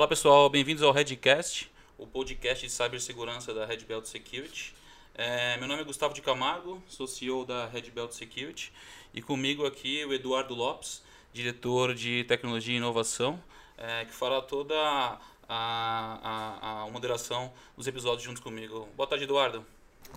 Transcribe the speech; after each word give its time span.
Olá 0.00 0.08
pessoal, 0.08 0.48
bem-vindos 0.48 0.82
ao 0.82 0.92
Redcast, 0.92 1.70
o 1.98 2.06
podcast 2.06 2.64
de 2.64 2.72
cibersegurança 2.72 3.52
da 3.52 3.66
Red 3.66 3.80
Belt 3.86 4.06
Security. 4.06 4.74
É, 5.14 5.58
meu 5.58 5.68
nome 5.68 5.82
é 5.82 5.84
Gustavo 5.84 6.14
de 6.14 6.22
Camargo, 6.22 6.82
sou 6.88 7.06
CEO 7.06 7.44
da 7.44 7.66
Red 7.66 7.90
Belt 7.90 8.12
Security 8.12 8.72
e 9.12 9.20
comigo 9.20 9.66
aqui 9.66 10.02
o 10.06 10.14
Eduardo 10.14 10.54
Lopes, 10.54 11.02
diretor 11.34 11.94
de 11.94 12.24
tecnologia 12.24 12.72
e 12.72 12.78
inovação, 12.78 13.38
é, 13.76 14.06
que 14.06 14.12
fará 14.14 14.40
toda 14.40 14.74
a, 14.74 15.18
a, 15.46 16.84
a, 16.84 16.90
moderação 16.90 17.52
dos 17.76 17.86
episódios 17.86 18.22
junto 18.22 18.40
comigo. 18.40 18.88
Boa 18.96 19.06
tarde, 19.06 19.24
Eduardo. 19.24 19.66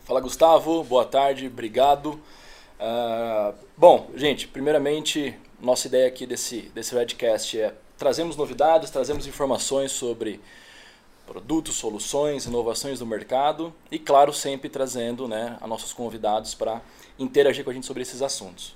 Fala, 0.05 0.21
Gustavo. 0.21 0.81
Boa 0.85 1.03
tarde, 1.03 1.47
obrigado. 1.47 2.11
Uh, 2.79 3.53
bom, 3.75 4.09
gente, 4.15 4.47
primeiramente, 4.47 5.37
nossa 5.59 5.89
ideia 5.89 6.07
aqui 6.07 6.25
desse, 6.25 6.61
desse 6.69 6.95
Redcast 6.95 7.59
é 7.59 7.75
trazemos 8.03 8.35
novidades, 8.35 8.89
trazemos 8.89 9.25
informações 9.25 9.93
sobre 9.93 10.41
produtos, 11.25 11.75
soluções, 11.75 12.45
inovações 12.45 12.99
do 12.99 13.05
mercado 13.05 13.73
e, 13.89 13.97
claro, 13.97 14.33
sempre 14.33 14.69
trazendo 14.69 15.25
né, 15.25 15.57
a 15.61 15.65
nossos 15.65 15.93
convidados 15.93 16.53
para 16.53 16.81
interagir 17.17 17.63
com 17.63 17.71
a 17.71 17.73
gente 17.73 17.85
sobre 17.85 18.01
esses 18.01 18.21
assuntos. 18.21 18.75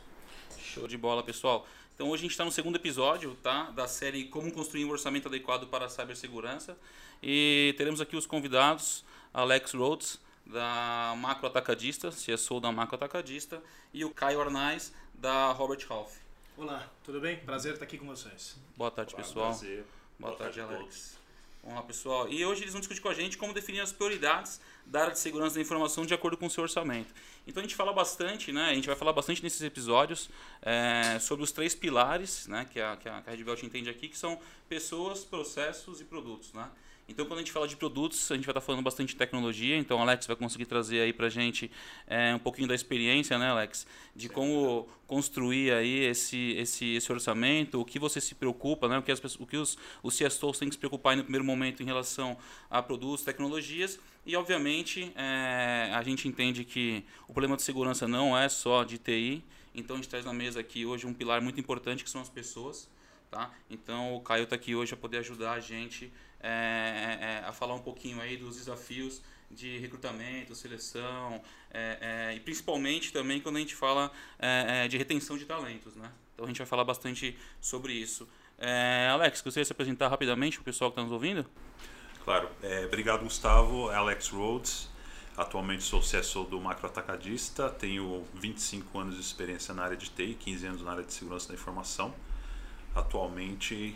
Show 0.57 0.87
de 0.87 0.97
bola, 0.97 1.21
pessoal. 1.23 1.67
Então 1.93 2.07
hoje 2.07 2.21
a 2.21 2.23
gente 2.23 2.31
está 2.31 2.45
no 2.45 2.51
segundo 2.53 2.77
episódio 2.77 3.35
tá, 3.43 3.63
da 3.71 3.85
série 3.85 4.23
Como 4.23 4.49
Construir 4.49 4.85
um 4.85 4.91
Orçamento 4.91 5.27
Adequado 5.27 5.67
para 5.67 5.87
a 5.87 5.89
Cibersegurança 5.89 6.77
e 7.21 7.75
teremos 7.77 7.99
aqui 7.99 8.15
os 8.15 8.25
convidados 8.25 9.03
Alex 9.33 9.73
Rhodes, 9.73 10.21
da 10.45 11.15
Macro 11.17 11.47
Atacadista, 11.47 12.11
CSO 12.11 12.61
da 12.61 12.71
Macro 12.71 12.95
Atacadista, 12.95 13.61
e 13.93 14.05
o 14.05 14.09
Caio 14.09 14.39
Arnaz, 14.39 14.93
da 15.13 15.51
Robert 15.51 15.85
Half. 15.89 16.26
Olá, 16.59 16.91
tudo 17.03 17.21
bem? 17.21 17.37
Prazer 17.37 17.73
estar 17.73 17.85
aqui 17.85 17.99
com 17.99 18.07
vocês. 18.07 18.57
Boa 18.75 18.89
tarde, 18.89 19.13
Olá, 19.13 19.23
pessoal. 19.23 19.49
Prazer. 19.49 19.85
Boa, 20.17 20.31
Boa 20.31 20.35
tarde, 20.37 20.59
tarde 20.59 20.75
Alex. 20.75 21.15
Vamos 21.61 21.77
lá, 21.77 21.83
pessoal. 21.83 22.27
E 22.27 22.43
hoje 22.43 22.63
eles 22.63 22.73
vão 22.73 22.79
discutir 22.79 22.99
com 22.99 23.09
a 23.09 23.13
gente 23.13 23.37
como 23.37 23.53
definir 23.53 23.79
as 23.79 23.91
prioridades 23.91 24.59
da 24.83 25.01
área 25.01 25.13
de 25.13 25.19
segurança 25.19 25.53
da 25.53 25.61
informação 25.61 26.03
de 26.03 26.15
acordo 26.15 26.35
com 26.35 26.47
o 26.47 26.49
seu 26.49 26.63
orçamento. 26.63 27.13
Então 27.45 27.61
a 27.61 27.63
gente 27.63 27.75
fala 27.75 27.93
bastante, 27.93 28.51
né? 28.51 28.71
A 28.71 28.73
gente 28.73 28.87
vai 28.87 28.95
falar 28.95 29.13
bastante 29.13 29.43
nesses 29.43 29.61
episódios 29.61 30.31
é, 30.63 31.19
sobre 31.19 31.43
os 31.43 31.51
três 31.51 31.75
pilares, 31.75 32.47
né? 32.47 32.65
Que 32.65 32.81
a, 32.81 32.97
que 32.97 33.07
a 33.07 33.19
Red 33.19 33.43
Belt 33.43 33.61
entende 33.61 33.91
aqui, 33.91 34.09
que 34.09 34.17
são 34.17 34.39
pessoas, 34.67 35.23
processos 35.23 36.01
e 36.01 36.05
produtos, 36.05 36.53
né? 36.53 36.67
Então, 37.09 37.25
quando 37.25 37.39
a 37.39 37.41
gente 37.41 37.53
fala 37.53 37.67
de 37.67 37.77
produtos, 37.77 38.29
a 38.31 38.35
gente 38.35 38.45
vai 38.45 38.51
estar 38.51 38.59
falando 38.59 38.83
bastante 38.83 39.09
de 39.09 39.15
tecnologia. 39.15 39.77
Então, 39.77 40.01
Alex 40.01 40.27
vai 40.27 40.35
conseguir 40.35 40.65
trazer 40.65 40.99
aí 40.99 41.13
para 41.13 41.27
a 41.27 41.29
gente 41.29 41.71
é, 42.05 42.35
um 42.35 42.39
pouquinho 42.39 42.67
da 42.67 42.75
experiência, 42.75 43.37
né, 43.37 43.47
Alex? 43.47 43.87
De 44.13 44.27
como 44.27 44.89
construir 45.07 45.71
aí 45.71 46.03
esse, 46.03 46.51
esse, 46.57 46.95
esse 46.95 47.09
orçamento, 47.09 47.79
o 47.79 47.85
que 47.85 47.97
você 47.97 48.19
se 48.19 48.35
preocupa, 48.35 48.89
né? 48.89 48.97
O 48.97 49.01
que, 49.01 49.11
as, 49.11 49.21
o 49.35 49.47
que 49.47 49.55
os, 49.55 49.77
os 50.03 50.17
CSOs 50.17 50.59
têm 50.59 50.67
que 50.67 50.75
se 50.75 50.79
preocupar 50.79 51.15
no 51.15 51.23
primeiro 51.23 51.45
momento 51.45 51.81
em 51.81 51.85
relação 51.85 52.37
a 52.69 52.83
produtos, 52.83 53.23
tecnologias. 53.23 53.97
E, 54.25 54.35
obviamente, 54.35 55.09
é, 55.15 55.89
a 55.93 56.03
gente 56.03 56.27
entende 56.27 56.65
que 56.65 57.05
o 57.25 57.31
problema 57.31 57.55
de 57.55 57.61
segurança 57.61 58.05
não 58.05 58.37
é 58.37 58.49
só 58.49 58.83
de 58.83 58.97
TI. 58.97 59.41
Então, 59.73 59.95
a 59.95 59.99
gente 59.99 60.09
traz 60.09 60.25
na 60.25 60.33
mesa 60.33 60.59
aqui 60.59 60.85
hoje 60.85 61.07
um 61.07 61.13
pilar 61.13 61.41
muito 61.41 61.57
importante 61.57 62.03
que 62.03 62.09
são 62.09 62.19
as 62.19 62.29
pessoas. 62.29 62.89
Tá? 63.31 63.51
Então, 63.69 64.15
o 64.15 64.21
Caio 64.21 64.43
está 64.43 64.55
aqui 64.55 64.75
hoje 64.75 64.91
para 64.91 65.01
poder 65.01 65.17
ajudar 65.19 65.53
a 65.53 65.59
gente 65.59 66.11
é, 66.39 66.49
é, 66.49 67.25
é, 67.25 67.47
a 67.47 67.51
falar 67.51 67.73
um 67.75 67.81
pouquinho 67.81 68.21
aí 68.21 68.37
dos 68.37 68.57
desafios 68.57 69.21
de 69.49 69.77
recrutamento, 69.77 70.53
seleção 70.53 71.41
é, 71.71 72.29
é, 72.31 72.35
e 72.35 72.39
principalmente 72.39 73.13
também 73.13 73.39
quando 73.39 73.55
a 73.55 73.59
gente 73.59 73.75
fala 73.75 74.11
de 74.89 74.97
retenção 74.97 75.37
de 75.37 75.45
talentos, 75.45 75.95
né? 75.95 76.11
Então 76.33 76.45
a 76.45 76.47
gente 76.49 76.57
vai 76.57 76.67
falar 76.67 76.83
bastante 76.83 77.37
sobre 77.61 77.93
isso. 77.93 78.27
Alex, 79.11 79.41
gostaria 79.41 79.63
de 79.63 79.67
se 79.67 79.71
apresentar 79.71 80.09
rapidamente 80.09 80.57
para 80.57 80.63
o 80.63 80.65
pessoal 80.65 80.91
que 80.91 80.95
está 80.95 81.03
nos 81.03 81.11
ouvindo? 81.11 81.45
Claro. 82.23 82.49
obrigado, 82.85 83.23
Gustavo. 83.23 83.89
Alex 83.89 84.29
Rhodes. 84.29 84.89
Atualmente 85.37 85.83
sou 85.83 86.01
CSO 86.01 86.45
do 86.45 86.59
Macro 86.59 86.87
Atacadista, 86.87 87.69
tenho 87.69 88.25
25 88.33 88.97
anos 88.97 89.15
de 89.15 89.21
experiência 89.21 89.71
na 89.71 89.83
área 89.83 89.95
de 89.95 90.09
TI, 90.09 90.33
15 90.33 90.65
anos 90.65 90.81
na 90.81 90.91
área 90.93 91.03
de 91.03 91.13
segurança 91.13 91.47
da 91.47 91.53
informação. 91.53 92.11
Atualmente 92.95 93.95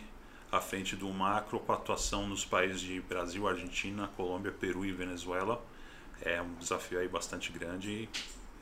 à 0.52 0.60
frente 0.60 0.96
do 0.96 1.08
macro 1.10 1.60
com 1.60 1.72
atuação 1.72 2.28
nos 2.28 2.44
países 2.44 2.82
de 2.82 3.00
Brasil, 3.02 3.48
Argentina, 3.48 4.10
Colômbia, 4.18 4.52
Peru 4.52 4.86
e 4.86 4.92
Venezuela. 4.92 5.64
É 6.22 6.42
um 6.42 6.54
desafio 6.56 7.00
aí 7.00 7.08
bastante 7.08 7.52
grande 7.52 7.90
e 7.90 8.10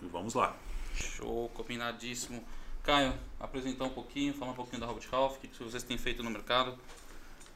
vamos 0.01 0.33
lá. 0.35 0.55
Show, 0.93 1.49
combinadíssimo. 1.49 2.43
Caio, 2.83 3.13
apresentar 3.39 3.85
um 3.85 3.89
pouquinho, 3.89 4.33
falar 4.33 4.51
um 4.51 4.55
pouquinho 4.55 4.79
da 4.79 4.87
Robert 4.87 5.07
Half, 5.11 5.37
o 5.37 5.39
que 5.39 5.63
vocês 5.63 5.83
têm 5.83 5.97
feito 5.97 6.23
no 6.23 6.29
mercado. 6.29 6.77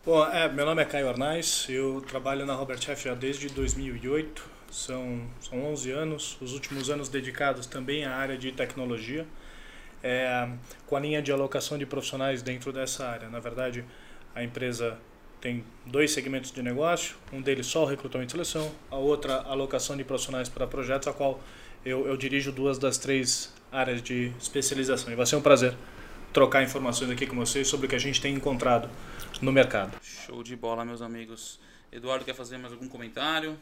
Bom, 0.06 0.26
é, 0.28 0.52
meu 0.52 0.66
nome 0.66 0.82
é 0.82 0.86
Caio 0.86 1.08
Arnaz, 1.08 1.66
eu 1.70 2.02
trabalho 2.02 2.46
na 2.46 2.54
Robert 2.54 2.80
Half 2.90 3.02
já 3.02 3.14
desde 3.14 3.48
2008, 3.48 4.46
são, 4.70 5.26
são 5.40 5.64
11 5.72 5.92
anos, 5.92 6.38
os 6.42 6.54
últimos 6.54 6.90
anos 6.90 7.08
dedicados 7.08 7.66
também 7.66 8.04
à 8.04 8.14
área 8.14 8.38
de 8.38 8.52
tecnologia, 8.52 9.26
é, 10.04 10.50
com 10.86 10.98
a 10.98 11.00
linha 11.00 11.22
de 11.22 11.32
alocação 11.32 11.78
de 11.78 11.86
profissionais 11.86 12.42
dentro 12.42 12.74
dessa 12.74 13.08
área. 13.08 13.30
Na 13.30 13.40
verdade, 13.40 13.86
a 14.36 14.44
empresa 14.44 14.98
tem 15.40 15.64
dois 15.86 16.12
segmentos 16.12 16.52
de 16.52 16.62
negócio, 16.62 17.18
um 17.32 17.42
deles 17.42 17.68
só 17.68 17.84
o 17.84 17.86
recrutamento 17.86 18.30
e 18.30 18.32
seleção, 18.32 18.72
a 18.90 18.96
outra 18.96 19.42
alocação 19.42 19.98
de 19.98 20.04
profissionais 20.04 20.48
para 20.48 20.66
projetos, 20.66 21.08
a 21.08 21.14
qual 21.14 21.40
eu, 21.86 22.08
eu 22.08 22.16
dirijo 22.16 22.52
duas 22.52 22.78
das 22.78 22.98
três 22.98 23.54
áreas 23.72 24.02
de 24.02 24.32
especialização. 24.40 25.12
E 25.12 25.16
vai 25.16 25.26
ser 25.26 25.36
um 25.36 25.42
prazer 25.42 25.76
trocar 26.32 26.64
informações 26.64 27.12
aqui 27.12 27.28
com 27.28 27.36
vocês 27.36 27.68
sobre 27.68 27.86
o 27.86 27.90
que 27.90 27.96
a 27.96 28.00
gente 28.00 28.22
tem 28.22 28.34
encontrado 28.34 28.90
no 29.42 29.52
mercado. 29.52 29.98
Show 30.02 30.42
de 30.42 30.56
bola, 30.56 30.86
meus 30.86 31.02
amigos. 31.02 31.60
Eduardo, 31.92 32.26
quer 32.26 32.34
fazer 32.34 32.58
mais 32.58 32.74
algum 32.74 32.88
comentário? 32.88 33.60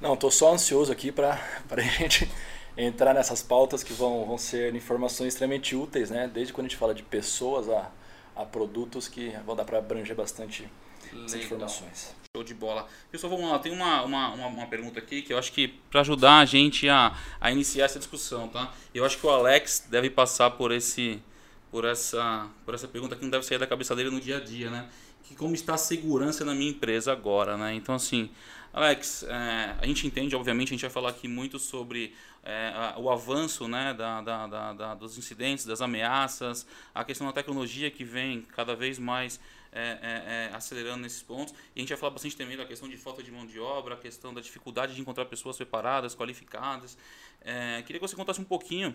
Não, 0.00 0.14
estou 0.14 0.30
só 0.30 0.52
ansioso 0.52 0.92
aqui 0.92 1.10
para 1.10 1.38
a 1.70 1.80
gente 1.80 2.30
entrar 2.76 3.14
nessas 3.14 3.42
pautas 3.42 3.82
que 3.82 3.92
vão, 3.92 4.24
vão 4.24 4.38
ser 4.38 4.74
informações 4.74 5.28
extremamente 5.28 5.74
úteis, 5.74 6.10
né? 6.10 6.30
Desde 6.32 6.52
quando 6.52 6.66
a 6.66 6.68
gente 6.68 6.78
fala 6.78 6.94
de 6.94 7.02
pessoas 7.02 7.68
a 7.68 7.90
a 8.34 8.44
produtos 8.44 9.08
que 9.08 9.30
vão 9.44 9.54
dar 9.54 9.64
para 9.64 9.78
abranger 9.78 10.16
bastante 10.16 10.68
informações. 11.12 12.14
Show 12.34 12.42
de 12.42 12.54
bola. 12.54 12.86
Pessoal, 13.10 13.30
vamos 13.30 13.50
lá. 13.50 13.58
Tem 13.58 13.72
uma, 13.72 14.02
uma, 14.02 14.28
uma, 14.32 14.46
uma 14.46 14.66
pergunta 14.66 14.98
aqui 14.98 15.22
que 15.22 15.32
eu 15.32 15.38
acho 15.38 15.52
que 15.52 15.68
para 15.90 16.00
ajudar 16.00 16.38
a 16.38 16.44
gente 16.44 16.88
a, 16.88 17.14
a 17.40 17.52
iniciar 17.52 17.84
essa 17.84 17.98
discussão, 17.98 18.48
tá? 18.48 18.72
Eu 18.94 19.04
acho 19.04 19.18
que 19.18 19.26
o 19.26 19.30
Alex 19.30 19.86
deve 19.90 20.08
passar 20.08 20.50
por 20.52 20.72
esse 20.72 21.22
por 21.70 21.84
essa 21.84 22.48
por 22.64 22.74
essa 22.74 22.88
pergunta 22.88 23.16
que 23.16 23.22
não 23.22 23.30
deve 23.30 23.44
sair 23.44 23.58
da 23.58 23.66
cabeça 23.66 23.94
dele 23.94 24.10
no 24.10 24.20
dia 24.20 24.38
a 24.38 24.40
dia, 24.40 24.70
né? 24.70 24.88
Que 25.24 25.34
como 25.34 25.54
está 25.54 25.74
a 25.74 25.78
segurança 25.78 26.44
na 26.44 26.54
minha 26.54 26.70
empresa 26.70 27.12
agora, 27.12 27.56
né? 27.56 27.74
Então 27.74 27.94
assim, 27.94 28.30
Alex, 28.72 29.24
é, 29.24 29.76
a 29.78 29.86
gente 29.86 30.06
entende, 30.06 30.34
obviamente, 30.34 30.68
a 30.68 30.70
gente 30.70 30.82
vai 30.82 30.90
falar 30.90 31.10
aqui 31.10 31.28
muito 31.28 31.58
sobre 31.58 32.14
é, 32.42 32.94
o 32.96 33.10
avanço 33.10 33.68
né, 33.68 33.94
da, 33.94 34.20
da, 34.20 34.46
da, 34.46 34.72
da, 34.72 34.94
dos 34.94 35.16
incidentes, 35.16 35.64
das 35.64 35.80
ameaças, 35.80 36.66
a 36.94 37.04
questão 37.04 37.26
da 37.26 37.32
tecnologia 37.32 37.90
que 37.90 38.04
vem 38.04 38.42
cada 38.42 38.74
vez 38.74 38.98
mais 38.98 39.38
é, 39.72 39.98
é, 40.02 40.50
é, 40.52 40.54
acelerando 40.54 41.02
nesses 41.02 41.22
pontos. 41.22 41.54
E 41.74 41.78
a 41.78 41.80
gente 41.80 41.88
vai 41.88 41.98
falar 41.98 42.12
bastante 42.12 42.36
também 42.36 42.56
da 42.56 42.64
questão 42.64 42.88
de 42.88 42.96
falta 42.96 43.22
de 43.22 43.30
mão 43.32 43.46
de 43.46 43.58
obra, 43.58 43.94
a 43.94 43.98
questão 43.98 44.32
da 44.32 44.40
dificuldade 44.40 44.94
de 44.94 45.00
encontrar 45.00 45.24
pessoas 45.24 45.56
preparadas, 45.56 46.14
qualificadas. 46.14 46.96
É, 47.40 47.82
queria 47.82 47.98
que 47.98 48.06
você 48.06 48.14
contasse 48.14 48.40
um 48.40 48.44
pouquinho 48.44 48.94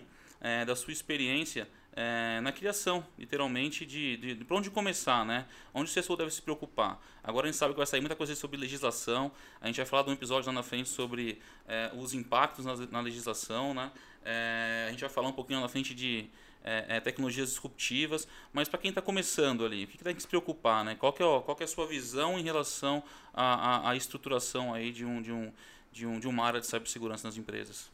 da 0.64 0.76
sua 0.76 0.92
experiência 0.92 1.68
é, 2.00 2.40
na 2.40 2.52
criação, 2.52 3.04
literalmente, 3.18 3.84
de, 3.84 4.16
de, 4.18 4.34
de 4.36 4.44
para 4.44 4.56
onde 4.56 4.70
começar, 4.70 5.26
né? 5.26 5.48
Onde 5.74 5.90
o 5.90 5.94
CSO 6.00 6.16
deve 6.16 6.30
se 6.30 6.40
preocupar. 6.40 7.00
Agora 7.24 7.48
a 7.48 7.50
gente 7.50 7.58
sabe 7.58 7.72
que 7.74 7.76
vai 7.76 7.86
sair 7.86 8.00
muita 8.00 8.14
coisa 8.14 8.36
sobre 8.36 8.56
legislação, 8.56 9.32
a 9.60 9.66
gente 9.66 9.78
vai 9.78 9.86
falar 9.86 10.04
de 10.04 10.10
um 10.10 10.12
episódio 10.12 10.46
lá 10.46 10.52
na 10.52 10.62
frente 10.62 10.88
sobre 10.88 11.42
é, 11.66 11.90
os 11.96 12.14
impactos 12.14 12.64
na, 12.64 12.76
na 12.76 13.00
legislação, 13.00 13.74
né? 13.74 13.90
É, 14.24 14.86
a 14.86 14.90
gente 14.92 15.00
vai 15.00 15.10
falar 15.10 15.26
um 15.26 15.32
pouquinho 15.32 15.58
lá 15.58 15.64
na 15.64 15.68
frente 15.68 15.92
de 15.92 16.30
é, 16.68 16.96
é, 16.96 17.00
tecnologias 17.00 17.48
disruptivas, 17.48 18.28
mas 18.52 18.68
para 18.68 18.78
quem 18.78 18.90
está 18.90 19.00
começando 19.00 19.64
ali, 19.64 19.84
o 19.84 19.86
que, 19.86 19.96
que, 19.96 20.04
tem 20.04 20.14
que 20.14 20.20
se 20.20 20.28
preocupar, 20.28 20.84
né? 20.84 20.94
Qual 20.94 21.12
que 21.14 21.22
é, 21.22 21.24
ó, 21.24 21.40
qual 21.40 21.56
que 21.56 21.62
é 21.62 21.66
a 21.66 21.68
sua 21.68 21.86
visão 21.86 22.38
em 22.38 22.42
relação 22.42 23.02
à, 23.32 23.88
à, 23.88 23.90
à 23.90 23.96
estruturação 23.96 24.74
aí 24.74 24.92
de, 24.92 25.04
um, 25.04 25.22
de, 25.22 25.32
um, 25.32 25.50
de, 25.90 26.06
um, 26.06 26.20
de 26.20 26.28
uma 26.28 26.44
área 26.44 26.60
de 26.60 26.66
cibersegurança 26.66 27.26
nas 27.26 27.38
empresas? 27.38 27.90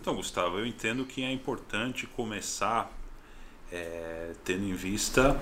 Então, 0.00 0.14
Gustavo, 0.14 0.58
eu 0.58 0.66
entendo 0.66 1.04
que 1.04 1.24
é 1.24 1.32
importante 1.32 2.06
começar 2.06 2.92
é, 3.72 4.32
tendo 4.44 4.64
em 4.64 4.74
vista 4.74 5.40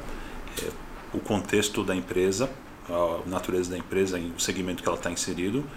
é, 0.62 0.70
o 1.12 1.20
contexto 1.20 1.84
da 1.84 1.94
empresa, 1.94 2.50
a 2.88 3.28
natureza 3.28 3.70
da 3.70 3.76
empresa, 3.76 4.18
o 4.18 4.40
segmento 4.40 4.82
que 4.82 4.88
ela 4.88 4.96
está 4.96 5.10
inserido, 5.10 5.68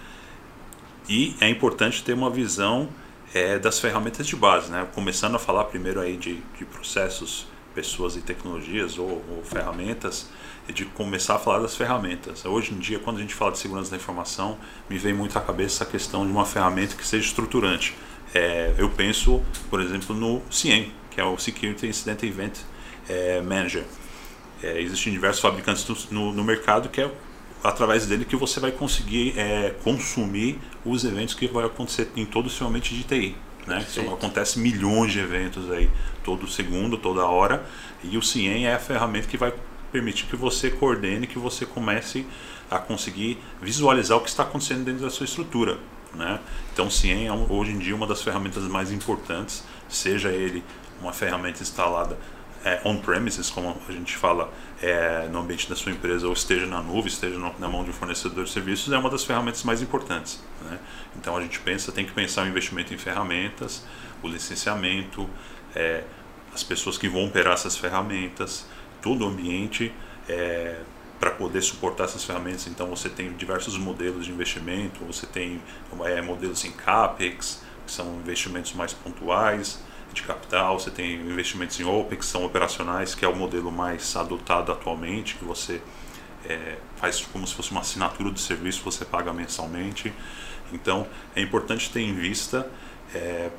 e 1.08 1.36
é 1.40 1.48
importante 1.48 2.02
ter 2.02 2.14
uma 2.14 2.30
visão 2.30 2.88
é, 3.34 3.58
das 3.58 3.78
ferramentas 3.78 4.26
de 4.26 4.36
base, 4.36 4.70
né? 4.70 4.86
Começando 4.94 5.34
a 5.34 5.38
falar 5.38 5.64
primeiro 5.64 6.00
aí 6.00 6.16
de, 6.16 6.42
de 6.56 6.64
processos, 6.64 7.46
pessoas 7.74 8.16
e 8.16 8.20
tecnologias 8.20 8.98
ou, 8.98 9.24
ou 9.30 9.42
ferramentas, 9.44 10.28
e 10.68 10.72
de 10.72 10.84
começar 10.84 11.36
a 11.36 11.38
falar 11.38 11.60
das 11.60 11.74
ferramentas. 11.74 12.44
Hoje 12.44 12.74
em 12.74 12.78
dia, 12.78 12.98
quando 12.98 13.18
a 13.18 13.20
gente 13.20 13.34
fala 13.34 13.52
de 13.52 13.58
segurança 13.58 13.90
da 13.90 13.96
informação, 13.96 14.58
me 14.88 14.98
vem 14.98 15.14
muito 15.14 15.38
à 15.38 15.40
cabeça 15.40 15.84
a 15.84 15.86
questão 15.86 16.26
de 16.26 16.32
uma 16.32 16.44
ferramenta 16.44 16.94
que 16.94 17.06
seja 17.06 17.26
estruturante 17.26 17.94
é, 18.34 18.74
eu 18.76 18.90
penso, 18.90 19.42
por 19.70 19.80
exemplo, 19.80 20.14
no 20.14 20.42
CIEM, 20.50 20.92
que 21.10 21.20
é 21.20 21.24
o 21.24 21.38
Security 21.38 21.86
Incident 21.86 22.22
Event 22.22 22.58
é, 23.08 23.40
Manager. 23.40 23.84
É, 24.62 24.80
existem 24.80 25.12
diversos 25.12 25.40
fabricantes 25.40 26.10
no, 26.10 26.32
no, 26.32 26.44
mercado 26.44 26.88
que 26.88 27.00
é 27.00 27.10
através 27.62 28.06
dele 28.06 28.24
que 28.24 28.36
você 28.36 28.60
vai 28.60 28.70
conseguir 28.70 29.34
é, 29.36 29.74
consumir 29.82 30.58
os 30.84 31.04
eventos 31.04 31.34
que 31.34 31.46
vai 31.48 31.66
acontecer 31.66 32.10
em 32.16 32.24
todo 32.24 32.46
o 32.46 32.50
seu 32.50 32.66
ambiente 32.66 32.94
de 32.94 33.02
TI. 33.02 33.36
Né? 33.66 33.84
Então, 33.90 34.14
acontece 34.14 34.58
milhões 34.58 35.12
de 35.12 35.18
eventos 35.18 35.70
aí 35.70 35.90
todo 36.24 36.48
segundo, 36.48 36.96
toda 36.96 37.26
hora, 37.26 37.66
e 38.02 38.16
o 38.16 38.22
CIEM 38.22 38.66
é 38.66 38.74
a 38.74 38.78
ferramenta 38.78 39.26
que 39.26 39.36
vai 39.36 39.52
permitir 39.92 40.26
que 40.26 40.36
você 40.36 40.70
coordene, 40.70 41.26
que 41.26 41.38
você 41.38 41.66
comece 41.66 42.26
a 42.70 42.78
conseguir 42.78 43.38
visualizar 43.60 44.16
o 44.16 44.20
que 44.20 44.28
está 44.28 44.42
acontecendo 44.42 44.84
dentro 44.84 45.02
da 45.02 45.10
sua 45.10 45.24
estrutura. 45.24 45.78
Né? 46.14 46.38
Então, 46.72 46.86
o 46.86 46.90
CIEM 46.90 47.26
é 47.26 47.32
hoje 47.32 47.72
em 47.72 47.78
dia 47.78 47.94
uma 47.94 48.06
das 48.06 48.22
ferramentas 48.22 48.62
mais 48.64 48.90
importantes, 48.90 49.64
seja 49.88 50.30
ele 50.30 50.62
uma 51.00 51.12
ferramenta 51.12 51.62
instalada 51.62 52.18
é, 52.64 52.80
on-premises, 52.84 53.50
como 53.50 53.76
a 53.88 53.92
gente 53.92 54.16
fala 54.16 54.52
é, 54.82 55.28
no 55.30 55.40
ambiente 55.40 55.68
da 55.68 55.76
sua 55.76 55.92
empresa, 55.92 56.26
ou 56.26 56.32
esteja 56.32 56.66
na 56.66 56.82
nuvem, 56.82 57.06
esteja 57.06 57.38
no, 57.38 57.54
na 57.58 57.68
mão 57.68 57.84
de 57.84 57.90
um 57.90 57.92
fornecedor 57.92 58.44
de 58.44 58.50
serviços, 58.50 58.92
é 58.92 58.98
uma 58.98 59.10
das 59.10 59.24
ferramentas 59.24 59.62
mais 59.62 59.80
importantes. 59.82 60.42
Né? 60.62 60.78
Então 61.16 61.36
a 61.36 61.40
gente 61.40 61.58
pensa, 61.60 61.92
tem 61.92 62.04
que 62.04 62.12
pensar 62.12 62.44
o 62.44 62.48
investimento 62.48 62.92
em 62.92 62.98
ferramentas, 62.98 63.84
o 64.22 64.28
licenciamento, 64.28 65.28
é, 65.74 66.04
as 66.54 66.62
pessoas 66.62 66.98
que 66.98 67.08
vão 67.08 67.26
operar 67.26 67.54
essas 67.54 67.76
ferramentas, 67.76 68.66
todo 69.00 69.24
o 69.24 69.28
ambiente 69.28 69.92
é, 70.28 70.80
para 71.20 71.30
poder 71.30 71.62
suportar 71.62 72.04
essas 72.04 72.24
ferramentas. 72.24 72.66
Então 72.66 72.88
você 72.88 73.08
tem 73.08 73.32
diversos 73.32 73.76
modelos 73.76 74.26
de 74.26 74.32
investimento, 74.32 75.04
você 75.04 75.26
tem 75.26 75.60
é, 76.04 76.20
modelos 76.20 76.64
em 76.64 76.72
CAPEX, 76.72 77.62
que 77.86 77.92
são 77.92 78.16
investimentos 78.16 78.72
mais 78.74 78.92
pontuais, 78.92 79.80
de 80.12 80.22
capital, 80.22 80.78
você 80.78 80.90
tem 80.90 81.14
investimentos 81.14 81.78
em 81.78 81.84
OPEX, 81.84 82.26
que 82.26 82.32
são 82.32 82.44
operacionais, 82.44 83.14
que 83.14 83.24
é 83.24 83.28
o 83.28 83.36
modelo 83.36 83.70
mais 83.70 84.16
adotado 84.16 84.72
atualmente, 84.72 85.34
que 85.36 85.44
você 85.44 85.80
é, 86.44 86.76
faz 86.96 87.20
como 87.32 87.46
se 87.46 87.54
fosse 87.54 87.70
uma 87.70 87.80
assinatura 87.80 88.30
do 88.30 88.38
serviço, 88.38 88.82
você 88.82 89.04
paga 89.04 89.32
mensalmente. 89.32 90.12
Então 90.72 91.06
é 91.34 91.40
importante 91.40 91.90
ter 91.90 92.00
em 92.00 92.14
vista 92.14 92.68
é, 93.14 93.50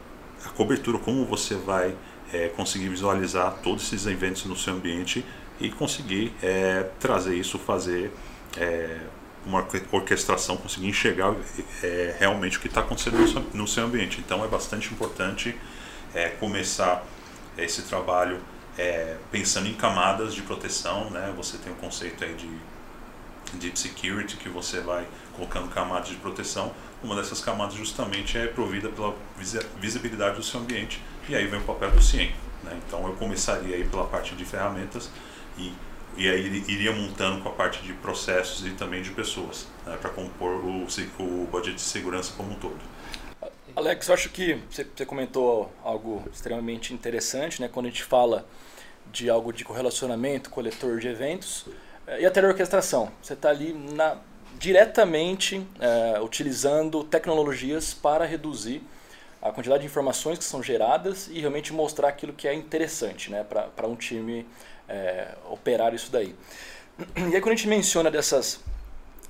a 0.46 0.50
cobertura, 0.50 0.98
como 0.98 1.26
você 1.26 1.56
vai 1.56 1.96
é, 2.32 2.50
conseguir 2.50 2.90
visualizar 2.90 3.58
todos 3.64 3.84
esses 3.86 4.06
eventos 4.06 4.46
no 4.46 4.56
seu 4.56 4.74
ambiente 4.74 5.26
e 5.60 5.70
conseguir 5.70 6.34
é, 6.42 6.90
trazer 7.00 7.36
isso, 7.36 7.58
fazer 7.60 8.12
é, 8.58 9.00
uma 9.46 9.66
orquestração, 9.92 10.58
conseguir 10.58 10.88
enxergar 10.88 11.34
é, 11.84 12.16
realmente 12.20 12.58
o 12.58 12.62
que 12.62 12.68
está 12.68 12.82
acontecendo 12.82 13.18
no 13.18 13.28
seu, 13.28 13.42
no 13.54 13.68
seu 13.68 13.86
ambiente. 13.86 14.20
Então 14.20 14.44
é 14.44 14.48
bastante 14.48 14.94
importante 14.94 15.56
é, 16.14 16.30
começar 16.30 17.06
esse 17.58 17.84
trabalho 17.84 18.40
é, 18.78 19.18
pensando 19.32 19.68
em 19.68 19.74
camadas 19.74 20.34
de 20.34 20.42
proteção, 20.42 21.10
né? 21.10 21.34
Você 21.36 21.58
tem 21.58 21.72
o 21.72 21.76
um 21.76 21.80
conceito 21.80 22.24
aí 22.24 22.34
de 22.34 22.50
Deep 23.58 23.78
Security 23.78 24.38
que 24.38 24.50
você 24.50 24.80
vai 24.80 25.06
colocando 25.36 25.68
camadas 25.70 26.10
de 26.10 26.16
proteção. 26.16 26.72
Uma 27.04 27.16
dessas 27.16 27.42
camadas 27.42 27.76
justamente 27.76 28.38
é 28.38 28.48
provida 28.48 28.90
pela 28.90 29.16
visibilidade 29.80 30.38
do 30.38 30.44
seu 30.44 30.60
ambiente 30.60 31.02
e 31.28 31.36
aí 31.36 31.48
vem 31.48 31.60
o 31.60 31.64
papel 31.64 31.92
do 31.92 32.02
CIEM. 32.02 32.32
Né? 32.64 32.78
Então 32.88 33.06
eu 33.08 33.14
começaria 33.14 33.76
aí 33.76 33.84
pela 33.84 34.06
parte 34.06 34.36
de 34.36 34.46
ferramentas 34.46 35.10
e, 35.58 35.74
e 36.18 36.30
aí 36.30 36.64
iria 36.68 36.92
montando 36.92 37.42
com 37.42 37.50
a 37.50 37.54
parte 37.54 37.82
de 37.82 37.94
processos 37.94 38.66
e 38.66 38.72
também 38.72 39.02
de 39.02 39.12
pessoas 39.12 39.68
né? 39.86 39.98
para 39.98 40.10
compor 40.10 40.52
o, 40.64 40.86
o 41.20 41.48
budget 41.52 41.76
de 41.76 41.82
segurança 41.82 42.34
como 42.36 42.52
um 42.52 42.56
todo. 42.56 42.80
Alex, 43.76 44.08
eu 44.08 44.14
acho 44.14 44.30
que 44.30 44.62
você, 44.70 45.06
comentou 45.06 45.72
algo 45.84 46.24
extremamente 46.32 46.94
interessante, 46.94 47.62
né? 47.62 47.70
Quando 47.72 47.86
a 47.86 47.90
gente 47.90 48.04
fala 48.04 48.46
de 49.12 49.30
algo 49.30 49.52
de 49.52 49.64
correlacionamento, 49.64 50.50
coletor 50.50 51.00
de 51.00 51.08
eventos 51.08 51.66
eh, 52.08 52.22
e 52.22 52.26
até 52.26 52.46
orquestração. 52.46 53.12
Você 53.22 53.34
está 53.34 53.50
ali 53.50 53.74
na, 53.74 54.18
diretamente 54.60 55.66
é, 55.80 56.20
utilizando 56.20 57.04
tecnologias 57.04 57.94
para 57.94 58.26
reduzir 58.26 58.84
a 59.42 59.52
quantidade 59.52 59.82
de 59.82 59.88
informações 59.88 60.38
que 60.38 60.44
são 60.44 60.62
geradas 60.62 61.30
e 61.32 61.40
realmente 61.40 61.72
mostrar 61.72 62.10
aquilo 62.10 62.34
que 62.34 62.48
é 62.48 62.54
interessante 62.54 63.32
né, 63.32 63.44
para 63.44 63.88
um 63.88 63.96
time 63.96 64.46
é, 64.88 65.30
operar 65.50 65.94
isso 65.94 66.12
daí. 66.12 66.36
E 67.16 67.36
aí 67.36 67.42
quando 67.42 67.54
a 67.54 67.56
gente 67.56 67.70
menciona 67.70 68.12
dessas 68.12 68.60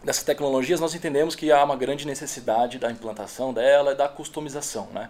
dessas 0.04 0.24
tecnologias, 0.24 0.80
nós 0.80 0.96
entendemos 0.96 1.36
que 1.36 1.51
há 1.51 1.63
uma 1.63 1.75
grande 1.75 2.06
necessidade 2.06 2.80
da 2.80 2.92
implantação 2.92 3.54
dela 3.54 3.92
e 3.92 3.96
da 3.96 4.07
customização. 4.07 4.88
Né? 4.94 5.10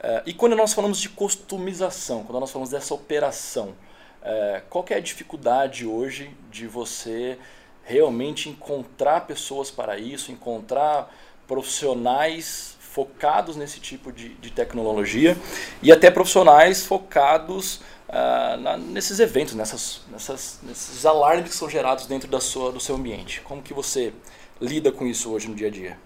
Eh, 0.00 0.22
e 0.26 0.34
quando 0.34 0.56
nós 0.56 0.74
falamos 0.74 0.98
de 1.00 1.08
customização, 1.08 2.24
quando 2.24 2.40
nós 2.40 2.50
falamos 2.50 2.70
dessa 2.70 2.94
operação, 2.94 3.74
eh, 4.22 4.62
qual 4.68 4.84
é 4.90 4.94
a 4.94 5.00
dificuldade 5.00 5.86
hoje 5.86 6.30
de 6.50 6.66
você 6.66 7.38
realmente 7.84 8.48
encontrar 8.48 9.22
pessoas 9.22 9.70
para 9.70 9.98
isso, 9.98 10.30
encontrar 10.30 11.14
profissionais 11.46 12.76
focados 12.80 13.56
nesse 13.56 13.80
tipo 13.80 14.12
de, 14.12 14.30
de 14.34 14.50
tecnologia 14.50 15.36
e 15.82 15.92
até 15.92 16.10
profissionais 16.10 16.84
focados 16.84 17.80
uh, 18.08 18.60
na, 18.60 18.76
nesses 18.76 19.20
eventos, 19.20 19.54
nessas, 19.54 20.02
nessas, 20.10 20.60
nesses 20.62 21.04
alarmes 21.06 21.50
que 21.50 21.54
são 21.54 21.68
gerados 21.68 22.06
dentro 22.06 22.28
da 22.28 22.40
sua, 22.40 22.72
do 22.72 22.80
seu 22.80 22.96
ambiente. 22.96 23.40
Como 23.42 23.62
que 23.62 23.74
você 23.74 24.12
lida 24.60 24.90
com 24.90 25.06
isso 25.06 25.30
hoje 25.30 25.48
no 25.48 25.54
dia 25.54 25.68
a 25.68 25.70
dia? 25.70 25.98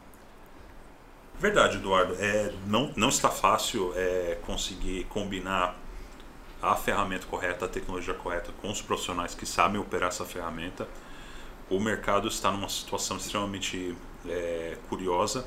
Verdade, 1.39 1.77
Eduardo. 1.79 2.15
É, 2.21 2.53
não, 2.67 2.93
não 2.97 3.09
está 3.09 3.29
fácil 3.29 3.93
é, 3.97 4.39
conseguir 4.47 5.05
combinar 5.05 5.77
a 6.61 6.77
ferramenta 6.77 7.27
correta, 7.27 7.65
a 7.65 7.69
tecnologia 7.69 8.15
correta 8.15 8.53
com 8.61 8.71
os 8.71 8.81
profissionais 8.81 9.35
que 9.35 9.45
sabem 9.45 9.81
operar 9.81 10.11
essa 10.11 10.25
ferramenta. 10.25 10.87
O 11.69 11.81
mercado 11.81 12.29
está 12.29 12.53
numa 12.53 12.69
situação 12.69 13.17
extremamente 13.17 13.97
é, 14.29 14.77
curiosa 14.89 15.45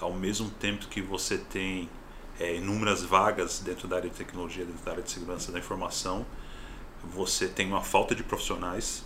ao 0.00 0.12
mesmo 0.12 0.50
tempo 0.50 0.88
que 0.88 1.00
você 1.00 1.38
tem 1.38 1.88
é, 2.40 2.56
inúmeras 2.56 3.02
vagas 3.02 3.60
dentro 3.60 3.86
da 3.86 3.96
área 3.96 4.08
de 4.08 4.16
tecnologia, 4.16 4.64
dentro 4.64 4.82
da 4.82 4.92
área 4.92 5.02
de 5.02 5.10
segurança 5.10 5.52
da 5.52 5.58
informação, 5.58 6.24
você 7.04 7.46
tem 7.46 7.66
uma 7.68 7.82
falta 7.82 8.14
de 8.14 8.24
profissionais 8.24 9.04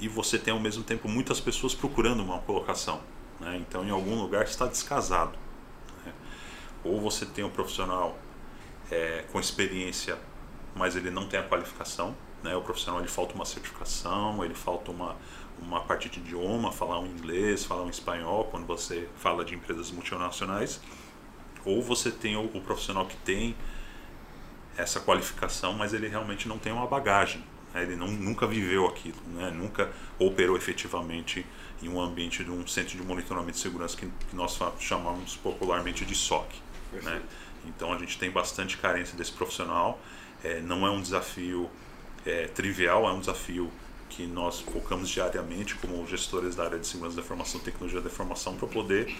e 0.00 0.08
você 0.08 0.38
tem 0.38 0.52
ao 0.52 0.58
mesmo 0.58 0.82
tempo 0.82 1.06
muitas 1.06 1.38
pessoas 1.38 1.74
procurando 1.74 2.22
uma 2.22 2.38
colocação. 2.40 3.00
Né? 3.38 3.58
Então, 3.58 3.84
em 3.84 3.90
algum 3.90 4.20
lugar 4.20 4.44
está 4.44 4.66
descasado. 4.66 5.38
Né? 6.04 6.12
Ou 6.82 6.98
você 6.98 7.26
tem 7.26 7.44
um 7.44 7.50
profissional 7.50 8.18
é, 8.90 9.24
com 9.30 9.38
experiência, 9.38 10.18
mas 10.74 10.96
ele 10.96 11.10
não 11.10 11.28
tem 11.28 11.38
a 11.38 11.42
qualificação. 11.42 12.16
Né? 12.42 12.56
O 12.56 12.62
profissional 12.62 13.00
ele 13.00 13.08
falta 13.08 13.34
uma 13.34 13.44
certificação, 13.44 14.42
ele 14.42 14.54
falta 14.54 14.90
uma, 14.90 15.16
uma 15.60 15.82
parte 15.82 16.08
de 16.08 16.20
idioma, 16.20 16.72
falar 16.72 16.98
um 16.98 17.06
inglês, 17.06 17.64
falar 17.66 17.82
um 17.82 17.90
espanhol, 17.90 18.44
quando 18.46 18.66
você 18.66 19.08
fala 19.16 19.44
de 19.44 19.54
empresas 19.54 19.90
multinacionais, 19.90 20.80
ou 21.64 21.82
você 21.82 22.10
tem 22.10 22.36
o, 22.36 22.44
o 22.44 22.60
profissional 22.60 23.06
que 23.06 23.16
tem 23.18 23.54
essa 24.76 25.00
qualificação, 25.00 25.72
mas 25.72 25.92
ele 25.92 26.08
realmente 26.08 26.48
não 26.48 26.58
tem 26.58 26.72
uma 26.72 26.86
bagagem, 26.86 27.44
né? 27.74 27.82
ele 27.82 27.96
não, 27.96 28.08
nunca 28.08 28.46
viveu 28.46 28.86
aquilo, 28.86 29.18
né? 29.34 29.50
nunca 29.50 29.90
operou 30.18 30.56
efetivamente 30.56 31.44
em 31.82 31.88
um 31.88 32.00
ambiente 32.00 32.44
de 32.44 32.50
um 32.50 32.66
centro 32.66 32.96
de 32.96 33.02
monitoramento 33.02 33.52
de 33.52 33.58
segurança 33.58 33.96
que, 33.96 34.06
que 34.06 34.36
nós 34.36 34.58
chamamos 34.78 35.36
popularmente 35.36 36.04
de 36.04 36.14
SOC. 36.14 36.46
Né? 37.02 37.22
Então 37.66 37.92
a 37.92 37.98
gente 37.98 38.18
tem 38.18 38.30
bastante 38.30 38.76
carência 38.76 39.16
desse 39.16 39.32
profissional, 39.32 40.00
é, 40.42 40.60
não 40.60 40.86
é 40.86 40.90
um 40.90 41.00
desafio 41.00 41.70
é, 42.24 42.46
trivial, 42.48 43.06
é 43.08 43.12
um 43.12 43.20
desafio 43.20 43.70
que 44.08 44.26
nós 44.26 44.60
focamos 44.60 45.08
diariamente 45.08 45.74
como 45.76 46.06
gestores 46.06 46.54
da 46.54 46.64
área 46.64 46.78
de 46.78 46.86
segurança 46.86 47.16
da 47.16 47.22
informação 47.22 47.60
e 47.60 47.64
tecnologia 47.64 48.00
da 48.00 48.10
informação 48.10 48.56
para 48.56 48.68
poder 48.68 49.14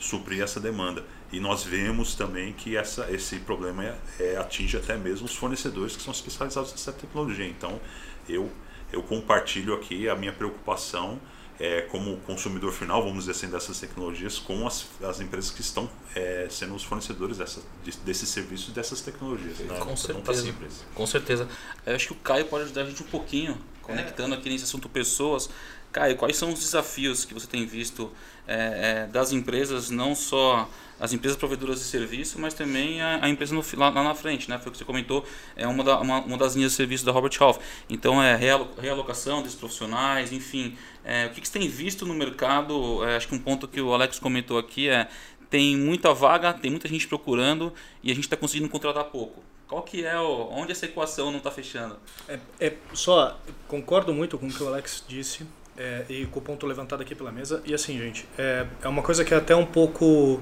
suprir 0.00 0.42
essa 0.42 0.58
demanda. 0.58 1.04
E 1.30 1.38
nós 1.38 1.62
vemos 1.62 2.14
também 2.14 2.52
que 2.52 2.76
essa, 2.76 3.08
esse 3.12 3.38
problema 3.40 3.84
é, 3.84 3.96
é, 4.18 4.36
atinge 4.36 4.76
até 4.76 4.96
mesmo 4.96 5.26
os 5.26 5.34
fornecedores 5.36 5.94
que 5.94 6.02
são 6.02 6.12
especializados 6.12 6.72
nessa 6.72 6.92
tecnologia. 6.92 7.46
Então, 7.46 7.80
eu, 8.28 8.50
eu 8.92 9.02
compartilho 9.02 9.74
aqui 9.74 10.08
a 10.08 10.16
minha 10.16 10.32
preocupação 10.32 11.20
é, 11.60 11.82
como 11.82 12.16
consumidor 12.20 12.72
final, 12.72 13.02
vamos 13.02 13.26
dizer 13.26 13.32
assim, 13.32 13.48
dessas 13.48 13.78
tecnologias 13.78 14.38
com 14.38 14.66
as, 14.66 14.86
as 15.02 15.20
empresas 15.20 15.50
que 15.50 15.60
estão 15.60 15.88
é, 16.16 16.48
sendo 16.50 16.74
os 16.74 16.82
fornecedores 16.82 17.36
dessa, 17.36 17.60
de, 17.84 17.92
desses 17.98 18.30
serviços 18.30 18.70
e 18.70 18.72
dessas 18.72 19.02
tecnologias. 19.02 19.58
Né? 19.58 19.78
Com, 19.78 19.94
certeza. 19.94 20.54
Tá 20.54 20.84
com 20.94 21.06
certeza. 21.06 21.48
Eu 21.84 21.94
acho 21.94 22.06
que 22.06 22.12
o 22.14 22.16
Caio 22.16 22.46
pode 22.46 22.64
ajudar 22.64 22.82
a 22.82 22.86
gente 22.86 23.02
um 23.02 23.06
pouquinho 23.06 23.58
conectando 23.82 24.34
aqui 24.34 24.48
nesse 24.48 24.64
assunto 24.64 24.88
pessoas. 24.88 25.50
Caio, 25.92 26.16
quais 26.16 26.36
são 26.36 26.52
os 26.52 26.60
desafios 26.60 27.24
que 27.24 27.34
você 27.34 27.46
tem 27.46 27.66
visto 27.66 28.10
é, 28.46 29.04
é, 29.04 29.06
das 29.06 29.32
empresas, 29.32 29.90
não 29.90 30.14
só 30.14 30.68
as 31.00 31.12
empresas 31.12 31.36
provedoras 31.38 31.78
de 31.78 31.84
serviço, 31.86 32.38
mas 32.38 32.52
também 32.52 33.00
a, 33.00 33.24
a 33.24 33.28
empresa 33.28 33.54
no, 33.54 33.64
lá, 33.76 33.88
lá, 33.88 34.04
na 34.04 34.14
frente, 34.14 34.50
né? 34.50 34.58
Foi 34.58 34.68
o 34.68 34.72
que 34.72 34.78
você 34.78 34.84
comentou, 34.84 35.24
é 35.56 35.66
uma, 35.66 35.82
da, 35.82 35.98
uma, 35.98 36.20
uma 36.20 36.36
das 36.36 36.54
linhas 36.54 36.72
de 36.72 36.76
serviço 36.76 37.04
da 37.06 37.10
Robert 37.10 37.32
Half. 37.40 37.58
Então, 37.88 38.22
é 38.22 38.36
realocação 38.36 39.42
desses 39.42 39.58
profissionais, 39.58 40.30
enfim. 40.32 40.76
É, 41.02 41.26
o 41.26 41.30
que, 41.30 41.40
que 41.40 41.48
você 41.48 41.58
tem 41.58 41.68
visto 41.68 42.04
no 42.04 42.12
mercado? 42.12 43.02
É, 43.04 43.16
acho 43.16 43.28
que 43.28 43.34
um 43.34 43.38
ponto 43.38 43.66
que 43.66 43.80
o 43.80 43.94
Alex 43.94 44.18
comentou 44.18 44.58
aqui 44.58 44.88
é 44.88 45.08
tem 45.48 45.76
muita 45.76 46.14
vaga, 46.14 46.52
tem 46.52 46.70
muita 46.70 46.88
gente 46.88 47.08
procurando 47.08 47.72
e 48.02 48.12
a 48.12 48.14
gente 48.14 48.24
está 48.24 48.36
conseguindo 48.36 48.68
contratar 48.68 49.04
pouco. 49.04 49.42
Qual 49.66 49.82
que 49.82 50.04
é 50.04 50.18
o, 50.18 50.48
onde 50.50 50.72
essa 50.72 50.84
equação 50.84 51.30
não 51.30 51.38
está 51.38 51.50
fechando? 51.50 51.96
É, 52.28 52.38
é, 52.60 52.76
só 52.92 53.38
concordo 53.66 54.12
muito 54.12 54.38
com 54.38 54.46
o 54.46 54.52
que 54.52 54.62
o 54.62 54.68
Alex 54.68 55.04
disse. 55.06 55.46
É, 55.82 56.04
e 56.10 56.26
com 56.26 56.40
o 56.40 56.42
ponto 56.42 56.66
levantado 56.66 57.00
aqui 57.00 57.14
pela 57.14 57.32
mesa. 57.32 57.62
E 57.64 57.72
assim, 57.72 57.98
gente, 57.98 58.28
é, 58.36 58.66
é 58.82 58.88
uma 58.88 59.00
coisa 59.00 59.24
que 59.24 59.32
até 59.32 59.56
um 59.56 59.64
pouco 59.64 60.38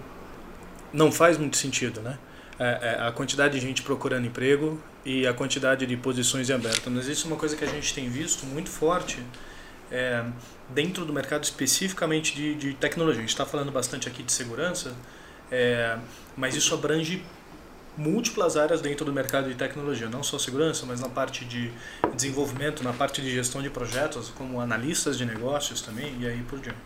não 0.93 1.13
faz 1.13 1.39
muito 1.39 1.57
sentido, 1.57 2.01
né? 2.01 2.19
É, 2.59 2.65
é, 2.99 3.07
a 3.07 3.13
quantidade 3.13 3.55
de 3.55 3.65
gente 3.65 3.83
procurando 3.83 4.27
emprego 4.27 4.83
e 5.05 5.29
a 5.29 5.33
quantidade 5.33 5.87
de 5.87 5.97
posições 5.97 6.51
em 6.51 6.53
aberto. 6.55 6.91
Mas 6.91 7.07
isso 7.07 7.29
é 7.29 7.31
uma 7.31 7.37
coisa 7.37 7.57
que 7.57 7.63
a 7.63 7.69
gente 7.69 7.95
tem 7.95 8.09
visto 8.09 8.45
muito 8.47 8.69
forte 8.69 9.23
é, 9.93 10.25
dentro 10.71 11.05
do 11.05 11.13
mercado 11.13 11.45
especificamente 11.45 12.35
de, 12.35 12.57
de 12.57 12.75
tecnologia. 12.75 13.21
A 13.21 13.23
gente 13.23 13.31
está 13.31 13.47
falando 13.47 13.71
bastante 13.71 14.09
aqui 14.09 14.25
de 14.25 14.33
segurança, 14.33 14.93
é, 15.53 15.97
mas 16.37 16.57
isso 16.57 16.75
abrange 16.75 17.23
múltiplas 17.99 18.57
áreas 18.57 18.81
dentro 18.81 19.05
do 19.05 19.13
mercado 19.13 19.49
de 19.49 19.57
tecnologia, 19.57 20.09
não 20.09 20.23
só 20.23 20.39
segurança, 20.39 20.87
mas 20.87 21.01
na 21.01 21.09
parte 21.09 21.45
de 21.45 21.73
desenvolvimento, 22.15 22.85
na 22.85 22.93
parte 22.93 23.21
de 23.21 23.29
gestão 23.29 23.61
de 23.61 23.69
projetos, 23.69 24.31
como 24.31 24.61
analistas 24.61 25.19
de 25.19 25.25
negócios 25.25 25.83
também, 25.83 26.17
e 26.21 26.27
aí 26.27 26.41
por 26.45 26.61
diante. 26.61 26.79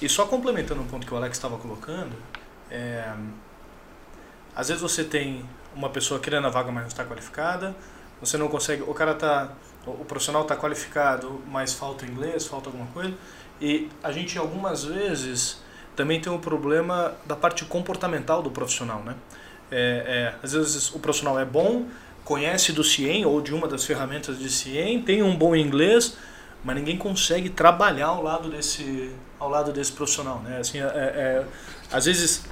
E 0.00 0.08
só 0.08 0.24
complementando 0.24 0.80
um 0.80 0.86
ponto 0.86 1.06
que 1.06 1.12
o 1.12 1.16
Alex 1.18 1.36
estava 1.36 1.58
colocando, 1.58 2.16
é, 2.70 3.12
às 4.56 4.68
vezes 4.68 4.82
você 4.82 5.04
tem 5.04 5.44
uma 5.76 5.90
pessoa 5.90 6.18
querendo 6.18 6.46
a 6.46 6.50
vaga, 6.50 6.72
mas 6.72 6.82
não 6.82 6.88
está 6.88 7.04
qualificada, 7.04 7.76
você 8.18 8.38
não 8.38 8.48
consegue, 8.48 8.82
o 8.82 8.94
cara 8.94 9.14
tá, 9.14 9.52
o 9.86 10.04
profissional 10.06 10.42
está 10.42 10.56
qualificado, 10.56 11.42
mas 11.46 11.74
falta 11.74 12.06
inglês, 12.06 12.46
falta 12.46 12.70
alguma 12.70 12.86
coisa, 12.86 13.12
e 13.60 13.90
a 14.02 14.10
gente 14.10 14.38
algumas 14.38 14.82
vezes 14.82 15.60
também 15.94 16.22
tem 16.22 16.32
um 16.32 16.40
problema 16.40 17.14
da 17.26 17.36
parte 17.36 17.66
comportamental 17.66 18.40
do 18.42 18.50
profissional, 18.50 19.00
né? 19.00 19.14
É, 19.70 19.76
é, 19.76 20.34
às 20.42 20.52
vezes 20.52 20.94
o 20.94 20.98
profissional 20.98 21.38
é 21.38 21.44
bom, 21.44 21.86
conhece 22.24 22.72
do 22.72 22.84
CIEM 22.84 23.24
ou 23.24 23.40
de 23.40 23.54
uma 23.54 23.66
das 23.66 23.84
ferramentas 23.84 24.38
de 24.38 24.50
CIEM, 24.50 25.02
tem 25.02 25.22
um 25.22 25.36
bom 25.36 25.54
inglês, 25.56 26.16
mas 26.64 26.76
ninguém 26.76 26.96
consegue 26.96 27.48
trabalhar 27.50 28.08
ao 28.08 28.22
lado 28.22 28.50
desse, 28.50 29.10
ao 29.38 29.48
lado 29.48 29.72
desse 29.72 29.92
profissional. 29.92 30.40
Né? 30.40 30.58
Assim, 30.58 30.78
é, 30.78 30.84
é, 30.84 31.44
às 31.90 32.04
vezes, 32.04 32.44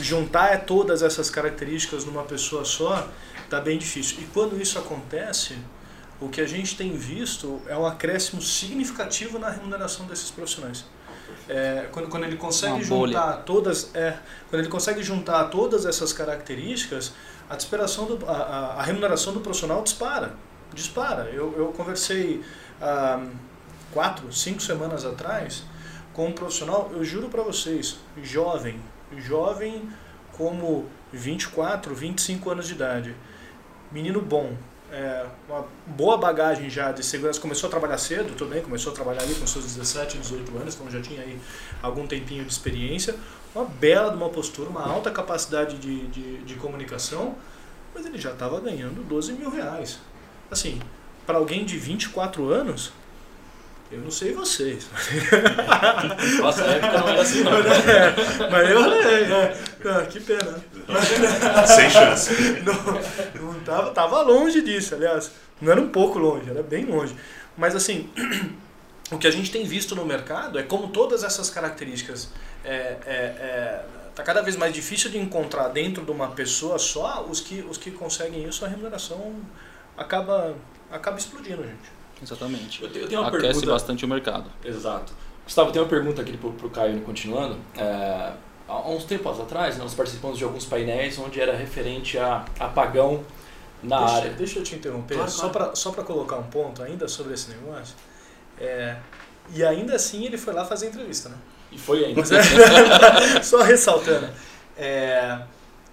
juntar 0.00 0.64
todas 0.64 1.02
essas 1.02 1.30
características 1.30 2.04
numa 2.04 2.22
pessoa 2.22 2.64
só 2.64 3.08
está 3.42 3.60
bem 3.60 3.78
difícil. 3.78 4.18
E 4.20 4.24
quando 4.26 4.60
isso 4.60 4.78
acontece, 4.78 5.56
o 6.20 6.28
que 6.28 6.40
a 6.40 6.46
gente 6.46 6.76
tem 6.76 6.96
visto 6.96 7.60
é 7.66 7.76
um 7.76 7.86
acréscimo 7.86 8.40
significativo 8.40 9.38
na 9.38 9.50
remuneração 9.50 10.06
desses 10.06 10.30
profissionais. 10.30 10.84
É, 11.48 11.86
quando, 11.92 12.08
quando 12.08 12.24
ele 12.24 12.36
consegue 12.36 12.82
juntar 12.82 13.44
todas 13.44 13.94
é, 13.94 14.18
quando 14.50 14.60
ele 14.62 14.68
consegue 14.68 15.00
juntar 15.00 15.44
todas 15.44 15.86
essas 15.86 16.12
características 16.12 17.12
a 17.48 17.54
do, 18.06 18.26
a, 18.28 18.74
a, 18.78 18.82
remuneração 18.82 19.32
do 19.32 19.40
profissional 19.40 19.80
dispara 19.82 20.34
dispara. 20.74 21.30
Eu, 21.30 21.54
eu 21.56 21.66
conversei 21.68 22.42
há 22.80 23.24
quatro 23.92 24.32
cinco 24.32 24.60
semanas 24.60 25.04
atrás 25.04 25.62
com 26.12 26.26
um 26.26 26.32
profissional 26.32 26.90
eu 26.92 27.04
juro 27.04 27.28
para 27.28 27.42
vocês 27.42 27.96
jovem 28.20 28.80
jovem 29.16 29.88
como 30.36 30.86
24 31.12 31.94
25 31.94 32.50
anos 32.50 32.66
de 32.66 32.72
idade. 32.72 33.14
Menino 33.92 34.20
bom 34.20 34.56
é, 34.92 35.26
uma 35.48 35.66
boa 35.86 36.16
bagagem 36.16 36.70
já 36.70 36.92
de 36.92 37.04
segurança. 37.04 37.40
Começou 37.40 37.68
a 37.68 37.70
trabalhar 37.70 37.98
cedo 37.98 38.36
também, 38.36 38.62
começou 38.62 38.92
a 38.92 38.94
trabalhar 38.94 39.22
ali 39.22 39.34
com 39.34 39.46
seus 39.46 39.64
17, 39.64 40.18
18 40.18 40.56
anos, 40.58 40.74
então 40.74 40.90
já 40.90 41.00
tinha 41.00 41.22
aí 41.22 41.38
algum 41.82 42.06
tempinho 42.06 42.44
de 42.44 42.52
experiência. 42.52 43.14
Uma 43.54 43.64
bela 43.64 44.10
de 44.10 44.16
uma 44.16 44.28
postura, 44.28 44.68
uma 44.68 44.86
alta 44.86 45.10
capacidade 45.10 45.78
de, 45.78 46.06
de, 46.08 46.38
de 46.38 46.54
comunicação, 46.56 47.34
mas 47.94 48.04
ele 48.04 48.18
já 48.18 48.32
estava 48.32 48.60
ganhando 48.60 49.02
12 49.02 49.32
mil 49.32 49.50
reais. 49.50 49.98
Assim, 50.50 50.80
para 51.26 51.38
alguém 51.38 51.64
de 51.64 51.76
24 51.76 52.50
anos, 52.50 52.92
eu 53.90 54.00
não 54.00 54.10
sei 54.10 54.32
vocês. 54.32 54.88
Nossa 56.40 56.62
época 56.64 56.98
não 56.98 57.08
era 57.08 57.22
assim, 57.22 57.42
não. 57.42 57.52
É, 57.56 58.50
mas 58.50 58.70
eu 58.70 58.92
é, 58.92 59.22
é, 59.22 59.58
ah, 59.88 60.06
que 60.06 60.20
pena. 60.20 60.62
Sem 61.66 61.90
chance. 61.90 62.32
Não, 62.64 63.52
não 63.52 63.60
tava, 63.60 63.90
tava 63.90 64.22
longe 64.22 64.62
disso, 64.62 64.94
aliás. 64.94 65.30
Não 65.60 65.72
era 65.72 65.80
um 65.80 65.88
pouco 65.88 66.18
longe, 66.18 66.50
era 66.50 66.62
bem 66.62 66.84
longe. 66.84 67.16
Mas 67.56 67.74
assim, 67.74 68.10
o 69.10 69.18
que 69.18 69.26
a 69.26 69.30
gente 69.30 69.50
tem 69.50 69.64
visto 69.64 69.94
no 69.94 70.04
mercado 70.04 70.58
é 70.58 70.62
como 70.62 70.88
todas 70.88 71.24
essas 71.24 71.48
características 71.50 72.30
é, 72.64 72.70
é, 72.70 72.98
é, 73.06 73.84
tá 74.14 74.22
cada 74.22 74.42
vez 74.42 74.56
mais 74.56 74.72
difícil 74.72 75.10
de 75.10 75.18
encontrar 75.18 75.68
dentro 75.68 76.04
de 76.04 76.10
uma 76.10 76.28
pessoa 76.28 76.78
só 76.78 77.24
os 77.28 77.40
que, 77.40 77.64
os 77.68 77.78
que 77.78 77.90
conseguem 77.90 78.46
isso, 78.48 78.64
a 78.64 78.68
remuneração 78.68 79.36
acaba, 79.96 80.54
acaba 80.90 81.18
explodindo, 81.18 81.62
gente. 81.62 81.96
Exatamente. 82.22 82.82
Eu 82.82 82.90
tenho, 82.90 83.04
eu 83.04 83.08
tenho 83.08 83.20
uma 83.20 83.28
Aquece 83.28 83.44
pergunta... 83.44 83.66
bastante 83.66 84.04
o 84.04 84.08
mercado. 84.08 84.50
Exato. 84.64 85.12
Gustavo, 85.44 85.70
tem 85.70 85.80
uma 85.80 85.88
pergunta 85.88 86.22
aqui 86.22 86.36
para 86.36 86.48
o 86.48 86.70
Caio, 86.70 87.00
continuando. 87.02 87.56
É, 87.76 88.32
há 88.68 88.88
uns 88.88 89.04
tempos 89.04 89.40
atrás, 89.40 89.76
nós 89.78 89.94
participamos 89.94 90.38
de 90.38 90.44
alguns 90.44 90.64
painéis 90.64 91.18
onde 91.18 91.40
era 91.40 91.56
referente 91.56 92.18
a 92.18 92.44
apagão 92.58 93.24
na 93.82 94.00
deixa, 94.00 94.14
área. 94.14 94.30
Deixa 94.32 94.58
eu 94.58 94.62
te 94.62 94.74
interromper, 94.74 95.14
claro, 95.14 95.30
só 95.30 95.48
para 95.48 95.74
só 95.74 95.92
colocar 95.92 96.36
um 96.36 96.44
ponto 96.44 96.82
ainda 96.82 97.08
sobre 97.08 97.34
esse 97.34 97.50
negócio. 97.50 97.94
É, 98.60 98.96
e 99.54 99.64
ainda 99.64 99.94
assim 99.94 100.24
ele 100.24 100.38
foi 100.38 100.54
lá 100.54 100.64
fazer 100.64 100.88
entrevista, 100.88 101.28
né? 101.28 101.36
E 101.70 101.78
foi 101.78 102.04
ainda. 102.04 102.20
É, 102.20 103.42
só 103.42 103.62
ressaltando. 103.62 104.28
É, 104.76 105.38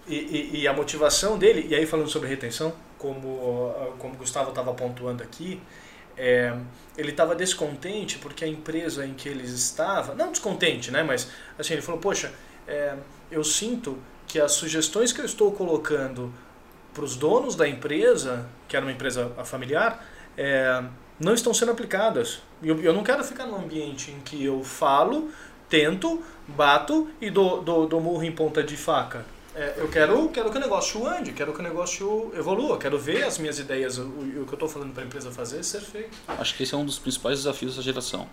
e, 0.07 0.15
e, 0.15 0.61
e, 0.61 0.67
a 0.67 0.73
motivação 0.73 1.37
dele, 1.37 1.67
e 1.69 1.75
aí 1.75 1.85
falando 1.85 2.09
sobre 2.09 2.27
retenção, 2.27 2.73
como, 2.97 3.73
como 3.97 4.13
o 4.13 4.17
Gustavo 4.17 4.49
estava 4.49 4.73
pontuando 4.73 5.23
aqui, 5.23 5.61
é, 6.17 6.53
ele 6.97 7.11
estava 7.11 7.35
descontente 7.35 8.17
porque 8.19 8.43
a 8.43 8.47
empresa 8.47 9.05
em 9.05 9.13
que 9.13 9.27
ele 9.27 9.43
estava, 9.43 10.13
não 10.13 10.31
descontente, 10.31 10.91
né, 10.91 11.03
mas 11.03 11.29
assim, 11.57 11.73
ele 11.73 11.81
falou, 11.81 11.99
poxa, 11.99 12.31
é, 12.67 12.96
eu 13.32 13.43
sinto 13.43 13.98
que 14.27 14.39
as 14.39 14.53
sugestões 14.53 15.12
que 15.12 15.22
eu 15.22 15.25
estou 15.25 15.51
colocando 15.51 16.34
para 16.93 17.03
os 17.03 17.15
donos 17.15 17.55
da 17.55 17.67
empresa, 17.67 18.48
que 18.67 18.75
era 18.75 18.86
uma 18.86 18.91
empresa 18.91 19.32
familiar, 19.43 20.05
é, 20.38 20.84
não 21.20 21.34
estão 21.34 21.53
sendo 21.53 21.72
aplicadas. 21.72 22.41
Eu, 22.62 22.79
eu 22.82 22.93
não 22.93 23.03
quero 23.03 23.24
ficar 23.24 23.46
num 23.46 23.55
ambiente 23.55 24.12
em 24.12 24.20
que 24.22 24.43
eu 24.43 24.63
falo, 24.63 25.32
tento, 25.70 26.24
bato 26.48 27.10
e 27.20 27.29
dou, 27.29 27.62
dou, 27.62 27.88
dou 27.88 28.01
murro 28.01 28.24
em 28.24 28.32
ponta 28.32 28.63
de 28.63 28.77
faca. 28.77 29.25
É, 29.55 29.75
eu 29.77 29.88
quero, 29.88 30.29
quero 30.29 30.50
que 30.50 30.58
o 30.58 30.60
negócio 30.60 31.05
ande, 31.08 31.32
quero 31.32 31.53
que 31.53 31.60
o 31.60 31.63
negócio 31.63 32.32
evolua, 32.36 32.77
quero 32.79 32.98
ver 32.98 33.24
as 33.24 33.38
minhas 33.38 33.60
ideias, 33.60 34.00
o, 34.00 34.08
o 34.08 34.46
que 34.46 34.53
eu 34.53 34.53
estou 34.53 34.67
falando 34.67 34.93
para 34.93 35.03
a 35.03 35.05
empresa 35.05 35.32
fazer 35.32 35.63
ser 35.63 35.82
feito. 35.82 36.17
Acho 36.27 36.58
que 36.58 36.63
esse 36.63 36.74
é 36.74 36.77
um 36.77 36.86
dos 36.86 36.98
principais 36.98 37.39
desafios 37.39 37.75
da 37.75 37.82
geração. 37.84 38.27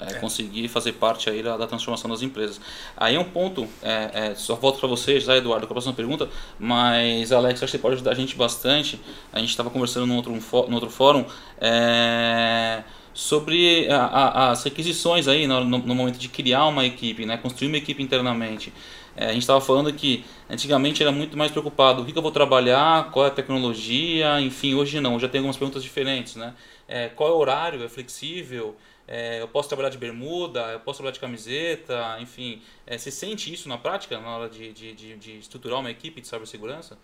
É, 0.00 0.14
conseguir 0.14 0.68
fazer 0.68 0.92
parte 0.92 1.28
aí 1.28 1.42
da, 1.42 1.56
da, 1.56 1.66
transformação 1.66 2.08
das 2.08 2.22
empresas. 2.22 2.60
Aí 2.96 3.16
é 3.16 3.18
um 3.18 3.24
ponto, 3.24 3.66
é, 3.82 4.10
é, 4.30 4.34
só 4.36 4.54
volto 4.54 4.78
para 4.78 4.88
vocês, 4.88 5.24
já 5.24 5.36
Eduardo, 5.36 5.66
com 5.66 5.72
a 5.72 5.74
próxima 5.74 5.92
pergunta, 5.92 6.28
mas 6.56 7.32
Alex, 7.32 7.60
acho 7.60 7.72
que 7.72 7.78
você 7.78 7.82
pode 7.82 7.94
ajudar 7.96 8.12
a 8.12 8.14
gente 8.14 8.36
bastante. 8.36 9.00
A 9.32 9.40
gente 9.40 9.50
estava 9.50 9.70
conversando 9.70 10.06
no 10.06 10.14
outro, 10.14 10.32
outro 10.52 10.88
fórum 10.88 11.24
é, 11.60 12.84
sobre 13.12 13.90
a, 13.90 14.04
a, 14.04 14.50
as 14.52 14.62
requisições 14.62 15.26
aí 15.26 15.48
no, 15.48 15.64
no, 15.64 15.78
no, 15.78 15.94
momento 15.94 16.18
de 16.18 16.28
criar 16.28 16.66
uma 16.66 16.86
equipe, 16.86 17.26
né, 17.26 17.36
construir 17.36 17.66
uma 17.66 17.76
equipe 17.76 18.00
internamente. 18.00 18.72
É, 19.16 19.30
a 19.30 19.32
gente 19.32 19.42
estava 19.42 19.60
falando 19.60 19.92
que 19.92 20.24
antigamente 20.48 21.02
era 21.02 21.10
muito 21.10 21.36
mais 21.36 21.50
preocupado 21.50 22.02
o 22.02 22.04
que, 22.04 22.12
que, 22.12 22.18
eu 22.18 22.22
vou 22.22 22.30
trabalhar, 22.30 23.10
qual 23.10 23.24
é 23.24 23.28
a 23.28 23.32
tecnologia, 23.32 24.40
enfim, 24.40 24.74
hoje 24.74 25.00
não, 25.00 25.18
já 25.18 25.28
tem 25.28 25.40
algumas 25.40 25.56
perguntas 25.56 25.82
diferentes, 25.82 26.36
né? 26.36 26.54
É, 26.86 27.08
qual 27.08 27.30
é 27.30 27.32
o 27.32 27.36
horário, 27.36 27.82
é 27.82 27.88
flexível, 27.88 28.76
é, 29.08 29.40
eu 29.40 29.48
posso 29.48 29.68
trabalhar 29.68 29.88
de 29.88 29.98
bermuda, 29.98 30.60
eu 30.72 30.80
posso 30.80 30.98
trabalhar 30.98 31.14
de 31.14 31.20
camiseta, 31.20 32.18
enfim. 32.20 32.62
É, 32.86 32.98
você 32.98 33.10
sente 33.10 33.52
isso 33.52 33.68
na 33.68 33.78
prática, 33.78 34.20
na 34.20 34.36
hora 34.36 34.48
de, 34.48 34.72
de, 34.72 34.94
de, 34.94 35.16
de 35.16 35.38
estruturar 35.38 35.80
uma 35.80 35.90
equipe 35.90 36.20
de 36.20 36.28
cibersegurança? 36.28 36.98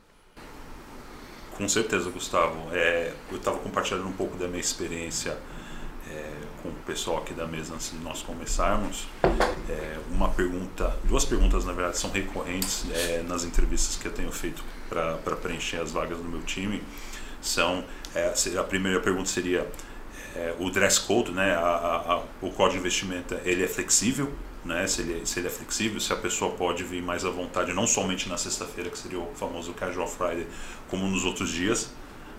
Com 1.56 1.68
certeza, 1.68 2.10
Gustavo. 2.10 2.68
É, 2.72 3.14
eu 3.30 3.38
estava 3.38 3.58
compartilhando 3.58 4.06
um 4.06 4.12
pouco 4.12 4.36
da 4.36 4.46
minha 4.46 4.60
experiência 4.60 5.38
com 6.64 6.70
o 6.70 6.74
pessoal 6.86 7.18
aqui 7.18 7.34
da 7.34 7.46
mesa 7.46 7.74
antes 7.74 7.90
de 7.90 7.98
nós 7.98 8.22
começarmos. 8.22 9.06
É, 9.68 9.98
uma 10.10 10.30
pergunta, 10.30 10.96
duas 11.04 11.24
perguntas 11.24 11.64
na 11.66 11.72
verdade 11.72 11.98
são 11.98 12.10
recorrentes 12.10 12.86
é, 12.90 13.22
nas 13.22 13.44
entrevistas 13.44 13.96
que 13.96 14.08
eu 14.08 14.12
tenho 14.12 14.32
feito 14.32 14.64
para 14.88 15.36
preencher 15.36 15.76
as 15.76 15.92
vagas 15.92 16.16
do 16.16 16.24
meu 16.24 16.40
time. 16.42 16.82
São 17.42 17.84
é, 18.14 18.32
a 18.58 18.64
primeira 18.64 18.98
pergunta 19.00 19.28
seria 19.28 19.70
é, 20.34 20.54
o 20.58 20.70
dress 20.70 21.00
code, 21.00 21.30
né, 21.32 21.54
a, 21.54 21.60
a, 21.60 22.14
a, 22.14 22.22
o 22.42 22.50
código 22.50 22.72
de 22.72 22.78
investimento, 22.78 23.34
ele 23.44 23.64
é 23.64 23.68
flexível? 23.68 24.32
Né, 24.64 24.86
se, 24.86 25.02
ele, 25.02 25.26
se 25.26 25.38
ele 25.38 25.48
é 25.48 25.50
flexível, 25.50 26.00
se 26.00 26.10
a 26.10 26.16
pessoa 26.16 26.52
pode 26.52 26.82
vir 26.84 27.02
mais 27.02 27.24
à 27.24 27.30
vontade, 27.30 27.74
não 27.74 27.86
somente 27.86 28.30
na 28.30 28.38
sexta-feira, 28.38 28.88
que 28.88 28.98
seria 28.98 29.18
o 29.18 29.30
famoso 29.34 29.74
Casual 29.74 30.08
Friday, 30.08 30.46
como 30.88 31.06
nos 31.06 31.24
outros 31.24 31.50
dias. 31.50 31.90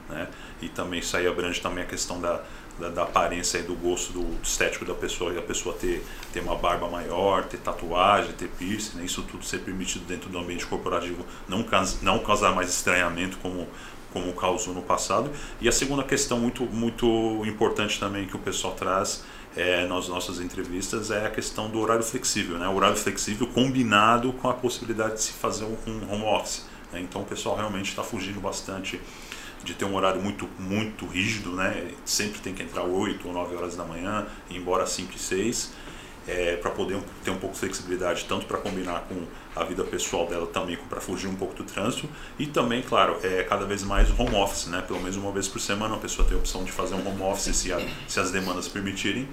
Né, 0.10 0.28
e 0.62 0.70
também 0.70 1.00
isso 1.00 1.16
aí 1.16 1.28
abrange 1.28 1.62
também 1.62 1.84
a 1.84 1.88
questão 1.88 2.20
da, 2.20 2.42
da, 2.80 2.90
da, 2.90 3.04
aparência 3.04 3.58
e 3.60 3.64
do 3.64 3.76
gosto 3.76 4.14
do, 4.14 4.24
do, 4.24 4.44
estético 4.44 4.86
da 4.86 4.94
pessoa 4.94 5.34
e 5.34 5.38
a 5.38 5.42
pessoa 5.42 5.76
ter, 5.76 6.06
ter 6.34 6.42
uma 6.42 6.56
barba 6.56 6.88
maior, 6.88 7.46
ter 7.46 7.58
tatuagem, 7.58 8.34
ter 8.34 8.50
piercing, 8.50 8.98
né? 8.98 9.06
isso 9.06 9.24
tudo 9.24 9.44
ser 9.46 9.60
permitido 9.60 10.06
dentro 10.06 10.30
do 10.30 10.38
ambiente 10.38 10.66
corporativo, 10.66 11.26
não, 11.48 11.66
não 12.02 12.20
causar 12.20 12.54
mais 12.54 12.70
estranhamento 12.70 13.38
como, 13.38 13.68
como 14.16 14.32
causou 14.32 14.74
no 14.74 14.82
passado. 14.82 15.30
E 15.60 15.68
a 15.68 15.74
segunda 15.74 16.02
questão 16.02 16.40
muito, 16.40 16.64
muito 16.64 17.06
importante 17.46 18.00
também 18.00 18.26
que 18.26 18.36
o 18.38 18.40
pessoal 18.40 18.74
traz 18.74 19.26
é, 19.58 19.86
nas 19.86 20.08
nossas 20.08 20.40
entrevistas 20.40 21.12
é 21.12 21.26
a 21.26 21.30
questão 21.30 21.70
do 21.70 21.80
horário 21.80 22.04
flexível, 22.04 22.58
né? 22.58 22.66
O 22.70 22.76
horário 22.76 22.96
flexível 22.96 23.46
combinado 23.48 24.32
com 24.32 24.50
a 24.50 24.54
possibilidade 24.54 25.16
de 25.16 25.22
se 25.24 25.34
fazer 25.34 25.66
um 25.66 25.76
home 26.10 26.24
office. 26.24 26.66
Né? 26.94 27.02
Então 27.02 27.24
o 27.24 27.26
pessoal 27.26 27.58
realmente 27.58 27.90
está 27.90 28.04
fugindo 28.04 28.40
bastante 28.40 29.02
de 29.66 29.74
ter 29.74 29.84
um 29.84 29.96
horário 29.96 30.22
muito, 30.22 30.48
muito 30.58 31.06
rígido, 31.06 31.52
né? 31.52 31.92
Sempre 32.06 32.40
tem 32.40 32.54
que 32.54 32.64
entrar 32.64 32.84
8 32.84 33.28
ou 33.28 33.34
9 33.34 33.56
horas 33.56 33.76
da 33.76 33.84
manhã, 33.84 34.26
embora 34.50 34.86
5 34.86 35.12
e 35.14 35.20
6, 35.20 35.74
é, 36.28 36.56
para 36.56 36.72
poder 36.72 37.00
ter 37.24 37.32
um 37.32 37.38
pouco 37.38 37.54
de 37.54 37.60
flexibilidade, 37.60 38.26
tanto 38.26 38.46
para 38.46 38.58
combinar 38.58 39.02
com 39.08 39.24
a 39.56 39.64
vida 39.64 39.84
pessoal 39.84 40.28
dela 40.28 40.48
também, 40.48 40.78
para 40.90 41.00
fugir 41.00 41.28
um 41.28 41.36
pouco 41.36 41.54
do 41.56 41.64
trânsito, 41.64 42.10
e 42.38 42.48
também, 42.48 42.82
claro, 42.82 43.18
é 43.24 43.44
cada 43.44 43.66
vez 43.66 43.84
mais 43.84 44.10
home 44.18 44.36
office, 44.36 44.68
né? 44.68 44.82
Pelo 44.82 45.00
menos 45.00 45.16
uma 45.18 45.32
vez 45.32 45.48
por 45.48 45.60
semana 45.60 45.96
a 45.96 46.00
pessoa 46.00 46.28
tem 46.28 46.36
a 46.36 46.40
opção 46.40 46.64
de 46.64 46.72
fazer 46.72 46.96
um 46.96 47.08
home 47.08 47.22
office 47.22 47.56
se, 47.56 47.72
a, 47.72 47.80
se 48.08 48.20
as 48.20 48.32
demandas 48.32 48.68
permitirem, 48.68 49.28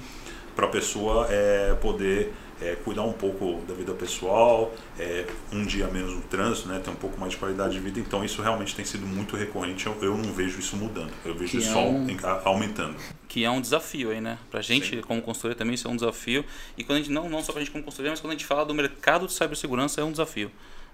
para 0.55 0.67
a 0.67 0.69
pessoa 0.69 1.27
é, 1.31 1.75
poder 1.81 2.33
é, 2.63 2.77
cuidar 2.77 3.03
um 3.03 3.13
pouco 3.13 3.61
da 3.67 3.75
vida 3.75 3.93
pessoal, 3.93 4.73
é, 4.99 5.27
um 5.53 5.65
dia 5.67 5.89
menos 5.89 6.15
no 6.15 6.23
trânsito, 6.23 6.69
né, 6.69 6.81
ter 6.83 6.91
um 6.91 6.95
pouco 6.95 7.19
mais 7.19 7.33
de 7.33 7.39
qualidade 7.39 7.75
de 7.75 7.81
vida. 7.81 7.99
Então 7.99 8.25
isso 8.25 8.41
realmente 8.41 8.75
tem 8.75 8.85
sido 8.85 9.07
muito 9.07 9.37
recorrente. 9.37 9.87
Eu, 9.87 9.97
eu 10.01 10.17
não 10.17 10.33
vejo 10.33 10.59
isso 10.61 10.77
mudando, 10.77 11.13
eu 11.25 11.35
vejo 11.35 11.51
que 11.51 11.59
isso 11.59 11.77
é 11.77 11.81
um, 11.81 12.07
aumentando. 12.45 12.97
Que 13.27 13.45
é 13.45 13.51
um 13.51 13.61
desafio 13.61 14.11
aí, 14.11 14.21
né? 14.21 14.39
Pra 14.51 14.61
gente, 14.61 14.97
Sim. 14.97 15.03
como 15.03 15.21
consultoria, 15.21 15.57
também 15.57 15.75
isso 15.75 15.89
é 15.89 15.91
um 15.91 15.97
desafio. 15.97 16.45
E 16.77 16.85
quando 16.85 16.99
a 16.99 17.01
gente, 17.01 17.11
não, 17.11 17.29
não 17.29 17.43
só 17.43 17.53
pra 17.53 17.61
gente 17.61 17.73
como 17.73 17.83
consultoria, 17.83 18.13
mas 18.13 18.21
quando 18.21 18.33
a 18.33 18.35
gente 18.35 18.47
fala 18.47 18.65
do 18.65 18.75
mercado 18.75 19.27
de 19.27 19.33
cibersegurança, 19.33 20.01
é 20.01 20.05
um 20.05 20.13
desafio. 20.13 20.51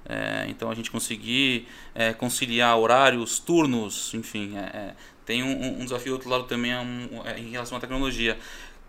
É, 0.09 0.47
então 0.49 0.71
a 0.71 0.75
gente 0.75 0.91
conseguir 0.91 1.69
é, 1.95 2.15
conciliar 2.15 2.79
horários, 2.79 3.39
turnos, 3.39 4.15
enfim, 4.15 4.57
é, 4.57 4.95
tem 5.29 5.43
um, 5.43 5.81
um, 5.81 5.85
desafio. 5.85 6.15
Outro 6.15 6.31
lado 6.31 6.45
também 6.45 6.75
um, 6.75 7.23
é 7.27 7.39
em 7.39 7.51
relação 7.51 7.77
à 7.77 7.81
tecnologia. 7.81 8.39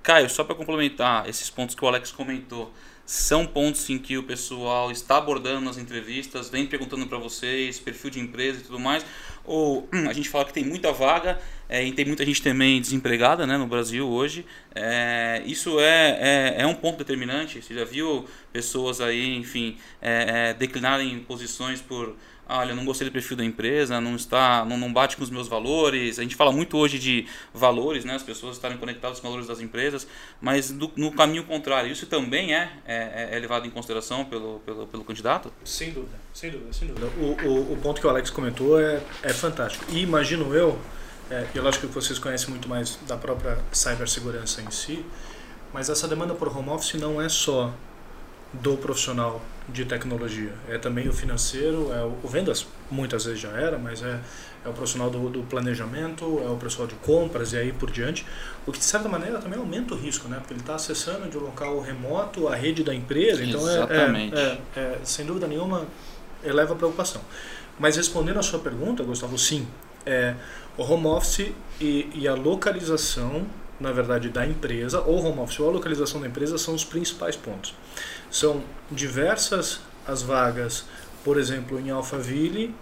Caio, 0.01 0.29
só 0.29 0.44
para 0.44 0.56
complementar 0.56 1.27
esses 1.27 1.50
pontos 1.50 1.75
que 1.75 1.84
o 1.84 1.88
Alex 1.88 2.12
comentou, 2.12 2.74
são 3.06 3.44
pontos 3.44 3.89
em 3.89 3.98
que 3.98 4.20
o 4.20 4.24
pessoal 4.24 4.91
está 4.91 5.18
abordando 5.18 5.62
nas 5.62 5.79
entrevistas, 5.79 6.48
vem 6.48 6.68
perguntando 6.68 7.08
para 7.08 7.18
vocês, 7.18 7.79
perfil 7.79 8.12
de 8.12 8.20
empresa 8.20 8.60
e 8.60 8.62
tudo 8.62 8.79
mais, 8.79 9.03
ou 9.44 9.89
hum, 9.91 10.08
a 10.08 10.13
gente 10.13 10.29
fala 10.29 10.46
que 10.46 10.53
tem 10.53 10.63
muita 10.63 10.91
vaga 10.91 11.41
é, 11.68 11.84
e 11.84 11.91
tem 11.91 12.06
muita 12.06 12.24
gente 12.24 12.39
também 12.44 12.79
desempregada 12.79 13.48
né, 13.48 13.58
no 13.58 13.65
Brasil 13.65 14.08
hoje. 14.08 14.46
É, 14.75 15.41
isso 15.44 15.79
é, 15.79 16.20
é, 16.20 16.62
é, 16.62 16.68
um 16.68 16.75
ponto 16.75 17.00
determinante. 17.00 17.60
Você 17.60 17.74
já 17.74 17.84
viu 17.84 18.27
pessoas 18.53 19.01
aí, 19.01 19.36
enfim, 19.36 19.77
é, 20.00 20.50
é, 20.50 20.53
declinarem 20.53 21.18
posições 21.22 21.82
por 21.82 22.15
olha, 22.50 22.74
não 22.74 22.84
gostei 22.84 23.08
do 23.08 23.12
perfil 23.12 23.38
da 23.38 23.46
empresa, 23.46 24.01
não 24.01 24.15
está, 24.15 24.65
não, 24.65 24.77
não 24.77 24.91
bate 24.91 25.15
com 25.15 25.24
os 25.24 25.29
meus 25.29 25.48
valores. 25.48 26.18
A 26.18 26.24
gente 26.24 26.36
fala 26.36 26.51
muito 26.51 26.77
hoje 26.77 26.98
de 26.98 27.27
valores, 27.53 28.03
né? 28.03 28.15
As 28.15 28.24
pessoas 28.24 28.56
estarem 28.56 28.77
conectadas 28.77 29.20
com 29.20 29.27
os 29.27 29.32
valores 29.32 29.48
das 29.48 29.60
empresas, 29.60 30.08
mas 30.41 30.72
do, 30.72 30.91
no 30.96 31.12
caminho 31.12 31.44
contrário, 31.44 31.91
isso 31.91 32.08
também 32.08 32.56
é, 32.56 32.72
é, 32.86 33.29
é, 33.32 33.39
levado 33.39 33.68
em 33.68 33.70
consideração 33.70 34.25
pelo, 34.25 34.60
pelo, 34.65 34.88
pelo 34.88 35.03
candidato? 35.03 35.53
Sem 35.63 35.91
dúvida, 35.91 36.18
sem 36.34 36.50
dúvida, 36.50 36.74
sem 36.74 36.88
dúvida. 36.88 37.08
O, 37.18 37.48
o, 37.48 37.74
o 37.74 37.77
ponto 37.77 38.01
que 38.01 38.08
o 38.08 38.10
Alex 38.10 38.29
comentou 38.29 38.82
é, 38.82 39.01
é 39.22 39.34
fantástico. 39.34 39.86
E 39.89 40.01
imagino 40.01 40.53
eu, 40.56 40.79
é, 41.29 41.46
eu 41.53 41.68
acho 41.68 41.79
que 41.79 41.86
vocês 41.86 42.18
conhecem 42.18 42.50
muito 42.50 42.68
mais 42.68 42.98
da 43.08 43.15
própria 43.15 43.60
cibersegurança 43.72 44.62
em 44.62 44.72
si, 44.72 45.06
mas 45.72 45.89
essa 45.89 46.08
demanda 46.08 46.34
por 46.34 46.48
home 46.48 46.70
office 46.70 46.96
não 46.96 47.22
é 47.22 47.29
só 47.29 47.72
do 48.53 48.77
profissional 48.77 49.41
de 49.68 49.86
tecnologia. 49.86 50.53
É 50.68 50.77
também 50.77 51.08
o 51.08 51.13
financeiro, 51.13 51.91
é 51.94 52.03
o, 52.03 52.27
vendas 52.27 52.65
muitas 52.89 53.25
vezes 53.25 53.39
já 53.39 53.50
era, 53.50 53.77
mas 53.77 54.01
é, 54.01 54.20
é 54.65 54.70
o 54.70 54.74
profissional 54.74 55.10
do, 55.10 55.29
do, 55.29 55.44
planejamento, 55.44 56.41
é 56.44 56.50
o 56.50 56.56
pessoal 56.56 56.88
de 56.88 56.96
compras 56.96 57.53
e 57.53 57.57
aí 57.57 57.72
por 57.72 57.92
diante. 57.92 58.25
O 58.66 58.72
que 58.72 58.79
de 58.79 58.85
certa 58.85 59.07
maneira 59.07 59.38
também 59.40 59.59
aumenta 59.59 59.94
o 59.94 59.98
risco, 59.98 60.27
né? 60.27 60.38
Porque 60.38 60.53
ele 60.53 60.62
está 60.62 60.75
acessando 60.75 61.29
de 61.29 61.38
um 61.38 61.42
local 61.42 61.79
remoto 61.79 62.48
a 62.48 62.55
rede 62.55 62.83
da 62.83 62.94
empresa, 62.94 63.44
então 63.44 63.68
é, 63.70 63.74
Exatamente. 63.74 64.35
É, 64.35 64.57
é, 64.75 64.79
é, 64.79 65.00
sem 65.03 65.25
dúvida 65.25 65.48
nenhuma 65.48 65.85
eleva 66.44 66.74
a 66.74 66.75
preocupação. 66.75 67.22
Mas 67.77 67.96
respondendo 67.96 68.40
a 68.40 68.44
sua 68.44 68.59
pergunta, 68.59 69.03
Gustavo, 69.03 69.38
sim, 69.38 69.68
é, 70.05 70.33
o 70.77 70.83
home 70.83 71.07
office 71.07 71.51
e, 71.79 72.09
e 72.14 72.27
a 72.27 72.33
localização, 72.33 73.46
na 73.79 73.92
verdade, 73.92 74.29
da 74.29 74.46
empresa, 74.46 75.01
ou 75.01 75.24
home 75.24 75.40
office 75.40 75.59
ou 75.59 75.70
a 75.70 75.72
localização 75.72 76.20
da 76.20 76.27
empresa 76.27 76.57
são 76.57 76.74
os 76.74 76.83
principais 76.83 77.35
pontos. 77.35 77.74
São 78.29 78.63
diversas 78.92 79.81
as 80.07 80.22
vagas, 80.22 80.85
por 81.24 81.37
exemplo, 81.37 81.79
em 81.79 81.89
Alphaville, 81.89 82.74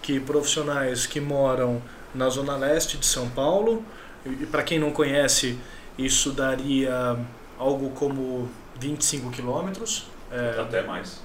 que 0.00 0.18
profissionais 0.18 1.06
que 1.06 1.20
moram 1.20 1.82
na 2.14 2.28
zona 2.28 2.56
leste 2.56 2.98
de 2.98 3.06
São 3.06 3.28
Paulo, 3.30 3.84
e 4.26 4.46
para 4.46 4.62
quem 4.62 4.78
não 4.78 4.90
conhece, 4.90 5.58
isso 5.98 6.32
daria 6.32 7.16
algo 7.58 7.90
como 7.90 8.50
25 8.78 9.30
quilômetros. 9.30 10.06
É, 10.30 10.60
Até 10.60 10.82
mais. 10.82 11.22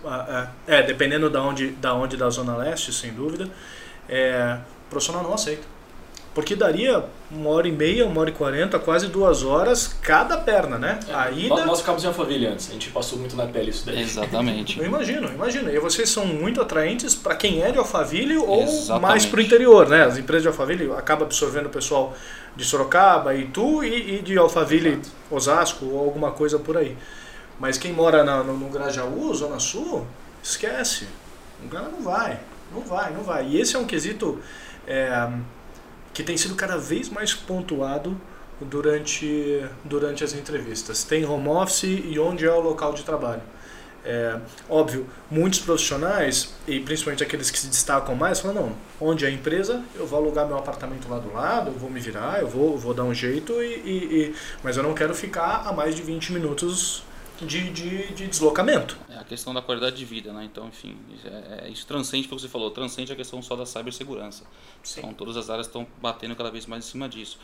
É, 0.68 0.80
é, 0.80 0.84
dependendo 0.84 1.30
da 1.30 1.42
onde, 1.42 1.72
da 1.72 1.94
onde 1.94 2.18
da 2.18 2.30
zona 2.30 2.56
leste, 2.58 2.92
sem 2.94 3.14
dúvida. 3.14 3.50
É, 4.10 4.60
profissional 4.90 5.24
não 5.24 5.34
aceita. 5.34 5.77
Porque 6.38 6.56
daria 6.56 7.04
uma 7.32 7.50
hora 7.50 7.68
e 7.68 7.72
meia, 7.72 8.06
uma 8.06 8.22
hora 8.22 8.30
e 8.30 8.34
quarenta, 8.34 8.78
quase 8.78 9.08
duas 9.08 9.42
horas 9.42 9.88
cada 10.04 10.38
perna, 10.38 10.78
né? 10.78 11.00
É, 11.08 11.12
a 11.12 11.32
ida... 11.32 11.66
Nós 11.66 11.80
ficamos 11.80 12.04
em 12.04 12.08
Alphaville 12.08 12.46
antes, 12.46 12.70
a 12.70 12.74
gente 12.74 12.92
passou 12.92 13.18
muito 13.18 13.36
na 13.36 13.48
pele 13.48 13.72
isso 13.72 13.84
daí. 13.88 14.04
Exatamente. 14.04 14.78
Eu 14.78 14.86
imagino, 14.86 15.28
imagino. 15.30 15.68
E 15.68 15.80
vocês 15.80 16.08
são 16.08 16.28
muito 16.28 16.62
atraentes 16.62 17.16
para 17.16 17.36
quem 17.36 17.64
é 17.64 17.72
de 17.72 17.80
Alphaville 17.80 18.38
ou 18.38 18.62
Exatamente. 18.62 19.02
mais 19.02 19.26
para 19.26 19.40
o 19.40 19.42
interior, 19.42 19.90
né? 19.90 20.04
As 20.04 20.20
empresas 20.20 20.44
de 20.44 20.48
Alphaville 20.50 20.92
acabam 20.92 21.26
absorvendo 21.26 21.66
o 21.66 21.70
pessoal 21.72 22.14
de 22.56 22.64
Sorocaba, 22.64 23.34
Itu 23.34 23.84
e, 23.84 24.18
e 24.18 24.22
de 24.22 24.38
Alphaville, 24.38 24.90
Exato. 24.90 25.10
Osasco 25.32 25.86
ou 25.88 26.06
alguma 26.06 26.30
coisa 26.30 26.60
por 26.60 26.78
aí. 26.78 26.96
Mas 27.60 27.80
quem 27.80 27.92
mora 27.92 28.24
na, 28.24 28.44
no, 28.44 28.56
no 28.56 28.70
Grajaú, 28.70 29.34
Zona 29.34 29.60
Sul, 29.60 30.06
esquece. 30.44 31.08
O 31.66 31.68
cara 31.68 31.90
não 31.90 32.04
vai, 32.04 32.40
não 32.72 32.82
vai, 32.82 33.12
não 33.12 33.24
vai. 33.24 33.48
E 33.48 33.60
esse 33.60 33.76
é 33.76 33.80
um 33.80 33.88
quesito... 33.88 34.40
É, 34.86 35.28
que 36.18 36.24
tem 36.24 36.36
sido 36.36 36.56
cada 36.56 36.80
vez 36.80 37.10
mais 37.10 37.36
pontuado 37.36 38.20
durante, 38.60 39.64
durante 39.84 40.24
as 40.24 40.34
entrevistas. 40.34 41.04
Tem 41.04 41.24
home 41.24 41.48
office 41.48 41.84
e 41.84 42.18
onde 42.18 42.44
é 42.44 42.52
o 42.52 42.60
local 42.60 42.92
de 42.92 43.04
trabalho. 43.04 43.44
É, 44.04 44.40
óbvio, 44.68 45.06
muitos 45.30 45.60
profissionais, 45.60 46.56
e 46.68 46.80
principalmente 46.80 47.22
aqueles 47.22 47.52
que 47.52 47.60
se 47.60 47.68
destacam 47.68 48.16
mais, 48.16 48.40
falam, 48.40 48.56
não, 48.64 48.76
onde 49.00 49.26
é 49.26 49.28
a 49.28 49.32
empresa, 49.32 49.84
eu 49.94 50.08
vou 50.08 50.18
alugar 50.18 50.48
meu 50.48 50.58
apartamento 50.58 51.08
lá 51.08 51.20
do 51.20 51.32
lado, 51.32 51.70
eu 51.70 51.78
vou 51.78 51.88
me 51.88 52.00
virar, 52.00 52.40
eu 52.40 52.48
vou, 52.48 52.76
vou 52.76 52.96
dar 52.96 53.04
um 53.04 53.14
jeito, 53.14 53.54
e, 53.62 53.76
e, 53.86 54.22
e 54.22 54.36
mas 54.64 54.76
eu 54.76 54.82
não 54.82 54.96
quero 54.96 55.14
ficar 55.14 55.68
a 55.68 55.72
mais 55.72 55.94
de 55.94 56.02
20 56.02 56.34
minutos 56.34 57.04
de, 57.46 57.70
de, 57.72 58.14
de, 58.14 58.28
deslocamento. 58.28 58.98
É 59.10 59.18
a 59.18 59.24
questão 59.24 59.54
da 59.54 59.62
qualidade 59.62 59.96
de 59.96 60.06
vida, 60.06 60.34
né? 60.34 60.44
Então, 60.44 60.68
enfim, 60.68 60.98
é, 61.26 61.66
é, 61.66 61.70
isso 61.70 61.86
transcende 61.86 62.26
o 62.26 62.30
que 62.30 62.36
você 62.42 62.48
falou, 62.48 62.72
transcende 62.72 63.12
a 63.12 63.16
questão 63.16 63.42
só 63.42 63.56
da 63.56 63.66
cibersegurança. 63.66 64.44
Sim. 64.84 65.00
Então, 65.00 65.14
todas 65.14 65.38
as 65.38 65.50
áreas 65.50 65.68
estão 65.68 65.88
batendo 66.02 66.36
cada 66.36 66.50
vez 66.50 66.66
mais 66.66 66.86
em 66.86 66.90
cima 66.90 67.08
disso. 67.08 67.40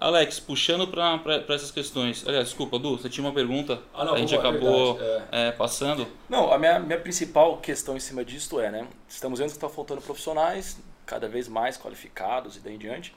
Alex, 0.00 0.38
puxando 0.38 0.86
para 0.86 1.42
essas 1.48 1.72
questões. 1.72 2.26
Aliás, 2.26 2.46
desculpa, 2.46 2.78
Du, 2.78 2.96
você 2.96 3.08
tinha 3.08 3.26
uma 3.26 3.34
pergunta, 3.34 3.80
ah, 3.92 4.04
não, 4.04 4.14
a 4.14 4.18
gente 4.18 4.34
acabou 4.34 4.98
é. 5.00 5.48
É, 5.48 5.52
passando. 5.52 6.06
Não, 6.28 6.52
a 6.52 6.58
minha, 6.58 6.78
minha 6.78 7.00
principal 7.00 7.58
questão 7.58 7.96
em 7.96 8.00
cima 8.00 8.24
disso 8.24 8.60
é, 8.60 8.70
né? 8.70 8.86
Estamos 9.08 9.40
vendo 9.40 9.48
que 9.48 9.56
está 9.56 9.68
faltando 9.68 10.00
profissionais 10.00 10.78
cada 11.04 11.26
vez 11.26 11.48
mais 11.48 11.76
qualificados 11.76 12.56
e 12.56 12.60
daí 12.60 12.74
em 12.74 12.78
diante. 12.78 13.12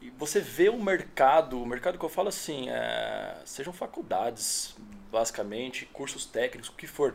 E 0.00 0.10
você 0.18 0.40
vê 0.40 0.68
o 0.68 0.82
mercado, 0.82 1.60
o 1.62 1.66
mercado 1.66 1.98
que 1.98 2.04
eu 2.04 2.08
falo 2.08 2.28
assim, 2.28 2.68
é, 2.70 3.36
sejam 3.44 3.72
faculdades, 3.72 4.74
basicamente, 5.12 5.86
cursos 5.92 6.24
técnicos, 6.24 6.70
o 6.70 6.72
que 6.72 6.86
for, 6.86 7.14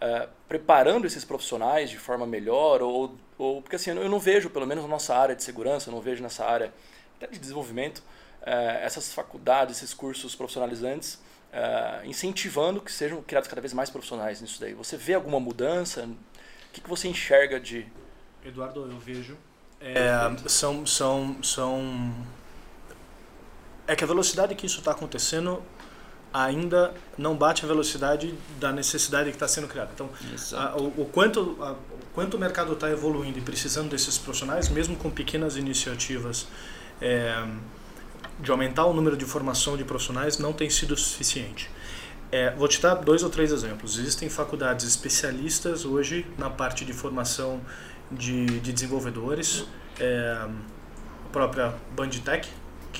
é, 0.00 0.28
preparando 0.48 1.06
esses 1.06 1.24
profissionais 1.24 1.88
de 1.88 1.96
forma 1.96 2.26
melhor, 2.26 2.82
ou, 2.82 3.16
ou 3.38 3.62
porque 3.62 3.76
assim, 3.76 3.90
eu 3.90 4.08
não 4.08 4.18
vejo, 4.18 4.50
pelo 4.50 4.66
menos 4.66 4.84
na 4.84 4.90
nossa 4.90 5.14
área 5.16 5.34
de 5.34 5.42
segurança, 5.42 5.88
eu 5.88 5.94
não 5.94 6.00
vejo 6.00 6.22
nessa 6.22 6.44
área 6.44 6.74
até 7.16 7.28
de 7.28 7.38
desenvolvimento, 7.38 8.02
é, 8.42 8.80
essas 8.84 9.14
faculdades, 9.14 9.76
esses 9.76 9.94
cursos 9.94 10.34
profissionalizantes, 10.34 11.18
é, 11.52 12.02
incentivando 12.04 12.80
que 12.80 12.92
sejam 12.92 13.22
criados 13.22 13.48
cada 13.48 13.60
vez 13.60 13.72
mais 13.72 13.88
profissionais 13.88 14.40
nisso 14.40 14.60
daí. 14.60 14.74
Você 14.74 14.96
vê 14.96 15.14
alguma 15.14 15.38
mudança? 15.38 16.04
O 16.04 16.72
que, 16.72 16.80
que 16.80 16.88
você 16.88 17.08
enxerga 17.08 17.58
de... 17.60 17.86
Eduardo, 18.44 18.90
eu 18.90 18.98
vejo 18.98 19.36
é, 19.80 20.36
são, 20.46 20.84
são, 20.84 21.42
são. 21.42 22.14
É 23.86 23.96
que 23.96 24.04
a 24.04 24.06
velocidade 24.06 24.54
que 24.54 24.66
isso 24.66 24.80
está 24.80 24.90
acontecendo 24.90 25.62
ainda 26.32 26.94
não 27.18 27.36
bate 27.36 27.64
a 27.64 27.68
velocidade 27.68 28.34
da 28.58 28.72
necessidade 28.72 29.30
que 29.30 29.36
está 29.36 29.48
sendo 29.48 29.66
criada. 29.66 29.90
Então, 29.94 30.08
a, 30.52 30.76
o, 30.76 31.02
o, 31.02 31.04
quanto, 31.06 31.56
a, 31.60 31.72
o 31.72 31.76
quanto 32.14 32.36
o 32.36 32.40
mercado 32.40 32.72
está 32.72 32.90
evoluindo 32.90 33.38
e 33.38 33.42
precisando 33.42 33.90
desses 33.90 34.16
profissionais, 34.16 34.68
mesmo 34.68 34.96
com 34.96 35.10
pequenas 35.10 35.56
iniciativas 35.56 36.46
é, 37.00 37.44
de 38.38 38.50
aumentar 38.50 38.86
o 38.86 38.92
número 38.92 39.16
de 39.16 39.24
formação 39.24 39.76
de 39.76 39.84
profissionais, 39.84 40.38
não 40.38 40.52
tem 40.52 40.70
sido 40.70 40.96
suficiente. 40.96 41.70
É, 42.32 42.54
vou 42.54 42.68
te 42.68 42.80
dar 42.80 42.94
dois 42.94 43.24
ou 43.24 43.30
três 43.30 43.50
exemplos. 43.50 43.98
Existem 43.98 44.28
faculdades 44.28 44.86
especialistas 44.86 45.84
hoje 45.84 46.24
na 46.38 46.48
parte 46.48 46.84
de 46.84 46.92
formação 46.92 47.60
de, 48.10 48.46
de 48.60 48.72
desenvolvedores, 48.72 49.64
é, 49.98 50.46
a 51.26 51.32
própria 51.32 51.74
Banditech, 51.94 52.48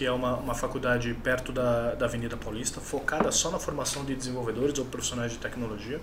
que 0.01 0.07
é 0.07 0.11
uma, 0.11 0.37
uma 0.37 0.55
faculdade 0.55 1.13
perto 1.13 1.53
da, 1.53 1.95
da 1.95 2.07
Avenida 2.07 2.35
Paulista, 2.35 2.81
focada 2.81 3.31
só 3.31 3.51
na 3.51 3.59
formação 3.59 4.03
de 4.03 4.17
desenvolvedores 4.17 4.79
ou 4.79 4.87
profissionais 4.87 5.31
de 5.31 5.37
tecnologia. 5.37 6.01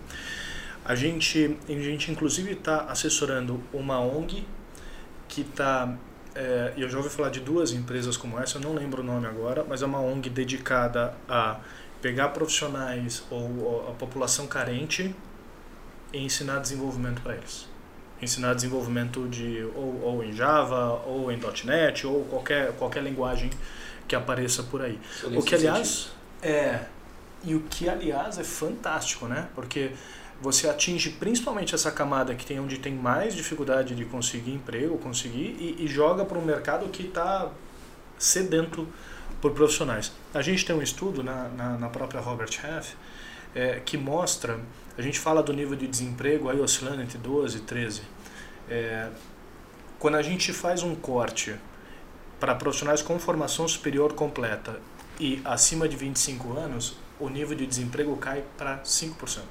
A 0.86 0.93
gente, 0.93 1.57
a 1.67 1.71
gente 1.71 2.12
inclusive 2.12 2.51
está 2.51 2.81
assessorando 2.81 3.60
uma 3.73 3.99
ONG 3.99 4.45
que 5.27 5.41
está 5.41 5.95
é, 6.36 6.73
eu 6.77 6.88
já 6.88 6.99
ouvi 6.99 7.10
falar 7.10 7.29
de 7.29 7.39
duas 7.39 7.71
empresas 7.71 8.15
como 8.15 8.39
essa, 8.39 8.60
eu 8.60 8.62
não 8.62 8.75
lembro 8.75 9.01
o 9.01 9.03
nome 9.03 9.25
agora, 9.25 9.65
mas 9.67 9.81
é 9.81 9.88
uma 9.88 9.99
ONG 9.99 10.29
dedicada 10.29 11.15
a 11.27 11.60
pegar 11.99 12.29
profissionais 12.29 13.23
ou, 13.31 13.63
ou 13.63 13.89
a 13.89 13.93
população 13.93 14.45
carente 14.45 15.15
e 16.13 16.19
ensinar 16.19 16.60
desenvolvimento 16.60 17.19
para 17.23 17.33
eles. 17.33 17.67
Ensinar 18.21 18.53
desenvolvimento 18.53 19.27
de 19.27 19.67
ou, 19.73 20.01
ou 20.03 20.23
em 20.23 20.31
Java, 20.33 21.01
ou 21.07 21.31
em 21.31 21.39
.NET, 21.65 22.05
ou 22.05 22.25
qualquer, 22.25 22.73
qualquer 22.73 23.01
linguagem 23.01 23.49
que 24.08 24.15
apareça 24.15 24.63
por 24.63 24.82
aí. 24.82 25.00
o 25.24 25.41
que, 25.41 25.56
aliás, 25.56 26.12
é... 26.41 26.82
E 27.43 27.54
o 27.54 27.62
que, 27.62 27.88
aliás, 27.88 28.38
é 28.39 28.43
fantástico, 28.43 29.28
né? 29.28 29.48
Porque 29.54 29.91
você 30.41 30.70
atinge 30.70 31.12
principalmente 31.12 31.74
essa 31.74 31.91
camada 31.91 32.36
que 32.36 32.46
tem 32.46 32.60
onde 32.60 32.78
tem 32.78 32.93
mais 32.93 33.36
dificuldade 33.36 33.96
de 33.96 34.06
conseguir 34.06 34.52
emprego, 34.52 34.98
conseguir 34.98 35.56
e, 35.60 35.84
e 35.86 35.88
joga 35.88 36.26
para 36.26 36.38
um 36.38 36.46
mercado 36.46 36.88
que 36.89 37.04
está 37.04 37.50
sedento 38.17 38.88
por 39.41 39.52
profissionais. 39.52 40.12
A 40.34 40.41
gente 40.41 40.65
tem 40.65 40.76
um 40.76 40.82
estudo 40.82 41.24
na, 41.24 41.48
na, 41.50 41.78
na 41.78 41.89
própria 41.89 42.20
Robert 42.20 42.52
Half 42.63 42.93
é, 43.56 43.82
que 43.84 43.98
mostra, 43.98 44.60
a 44.98 45.02
gente 45.02 45.20
fala 45.20 45.41
do 45.41 45.54
nível 45.54 45.76
de 45.76 45.88
desemprego 45.88 46.50
aí 46.50 46.60
oscilando 46.60 47.02
entre 47.02 47.17
12 47.17 47.58
e 47.58 47.62
13. 47.62 48.02
É, 48.70 49.10
quando 49.98 50.15
a 50.15 50.22
gente 50.22 50.54
faz 50.54 50.84
um 50.84 50.96
corte 50.96 51.56
para 52.39 52.56
profissionais 52.56 53.02
com 53.02 53.17
formação 53.19 53.67
superior 53.67 54.13
completa 54.13 54.80
e 55.19 55.41
acima 55.43 55.88
de 55.88 55.95
25 55.95 56.58
anos, 56.58 56.97
o 57.19 57.30
nível 57.30 57.56
de 57.56 57.65
desemprego 57.65 58.15
cai 58.17 58.43
para 58.58 58.78
5% 58.80 59.41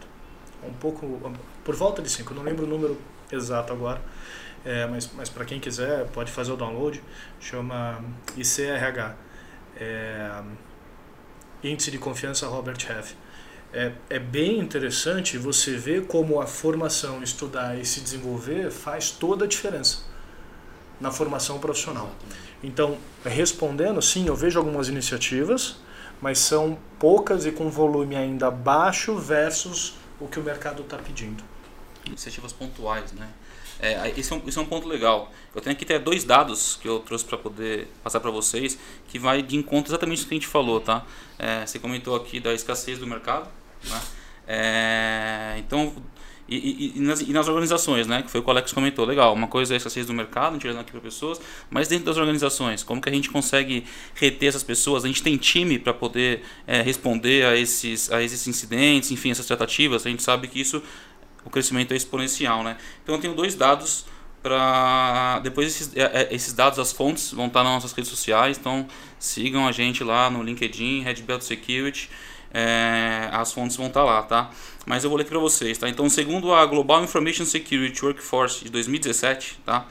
um 0.66 0.72
pouco 0.72 1.20
por 1.64 1.74
volta 1.74 2.02
de 2.02 2.10
5, 2.10 2.34
não 2.34 2.42
lembro 2.42 2.64
o 2.64 2.68
número 2.68 2.98
exato 3.30 3.72
agora, 3.72 4.00
é, 4.64 4.86
mas, 4.86 5.10
mas 5.14 5.28
para 5.28 5.44
quem 5.44 5.60
quiser 5.60 6.06
pode 6.08 6.30
fazer 6.30 6.52
o 6.52 6.56
download, 6.56 7.02
chama 7.40 8.02
ICRH, 8.36 9.16
é, 9.78 10.42
Índice 11.62 11.90
de 11.90 11.98
Confiança 11.98 12.46
Robert 12.46 12.78
Half. 12.90 13.14
É, 13.72 13.92
é 14.08 14.18
bem 14.18 14.58
interessante 14.58 15.36
você 15.36 15.76
ver 15.76 16.06
como 16.06 16.40
a 16.40 16.46
formação, 16.46 17.22
estudar 17.22 17.78
e 17.78 17.84
se 17.84 18.00
desenvolver 18.00 18.70
faz 18.70 19.10
toda 19.10 19.44
a 19.44 19.48
diferença 19.48 20.04
na 21.00 21.10
formação 21.10 21.58
profissional. 21.58 22.10
Então, 22.62 22.98
respondendo, 23.24 24.00
sim, 24.00 24.26
eu 24.26 24.34
vejo 24.34 24.58
algumas 24.58 24.88
iniciativas, 24.88 25.76
mas 26.20 26.38
são 26.38 26.78
poucas 26.98 27.46
e 27.46 27.52
com 27.52 27.70
volume 27.70 28.16
ainda 28.16 28.50
baixo 28.50 29.16
versus 29.16 29.94
o 30.18 30.26
que 30.26 30.40
o 30.40 30.42
mercado 30.42 30.82
está 30.82 30.96
pedindo. 30.96 31.44
Iniciativas 32.06 32.52
pontuais, 32.52 33.12
né? 33.12 33.28
É, 33.78 34.10
isso, 34.18 34.32
é 34.32 34.36
um, 34.38 34.42
isso 34.46 34.58
é 34.58 34.62
um 34.62 34.66
ponto 34.66 34.88
legal. 34.88 35.30
Eu 35.54 35.60
tenho 35.60 35.76
aqui 35.76 35.84
até 35.84 35.98
dois 35.98 36.24
dados 36.24 36.76
que 36.80 36.88
eu 36.88 37.00
trouxe 37.00 37.24
para 37.24 37.36
poder 37.36 37.88
passar 38.02 38.20
para 38.20 38.30
vocês, 38.30 38.78
que 39.08 39.18
vai 39.18 39.42
de 39.42 39.56
encontro 39.56 39.90
exatamente 39.90 40.24
o 40.24 40.28
que 40.28 40.34
a 40.34 40.36
gente 40.36 40.46
falou, 40.46 40.80
tá? 40.80 41.04
É, 41.38 41.66
você 41.66 41.78
comentou 41.78 42.16
aqui 42.16 42.40
da 42.40 42.54
escassez 42.54 42.98
do 42.98 43.06
mercado, 43.06 43.48
né? 43.84 44.00
É, 44.48 45.54
então, 45.58 45.94
e, 46.48 46.56
e, 46.56 46.92
e, 46.96 47.00
nas, 47.00 47.20
e, 47.20 47.32
nas, 47.32 47.48
organizações, 47.48 48.06
né? 48.06 48.22
Que 48.22 48.30
foi 48.30 48.40
o 48.40 48.42
que 48.42 48.48
o 48.48 48.52
Alex 48.52 48.72
comentou. 48.72 49.04
Legal, 49.04 49.34
uma 49.34 49.48
coisa 49.48 49.74
é 49.74 49.76
escassez 49.76 50.06
do 50.06 50.14
mercado, 50.14 50.56
olhando 50.62 50.80
aqui 50.80 50.92
para 50.92 51.00
pessoas, 51.00 51.40
mas 51.68 51.88
dentro 51.88 52.06
das 52.06 52.16
organizações, 52.16 52.82
como 52.82 53.00
que 53.00 53.08
a 53.08 53.12
gente 53.12 53.30
consegue 53.30 53.84
reter 54.14 54.48
essas 54.48 54.62
pessoas? 54.62 55.04
A 55.04 55.08
gente 55.08 55.22
tem 55.22 55.36
time 55.36 55.78
para 55.78 55.92
poder 55.92 56.42
é, 56.66 56.82
responder 56.82 57.44
a 57.44 57.56
esses, 57.56 58.12
a 58.12 58.22
esses 58.22 58.46
incidentes, 58.46 59.10
enfim, 59.10 59.30
essas 59.30 59.46
tratativas. 59.46 60.06
A 60.06 60.10
gente 60.10 60.22
sabe 60.22 60.46
que 60.46 60.60
isso, 60.60 60.82
o 61.44 61.50
crescimento 61.50 61.92
é 61.92 61.96
exponencial, 61.96 62.62
né? 62.62 62.76
Então 63.02 63.16
eu 63.16 63.20
tenho 63.20 63.34
dois 63.34 63.54
dados 63.54 64.04
para 64.40 65.40
depois 65.40 65.66
esses, 65.66 65.96
é, 65.96 66.02
é, 66.02 66.28
esses 66.30 66.52
dados, 66.52 66.78
as 66.78 66.92
fontes 66.92 67.32
vão 67.32 67.48
estar 67.48 67.64
nas 67.64 67.72
nossas 67.72 67.92
redes 67.92 68.08
sociais, 68.08 68.56
então 68.56 68.86
sigam 69.18 69.66
a 69.66 69.72
gente 69.72 70.04
lá 70.04 70.30
no 70.30 70.40
LinkedIn, 70.44 71.00
Red 71.00 71.22
Belt 71.22 71.42
Security 71.42 72.08
é, 72.58 73.28
as 73.32 73.52
fontes 73.52 73.76
vão 73.76 73.88
estar 73.88 74.02
lá, 74.02 74.22
tá? 74.22 74.50
Mas 74.86 75.04
eu 75.04 75.10
vou 75.10 75.18
ler 75.18 75.26
para 75.26 75.38
vocês, 75.38 75.76
tá? 75.76 75.90
Então, 75.90 76.08
segundo 76.08 76.54
a 76.54 76.64
Global 76.64 77.04
Information 77.04 77.44
Security 77.44 78.02
Workforce 78.02 78.64
de 78.64 78.70
2017, 78.70 79.60
tá? 79.62 79.86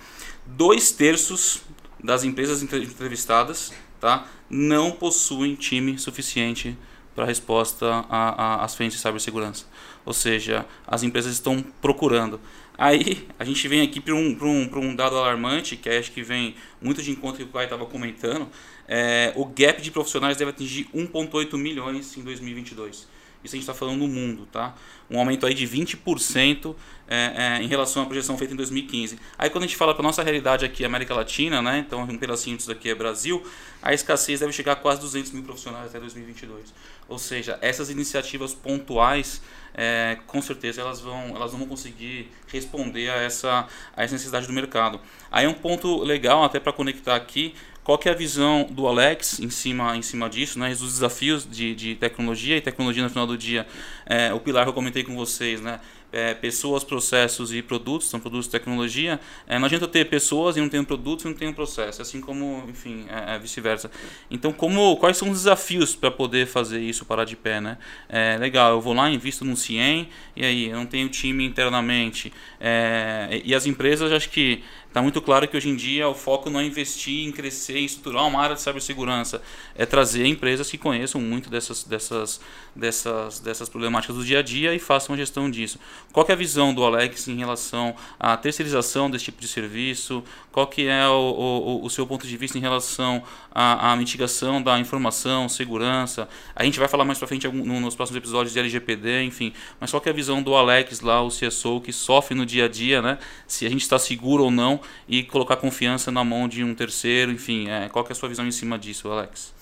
Dois 0.48 0.92
terços 0.92 1.62
das 2.04 2.24
empresas 2.24 2.64
entrevistadas, 2.64 3.72
tá? 4.02 4.26
Não 4.50 4.90
possuem 4.90 5.54
time 5.54 6.00
suficiente 6.00 6.76
para 7.14 7.26
resposta 7.26 8.04
às 8.10 8.74
frentes 8.74 8.98
de 8.98 9.04
cibersegurança. 9.04 9.66
Ou 10.04 10.14
seja, 10.14 10.66
as 10.88 11.04
empresas 11.04 11.34
estão 11.34 11.64
procurando. 11.80 12.40
Aí 12.76 13.28
a 13.38 13.46
gente 13.46 13.68
vem 13.68 13.82
aqui 13.84 14.02
para 14.02 14.16
um, 14.16 14.36
um, 14.42 14.80
um 14.80 14.96
dado 14.96 15.16
alarmante, 15.18 15.78
que 15.78 15.88
acho 15.88 16.12
que 16.12 16.24
vem 16.24 16.56
muito 16.82 17.04
de 17.04 17.12
encontro 17.12 17.38
que 17.38 17.44
o 17.44 17.54
Kai 17.54 17.66
estava 17.66 17.86
comentando. 17.86 18.50
É, 18.88 19.34
o 19.36 19.46
gap 19.46 19.82
de 19.82 19.92
profissionais 19.92 20.38
deve 20.38 20.52
atingir 20.52 20.88
1,8 20.94 21.58
milhões 21.58 22.16
em 22.18 22.24
2022. 22.24 23.08
Isso 23.46 23.56
a 23.56 23.58
gente 23.58 23.64
está 23.64 23.76
falando 23.76 24.00
no 24.00 24.08
mundo, 24.08 24.48
tá? 24.52 24.74
Um 25.10 25.20
aumento 25.20 25.46
aí 25.46 25.54
de 25.54 25.68
20% 25.68 26.76
é, 27.08 27.60
é, 27.60 27.62
em 27.62 27.68
relação 27.68 28.02
à 28.02 28.06
projeção 28.08 28.36
feita 28.40 28.56
em 28.56 28.58
2015. 28.58 29.20
Aí 29.38 29.52
quando 29.52 29.66
a 29.66 29.68
gente 29.68 29.78
fala 29.78 29.94
para 29.94 30.02
nossa 30.02 30.24
realidade 30.24 30.66
aqui, 30.66 30.84
América 30.84 31.14
Latina, 31.14 31.62
né? 31.62 31.86
Então 31.86 32.02
um 32.02 32.18
pedacinho 32.18 32.58
disso 32.58 32.70
daqui 32.70 32.90
é 32.90 32.96
Brasil, 32.96 33.46
a 33.84 33.94
escassez 33.94 34.40
deve 34.40 34.52
chegar 34.52 34.72
a 34.72 34.76
quase 34.76 35.00
200 35.02 35.32
mil 35.32 35.44
profissionais 35.44 35.86
até 35.86 36.00
2022. 36.00 36.74
Ou 37.08 37.20
seja, 37.20 37.60
essas 37.62 37.92
iniciativas 37.92 38.52
pontuais, 38.56 39.44
é, 39.76 40.18
com 40.26 40.42
certeza 40.42 40.82
elas 40.82 41.00
vão, 41.00 41.36
elas 41.36 41.52
vão 41.52 41.68
conseguir 41.68 42.32
responder 42.48 43.12
a 43.12 43.22
essa, 43.22 43.68
a 43.96 44.04
essa 44.04 44.14
necessidade 44.14 44.48
do 44.48 44.54
mercado. 44.54 45.00
Aí 45.32 45.46
um 45.46 45.54
ponto 45.54 46.02
legal 46.02 46.44
até 46.44 46.60
para 46.60 46.74
conectar 46.74 47.16
aqui, 47.16 47.54
qual 47.86 48.00
que 48.00 48.10
é 48.10 48.12
a 48.12 48.16
visão 48.16 48.68
do 48.70 48.88
Alex 48.88 49.40
em 49.40 49.52
cima, 49.52 49.96
em 49.96 50.02
cima 50.02 50.28
disso, 50.28 50.58
né? 50.58 50.72
Os 50.72 50.80
desafios 50.94 51.48
de, 51.48 51.76
de 51.76 51.94
tecnologia 51.94 52.58
e 52.58 52.62
tecnologia 52.62 53.04
no 53.04 53.10
final 53.10 53.28
do 53.28 53.38
dia. 53.38 53.68
É, 54.08 54.34
o 54.34 54.40
pilar 54.40 54.64
que 54.64 54.70
eu 54.70 54.74
comentei 54.74 55.04
com 55.04 55.16
vocês, 55.16 55.62
né? 55.62 55.80
É, 56.16 56.34
pessoas, 56.34 56.82
processos 56.82 57.54
e 57.54 57.62
produtos, 57.62 58.10
são 58.10 58.22
produtos 58.22 58.46
de 58.46 58.52
tecnologia, 58.52 59.20
é, 59.46 59.60
não 59.60 59.66
adianta 59.66 59.86
ter 59.86 60.06
pessoas 60.06 60.56
e 60.56 60.62
não 60.62 60.70
ter 60.70 60.80
um 60.80 60.86
produto 60.86 61.24
e 61.24 61.26
não 61.26 61.34
ter 61.34 61.46
um 61.46 61.54
processo, 61.54 62.02
assim 62.02 62.22
como, 62.22 62.64
enfim, 62.70 63.06
é, 63.10 63.36
é 63.36 63.40
vice-versa. 63.40 63.92
Então, 64.32 64.54
como, 64.54 64.96
quais 64.96 65.18
são 65.18 65.30
os 65.30 65.40
desafios 65.40 65.94
para 65.94 66.10
poder 66.10 66.48
fazer 66.48 66.80
isso 66.80 67.04
parar 67.04 67.26
de 67.26 67.36
pé, 67.36 67.60
né? 67.60 67.78
É, 68.08 68.38
legal, 68.38 68.72
eu 68.72 68.82
vou 68.82 68.94
lá, 68.94 69.12
invisto 69.12 69.44
num 69.44 69.58
CIEM, 69.58 70.08
e 70.38 70.46
aí, 70.46 70.70
eu 70.70 70.78
não 70.78 70.86
tenho 70.86 71.10
time 71.10 71.46
internamente. 71.46 72.32
É, 72.62 73.42
e 73.44 73.54
as 73.54 73.66
empresas, 73.66 74.10
acho 74.14 74.30
que 74.30 74.64
Está 74.96 75.02
muito 75.02 75.22
claro 75.22 75.46
que 75.46 75.58
hoje 75.58 75.68
em 75.68 75.76
dia 75.76 76.08
o 76.08 76.14
foco 76.14 76.50
não 76.50 76.58
é 76.58 76.64
investir 76.64 77.28
em 77.28 77.30
crescer, 77.30 77.80
em 77.80 77.84
estruturar 77.84 78.26
uma 78.26 78.42
área 78.42 78.56
de 78.56 78.62
cibersegurança, 78.62 79.42
é 79.76 79.86
trazer 79.86 80.26
empresas 80.26 80.72
que 80.72 80.78
conheçam 80.78 81.20
muito 81.20 81.50
dessas, 81.50 81.84
dessas, 81.84 82.40
dessas, 82.74 83.42
dessas 83.42 83.68
problemáticas 83.68 84.16
do 84.16 84.24
dia 84.24 84.40
a 84.40 84.42
dia 84.42 84.74
e 84.74 84.80
façam 84.80 85.14
a 85.14 85.18
gestão 85.18 85.52
disso. 85.52 85.78
Qual 86.12 86.26
é 86.30 86.32
a 86.32 86.36
visão 86.36 86.74
do 86.74 86.82
Alex 86.84 87.28
em 87.28 87.36
relação 87.36 87.94
à 88.18 88.38
terceirização 88.38 89.12
desse 89.12 89.26
tipo 89.26 89.42
de 89.42 89.50
serviço? 89.50 90.24
Qual 90.50 90.66
que 90.66 90.88
é 90.88 91.06
o, 91.08 91.82
o, 91.82 91.86
o 91.86 91.90
seu 91.90 92.08
ponto 92.08 92.26
de 92.26 92.38
vista 92.38 92.58
em 92.58 92.62
relação 92.62 93.22
à, 93.54 93.92
à, 93.92 93.96
mitigação 93.98 94.62
da 94.62 94.80
informação, 94.80 95.50
segurança? 95.50 96.30
A 96.56 96.64
gente 96.64 96.80
vai 96.80 96.88
falar 96.88 97.04
mais 97.04 97.20
para 97.20 97.28
frente 97.28 97.46
nos 97.50 97.96
próximos 97.96 98.18
episódios 98.18 98.54
de 98.54 98.60
LGPD, 98.60 99.24
enfim. 99.24 99.52
Mas 99.78 99.92
qual 99.92 100.00
que 100.00 100.08
é 100.08 100.14
a 100.14 100.16
visão 100.16 100.42
do 100.42 100.56
Alex 100.56 101.02
lá, 101.02 101.22
o 101.22 101.28
CSO, 101.28 101.82
que 101.82 101.92
sofre 101.92 102.34
no 102.34 102.46
dia 102.46 102.64
a 102.64 102.68
dia, 102.70 103.02
né? 103.02 103.18
Se 103.46 103.66
a 103.66 103.70
gente 103.70 103.82
está 103.82 104.00
seguro 104.00 104.46
ou 104.46 104.52
não 104.52 104.80
e 105.10 105.22
colocar 105.22 105.58
confiança 105.58 106.12
na 106.12 106.24
mão 106.24 106.48
de 106.48 106.64
um 106.64 106.74
terceiro, 106.74 107.30
enfim, 107.30 107.68
é, 107.68 107.90
qual 107.90 108.06
é 108.08 108.12
a 108.14 108.16
sua 108.16 108.30
visão 108.30 108.48
em 108.48 108.52
cima 108.52 108.80
disso, 108.80 109.12
Alex? 109.12 109.54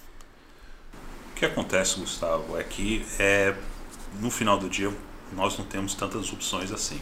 O 1.32 1.36
que 1.36 1.46
acontece, 1.46 2.00
Gustavo, 2.00 2.60
é 2.60 2.64
que 2.64 3.04
é, 3.18 3.56
no 4.22 4.30
final 4.30 4.60
do 4.60 4.70
dia 4.70 4.94
nós 5.34 5.58
não 5.58 5.66
temos 5.66 5.94
tantas 5.94 6.32
opções 6.32 6.72
assim. 6.72 7.02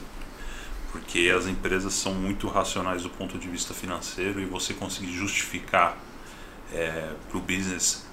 Porque 0.92 1.34
as 1.36 1.48
empresas 1.48 1.94
são 1.94 2.14
muito 2.14 2.48
racionais 2.48 3.04
do 3.04 3.10
ponto 3.10 3.38
de 3.38 3.48
vista 3.48 3.74
financeiro 3.74 4.42
e 4.42 4.46
você 4.46 4.74
conseguir 4.74 5.14
justificar 5.14 5.98
é, 6.74 7.14
para 7.30 7.38
o 7.38 7.42
business 7.42 8.06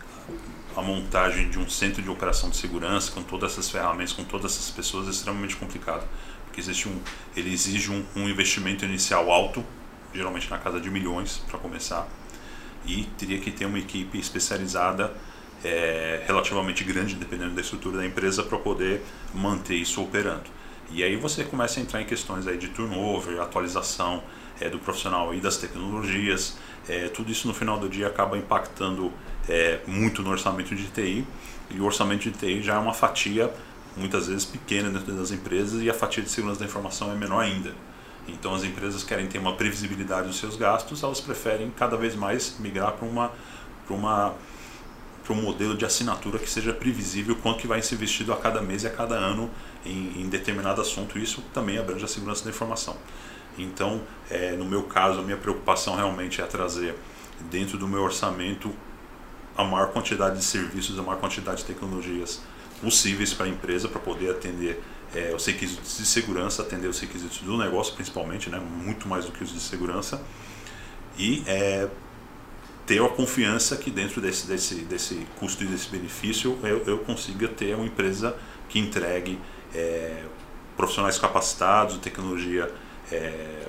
a 0.76 0.83
montagem 0.83 1.48
de 1.50 1.59
um 1.59 1.68
centro 1.68 2.00
de 2.02 2.09
operação 2.09 2.50
de 2.50 2.57
segurança 2.57 3.11
com 3.11 3.22
todas 3.22 3.52
essas 3.52 3.68
ferramentas, 3.70 4.12
com 4.12 4.22
todas 4.22 4.52
essas 4.52 4.70
pessoas 4.70 5.09
é 5.09 5.11
extremamente 5.11 5.57
complicado. 5.57 6.07
Porque 6.44 6.61
existe 6.61 6.88
um, 6.88 7.00
ele 7.35 7.52
exige 7.52 7.90
um, 7.90 8.04
um 8.14 8.28
investimento 8.28 8.85
inicial 8.85 9.31
alto 9.31 9.64
geralmente 10.12 10.50
na 10.50 10.59
casa 10.59 10.81
de 10.81 10.90
milhões 10.90 11.38
para 11.48 11.59
começar, 11.59 12.09
e 12.87 13.04
teria 13.18 13.38
que 13.38 13.50
ter 13.50 13.66
uma 13.66 13.78
equipe 13.78 14.18
especializada 14.18 15.14
é, 15.64 16.23
relativamente 16.27 16.85
grande, 16.85 17.14
dependendo 17.14 17.55
da 17.55 17.61
estrutura 17.61 17.99
da 17.99 18.07
empresa, 18.07 18.42
para 18.42 18.59
poder 18.59 19.03
manter 19.35 19.75
isso 19.75 20.03
operando. 20.03 20.44
E 20.90 21.03
aí 21.03 21.16
você 21.16 21.44
começa 21.44 21.79
a 21.79 21.83
entrar 21.83 22.01
em 22.01 22.07
questões 22.07 22.47
aí 22.47 22.57
de 22.57 22.68
turnover, 22.68 23.40
atualização 23.40 24.23
é, 24.61 24.68
do 24.68 24.79
profissional 24.79 25.35
e 25.35 25.40
das 25.40 25.57
tecnologias. 25.57 26.57
É, 26.88 27.09
tudo 27.09 27.31
isso 27.31 27.47
no 27.47 27.55
final 27.55 27.79
do 27.79 27.88
dia 27.88 28.07
acaba 28.07 28.38
impactando 28.38 29.12
é, 29.49 29.81
muito 29.87 30.23
no 30.23 30.31
orçamento 30.31 30.75
de 30.75 30.87
TI 30.87 31.27
e 31.71 31.79
o 31.81 31.85
orçamento 31.85 32.31
de 32.31 32.31
TI 32.31 32.62
já 32.62 32.77
é 32.77 32.79
uma 32.79 32.94
fatia 32.94 33.53
muitas 33.97 34.29
vezes 34.29 34.44
pequena 34.44 34.88
dentro 34.88 35.12
das 35.12 35.31
empresas 35.31 35.83
e 35.83 35.90
a 35.90 35.94
fatia 35.94 36.23
de 36.23 36.31
segurança 36.31 36.61
da 36.61 36.66
informação 36.66 37.12
é 37.12 37.14
menor 37.14 37.40
ainda. 37.40 37.75
Então 38.27 38.55
as 38.55 38.64
empresas 38.64 39.03
querem 39.03 39.27
ter 39.27 39.38
uma 39.38 39.55
previsibilidade 39.55 40.29
dos 40.29 40.38
seus 40.38 40.57
gastos, 40.57 41.03
elas 41.03 41.21
preferem 41.21 41.71
cada 41.71 41.97
vez 41.97 42.14
mais 42.14 42.57
migrar 42.59 42.92
para 42.92 43.07
uma 43.07 43.33
uma 43.90 44.35
para 45.28 45.36
um 45.36 45.42
modelo 45.42 45.76
de 45.76 45.84
assinatura 45.84 46.38
que 46.38 46.48
seja 46.48 46.72
previsível 46.72 47.36
quanto 47.36 47.58
que 47.58 47.66
vai 47.66 47.82
ser 47.82 47.96
investido 47.96 48.32
a 48.32 48.36
cada 48.36 48.62
mês 48.62 48.84
e 48.84 48.86
a 48.86 48.90
cada 48.90 49.14
ano 49.14 49.50
em, 49.84 50.22
em 50.22 50.26
determinado 50.26 50.80
assunto. 50.80 51.18
Isso 51.18 51.44
também 51.52 51.76
abrange 51.76 52.02
a 52.02 52.08
segurança 52.08 52.44
da 52.44 52.50
informação. 52.50 52.96
Então, 53.58 54.00
é, 54.30 54.52
no 54.52 54.64
meu 54.64 54.84
caso, 54.84 55.20
a 55.20 55.22
minha 55.22 55.36
preocupação 55.36 55.96
realmente 55.96 56.40
é 56.40 56.46
trazer 56.46 56.94
dentro 57.50 57.76
do 57.76 57.86
meu 57.86 58.02
orçamento 58.02 58.74
a 59.54 59.62
maior 59.62 59.88
quantidade 59.88 60.38
de 60.38 60.44
serviços, 60.44 60.98
a 60.98 61.02
maior 61.02 61.20
quantidade 61.20 61.58
de 61.58 61.64
tecnologias 61.66 62.40
possíveis 62.80 63.34
para 63.34 63.44
a 63.44 63.48
empresa 63.50 63.86
para 63.86 64.00
poder 64.00 64.30
atender 64.30 64.82
é, 65.14 65.34
os 65.34 65.44
requisitos 65.44 65.98
de 65.98 66.06
segurança, 66.06 66.62
atender 66.62 66.88
os 66.88 66.98
requisitos 66.98 67.40
do 67.40 67.58
negócio 67.58 67.92
principalmente, 67.94 68.48
né, 68.48 68.58
muito 68.58 69.06
mais 69.06 69.26
do 69.26 69.32
que 69.32 69.44
os 69.44 69.52
de 69.52 69.60
segurança, 69.60 70.22
e 71.18 71.42
é, 71.46 71.88
ter 72.88 73.03
a 73.03 73.09
confiança 73.09 73.77
que 73.77 73.90
dentro 73.90 74.18
desse, 74.18 74.46
desse, 74.46 74.77
desse 74.77 75.27
custo 75.38 75.62
e 75.62 75.66
desse 75.66 75.90
benefício 75.90 76.59
eu, 76.62 76.83
eu 76.87 76.98
consiga 77.01 77.46
ter 77.46 77.74
uma 77.74 77.85
empresa 77.85 78.35
que 78.66 78.79
entregue 78.79 79.38
é, 79.74 80.24
profissionais 80.74 81.18
capacitados, 81.18 81.98
tecnologia 81.98 82.72
é, 83.12 83.68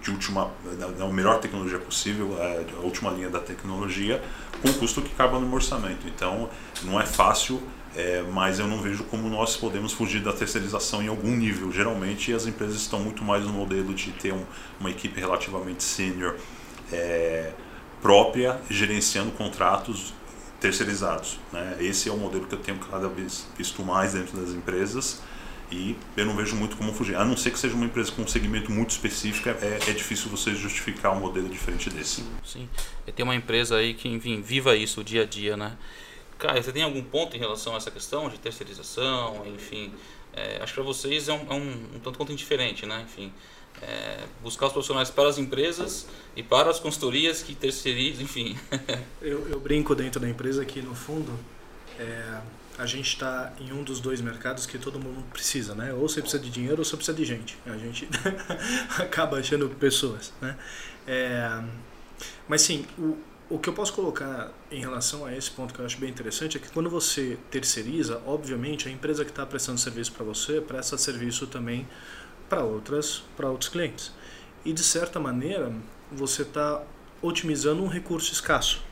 de 0.00 0.10
última, 0.12 0.52
da, 0.96 1.08
melhor 1.08 1.40
tecnologia 1.40 1.80
possível, 1.80 2.36
é, 2.38 2.64
a 2.76 2.80
última 2.80 3.10
linha 3.10 3.28
da 3.28 3.40
tecnologia, 3.40 4.22
com 4.62 4.72
custo 4.74 5.02
que 5.02 5.12
cabe 5.16 5.36
no 5.40 5.52
orçamento. 5.52 6.06
Então 6.06 6.48
não 6.84 7.00
é 7.00 7.04
fácil, 7.04 7.60
é, 7.96 8.22
mas 8.32 8.60
eu 8.60 8.68
não 8.68 8.80
vejo 8.80 9.02
como 9.04 9.28
nós 9.28 9.56
podemos 9.56 9.92
fugir 9.92 10.22
da 10.22 10.32
terceirização 10.32 11.02
em 11.02 11.08
algum 11.08 11.34
nível. 11.34 11.72
Geralmente 11.72 12.32
as 12.32 12.46
empresas 12.46 12.76
estão 12.76 13.00
muito 13.00 13.24
mais 13.24 13.44
no 13.44 13.52
modelo 13.52 13.92
de 13.92 14.12
ter 14.12 14.32
um, 14.32 14.44
uma 14.78 14.90
equipe 14.90 15.18
relativamente 15.18 15.82
sênior. 15.82 16.36
É, 16.92 17.52
própria 18.02 18.60
gerenciando 18.68 19.30
contratos 19.30 20.12
terceirizados. 20.60 21.38
Né? 21.52 21.78
Esse 21.80 22.08
é 22.08 22.12
o 22.12 22.16
modelo 22.16 22.46
que 22.46 22.54
eu 22.54 22.58
tenho 22.58 22.78
cada 22.78 23.08
vez 23.08 23.46
visto 23.56 23.82
mais 23.82 24.12
dentro 24.12 24.36
das 24.36 24.50
empresas 24.50 25.22
e 25.70 25.96
eu 26.16 26.26
não 26.26 26.36
vejo 26.36 26.54
muito 26.54 26.76
como 26.76 26.92
fugir. 26.92 27.16
A 27.16 27.24
não 27.24 27.36
ser 27.36 27.50
que 27.50 27.58
seja 27.58 27.74
uma 27.74 27.86
empresa 27.86 28.12
com 28.12 28.22
um 28.22 28.28
segmento 28.28 28.70
muito 28.70 28.90
específico, 28.90 29.48
é, 29.48 29.78
é 29.88 29.92
difícil 29.92 30.30
você 30.30 30.54
justificar 30.54 31.16
um 31.16 31.20
modelo 31.20 31.48
diferente 31.48 31.88
desse. 31.88 32.16
Sim, 32.16 32.28
sim. 32.44 32.68
Tem 33.14 33.24
uma 33.24 33.34
empresa 33.34 33.76
aí 33.76 33.94
que, 33.94 34.08
enfim, 34.08 34.42
viva 34.42 34.76
isso 34.76 35.00
o 35.00 35.04
dia 35.04 35.22
a 35.22 35.24
dia, 35.24 35.56
né? 35.56 35.76
Caio, 36.38 36.62
você 36.62 36.72
tem 36.72 36.82
algum 36.82 37.02
ponto 37.02 37.36
em 37.36 37.38
relação 37.38 37.74
a 37.74 37.78
essa 37.78 37.90
questão 37.90 38.28
de 38.28 38.38
terceirização, 38.38 39.46
enfim? 39.46 39.92
É, 40.34 40.58
acho 40.62 40.72
que 40.72 40.74
para 40.74 40.84
vocês 40.84 41.28
é 41.28 41.32
um, 41.32 41.46
é 41.48 41.54
um, 41.54 41.96
um 41.96 42.00
tanto 42.00 42.18
quanto 42.18 42.32
indiferente, 42.32 42.84
né? 42.84 43.02
Enfim, 43.04 43.32
é, 43.82 44.24
buscar 44.42 44.66
os 44.66 44.72
profissionais 44.72 45.10
para 45.10 45.28
as 45.28 45.38
empresas 45.38 46.06
e 46.36 46.42
para 46.42 46.70
as 46.70 46.78
consultorias 46.78 47.42
que 47.42 47.54
terceirizam, 47.54 48.24
enfim. 48.24 48.56
eu, 49.20 49.48
eu, 49.48 49.60
brinco 49.60 49.94
dentro 49.94 50.20
da 50.20 50.28
empresa 50.28 50.64
que, 50.64 50.80
no 50.80 50.94
fundo, 50.94 51.32
é, 51.98 52.40
a 52.78 52.86
gente 52.86 53.08
está 53.08 53.52
em 53.60 53.72
um 53.72 53.82
dos 53.82 54.00
dois 54.00 54.20
mercados 54.20 54.66
que 54.66 54.78
todo 54.78 54.98
mundo 54.98 55.22
precisa, 55.32 55.74
né? 55.74 55.92
Ou 55.92 56.08
você 56.08 56.20
precisa 56.20 56.42
de 56.42 56.50
dinheiro 56.50 56.78
ou 56.78 56.84
você 56.84 56.96
precisa 56.96 57.16
de 57.16 57.24
gente. 57.24 57.58
A 57.66 57.76
gente 57.76 58.08
acaba 58.98 59.38
achando 59.38 59.68
pessoas, 59.68 60.32
né? 60.40 60.56
É, 61.06 61.62
mas 62.48 62.62
sim, 62.62 62.86
o, 62.96 63.18
o 63.50 63.58
que 63.58 63.68
eu 63.68 63.72
posso 63.72 63.92
colocar 63.92 64.50
em 64.70 64.80
relação 64.80 65.26
a 65.26 65.36
esse 65.36 65.50
ponto 65.50 65.74
que 65.74 65.80
eu 65.80 65.84
acho 65.84 65.98
bem 65.98 66.08
interessante 66.08 66.56
é 66.56 66.60
que 66.60 66.70
quando 66.70 66.88
você 66.88 67.36
terceiriza, 67.50 68.22
obviamente 68.26 68.88
a 68.88 68.90
empresa 68.90 69.24
que 69.24 69.30
está 69.30 69.44
prestando 69.44 69.78
serviço 69.78 70.12
para 70.12 70.24
você 70.24 70.60
presta 70.60 70.96
serviço 70.96 71.46
também 71.46 71.86
para 72.52 72.62
outras 72.62 73.22
para 73.34 73.48
outros 73.48 73.70
clientes 73.70 74.12
e 74.62 74.74
de 74.74 74.82
certa 74.82 75.18
maneira 75.18 75.72
você 76.10 76.42
está 76.42 76.82
otimizando 77.22 77.82
um 77.82 77.88
recurso 77.88 78.30
escasso 78.30 78.82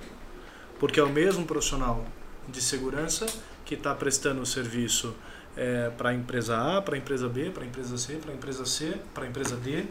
porque 0.78 0.98
é 0.98 1.02
o 1.02 1.10
mesmo 1.10 1.44
profissional 1.44 2.06
de 2.48 2.62
segurança 2.62 3.26
que 3.66 3.74
está 3.74 3.94
prestando 3.94 4.40
o 4.40 4.46
serviço 4.46 5.14
é, 5.54 5.90
para 5.90 6.08
a 6.08 6.14
empresa 6.14 6.56
A, 6.56 6.80
para 6.80 6.94
a 6.94 6.98
empresa 6.98 7.28
B, 7.28 7.50
para 7.50 7.64
a 7.64 7.66
empresa 7.66 7.98
C, 7.98 8.14
para 8.14 8.32
a 8.32 8.34
empresa 8.34 8.64
C, 8.64 8.96
para 9.12 9.24
a 9.24 9.28
empresa 9.28 9.56
D, 9.56 9.84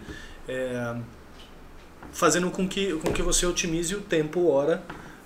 é, 0.47 0.95
fazendo 2.11 2.49
com 2.49 2.67
que, 2.67 2.93
com 2.93 3.13
que 3.13 3.21
você 3.21 3.45
otimize 3.45 3.95
o 3.95 4.01
tempo 4.01 4.47
hora 4.47 4.81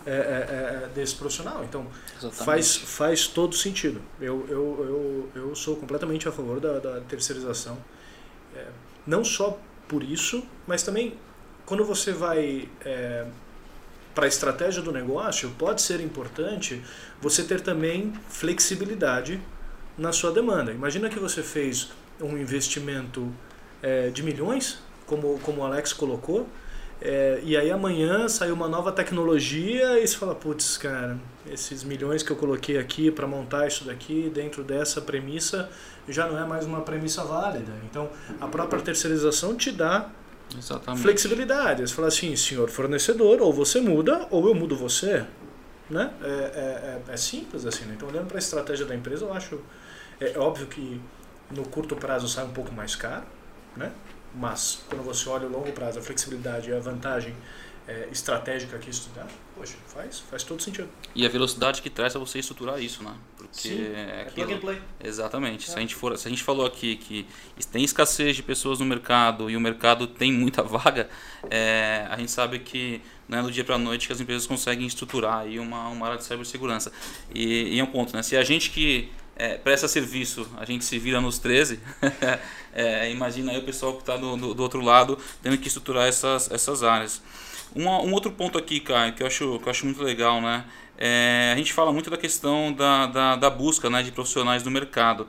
é, 0.06 0.12
é, 0.12 0.14
é 0.14 0.90
desse 0.94 1.16
profissional. 1.16 1.64
Então, 1.64 1.88
faz, 2.32 2.76
faz 2.76 3.26
todo 3.26 3.56
sentido. 3.56 4.02
Eu, 4.20 4.46
eu, 4.50 5.30
eu, 5.36 5.44
eu 5.44 5.56
sou 5.56 5.78
completamente 5.78 6.28
a 6.28 6.32
favor 6.32 6.60
da, 6.60 6.80
da 6.80 7.00
terceirização. 7.02 7.78
É, 8.56 8.66
não 9.06 9.24
só 9.24 9.60
por 9.88 10.04
isso, 10.04 10.44
mas 10.68 10.84
também 10.84 11.18
quando 11.66 11.86
você 11.86 12.12
vai 12.12 12.68
é, 12.86 13.26
para 14.14 14.26
a 14.26 14.28
estratégia 14.28 14.82
do 14.82 14.92
negócio, 14.92 15.50
pode 15.58 15.82
ser 15.82 16.00
importante 16.02 16.82
você 17.22 17.44
ter 17.44 17.62
também 17.62 18.14
flexibilidade 18.30 19.40
na 19.98 20.12
sua 20.12 20.32
demanda. 20.32 20.72
Imagina 20.72 21.10
que 21.10 21.20
você 21.20 21.42
fez 21.42 21.92
um 22.22 22.38
investimento 22.38 23.34
é, 23.82 24.10
de 24.10 24.24
milhões, 24.24 24.80
como, 25.06 25.40
como 25.40 25.62
o 25.62 25.66
Alex 25.66 25.94
colocou, 25.94 26.48
é, 27.02 27.42
e 27.44 27.58
aí 27.58 27.70
amanhã 27.70 28.28
saiu 28.30 28.54
uma 28.54 28.68
nova 28.68 28.92
tecnologia 28.92 30.00
e 30.00 30.08
você 30.08 30.16
fala, 30.16 30.36
putz, 30.36 30.78
cara, 30.78 31.18
esses 31.52 31.84
milhões 31.84 32.24
que 32.24 32.32
eu 32.32 32.36
coloquei 32.36 32.78
aqui 32.78 33.12
para 33.12 33.28
montar 33.28 33.68
isso 33.68 33.84
daqui 33.84 34.32
dentro 34.34 34.64
dessa 34.64 35.02
premissa 35.02 35.70
já 36.08 36.28
não 36.28 36.38
é 36.38 36.46
mais 36.46 36.66
uma 36.66 36.82
premissa 36.82 37.24
válida. 37.24 37.72
Então, 37.90 38.10
a 38.40 38.48
própria 38.48 38.82
terceirização 38.82 39.56
te 39.56 39.72
dá 39.72 40.10
Exatamente. 40.58 41.02
flexibilidade. 41.02 41.88
Você 41.88 41.94
fala 41.94 42.08
assim, 42.08 42.36
senhor 42.36 42.70
fornecedor, 42.70 43.42
ou 43.42 43.54
você 43.54 43.80
muda 43.80 44.28
ou 44.30 44.48
eu 44.48 44.56
mudo 44.56 44.76
você. 44.76 45.26
Né? 45.90 46.12
É, 46.24 46.28
é, 46.28 47.02
é, 47.10 47.14
é 47.14 47.18
simples 47.18 47.66
assim. 47.66 47.86
Né? 47.86 47.94
Então, 47.96 48.08
olhando 48.08 48.28
para 48.28 48.38
a 48.38 48.40
estratégia 48.40 48.86
da 48.86 48.96
empresa, 48.96 49.26
eu 49.26 49.34
acho. 49.34 49.60
É 50.20 50.38
óbvio 50.38 50.68
que 50.68 51.02
no 51.52 51.64
curto 51.68 51.96
prazo 51.96 52.28
sai 52.28 52.46
um 52.46 52.52
pouco 52.52 52.72
mais 52.72 52.96
caro, 52.96 53.26
né? 53.76 53.92
mas 54.36 54.84
quando 54.90 55.04
você 55.04 55.28
olha 55.30 55.48
o 55.48 55.52
longo 55.52 55.72
prazo, 55.72 56.00
a 56.00 56.02
flexibilidade 56.02 56.70
e 56.70 56.74
a 56.74 56.80
vantagem 56.80 57.36
é, 57.88 58.08
estratégica 58.12 58.78
que 58.78 58.90
isso 58.90 59.10
dá, 59.16 59.26
poxa, 59.56 59.76
faz, 59.88 60.20
faz 60.20 60.44
todo 60.44 60.62
sentido. 60.62 60.90
E 61.16 61.26
a 61.26 61.30
velocidade 61.30 61.82
que 61.82 61.90
traz 61.90 62.16
é 62.16 62.20
você 62.20 62.40
estruturar 62.40 62.82
isso, 62.82 63.04
né? 63.04 63.14
Porque 63.38 63.70
Sim, 63.70 63.94
é, 63.94 64.26
aquilo, 64.28 64.48
plug 64.48 64.54
and 64.54 64.60
play. 64.60 64.82
Exatamente. 65.04 65.66
É. 65.70 65.72
Se, 65.72 65.78
a 65.78 65.82
gente 65.82 65.96
for, 65.96 66.18
se 66.18 66.28
a 66.28 66.32
gente 66.32 66.44
falou 66.44 66.66
aqui 66.66 66.96
que 66.96 67.26
tem 67.72 67.84
escassez 67.84 68.36
de 68.36 68.44
pessoas 68.44 68.80
no 68.80 68.86
mercado 68.86 69.50
e 69.50 69.56
o 69.56 69.62
mercado 69.62 70.08
tem 70.08 70.32
muita 70.32 70.62
vaga, 70.64 71.10
é, 71.50 72.08
a 72.10 72.18
gente 72.18 72.32
sabe 72.32 72.60
que 72.60 73.02
não 73.28 73.40
é 73.40 73.42
do 73.42 73.52
dia 73.52 73.64
para 73.64 73.76
a 73.76 73.80
noite 73.80 74.08
que 74.08 74.14
as 74.14 74.20
empresas 74.20 74.46
conseguem 74.46 74.86
estruturar 74.86 75.40
aí 75.40 75.60
uma, 75.60 75.88
uma 75.90 76.06
área 76.06 76.18
de 76.18 76.24
cibersegurança. 76.24 76.92
E, 77.34 77.76
e 77.76 77.80
é 77.80 77.84
um 77.84 77.88
ponto, 77.88 78.16
né? 78.16 78.24
Se 78.24 78.36
a 78.36 78.44
gente 78.44 78.70
que 78.70 79.12
é, 79.36 79.58
presta 79.58 79.88
serviço, 79.88 80.48
a 80.58 80.66
gente 80.66 80.86
se 80.86 81.00
vira 81.00 81.20
nos 81.20 81.40
13, 81.40 81.80
é, 82.74 83.10
imagina 83.12 83.52
aí 83.52 83.58
o 83.58 83.64
pessoal 83.64 83.94
que 83.94 84.02
está 84.02 84.18
do, 84.18 84.36
do, 84.36 84.54
do 84.54 84.64
outro 84.64 84.82
lado 84.82 85.18
tendo 85.42 85.58
que 85.58 85.68
estruturar 85.68 86.08
essas, 86.08 86.52
essas 86.52 86.84
áreas. 86.84 87.22
Um, 87.76 87.88
um 87.88 88.14
outro 88.14 88.32
ponto 88.32 88.58
aqui, 88.58 88.80
Caio, 88.80 89.14
que 89.14 89.24
eu 89.24 89.28
acho, 89.28 89.60
que 89.60 89.66
eu 89.68 89.72
acho 89.72 89.86
muito 89.86 90.04
legal, 90.04 90.42
né? 90.42 90.66
É, 90.98 91.52
a 91.54 91.58
gente 91.58 91.74
fala 91.74 91.92
muito 91.92 92.10
da 92.10 92.18
questão 92.18 92.72
da, 92.72 93.08
da, 93.08 93.36
da 93.36 93.50
busca 93.50 93.90
né, 93.90 94.04
de 94.04 94.12
profissionais 94.12 94.64
no 94.64 94.72
mercado. 94.72 95.28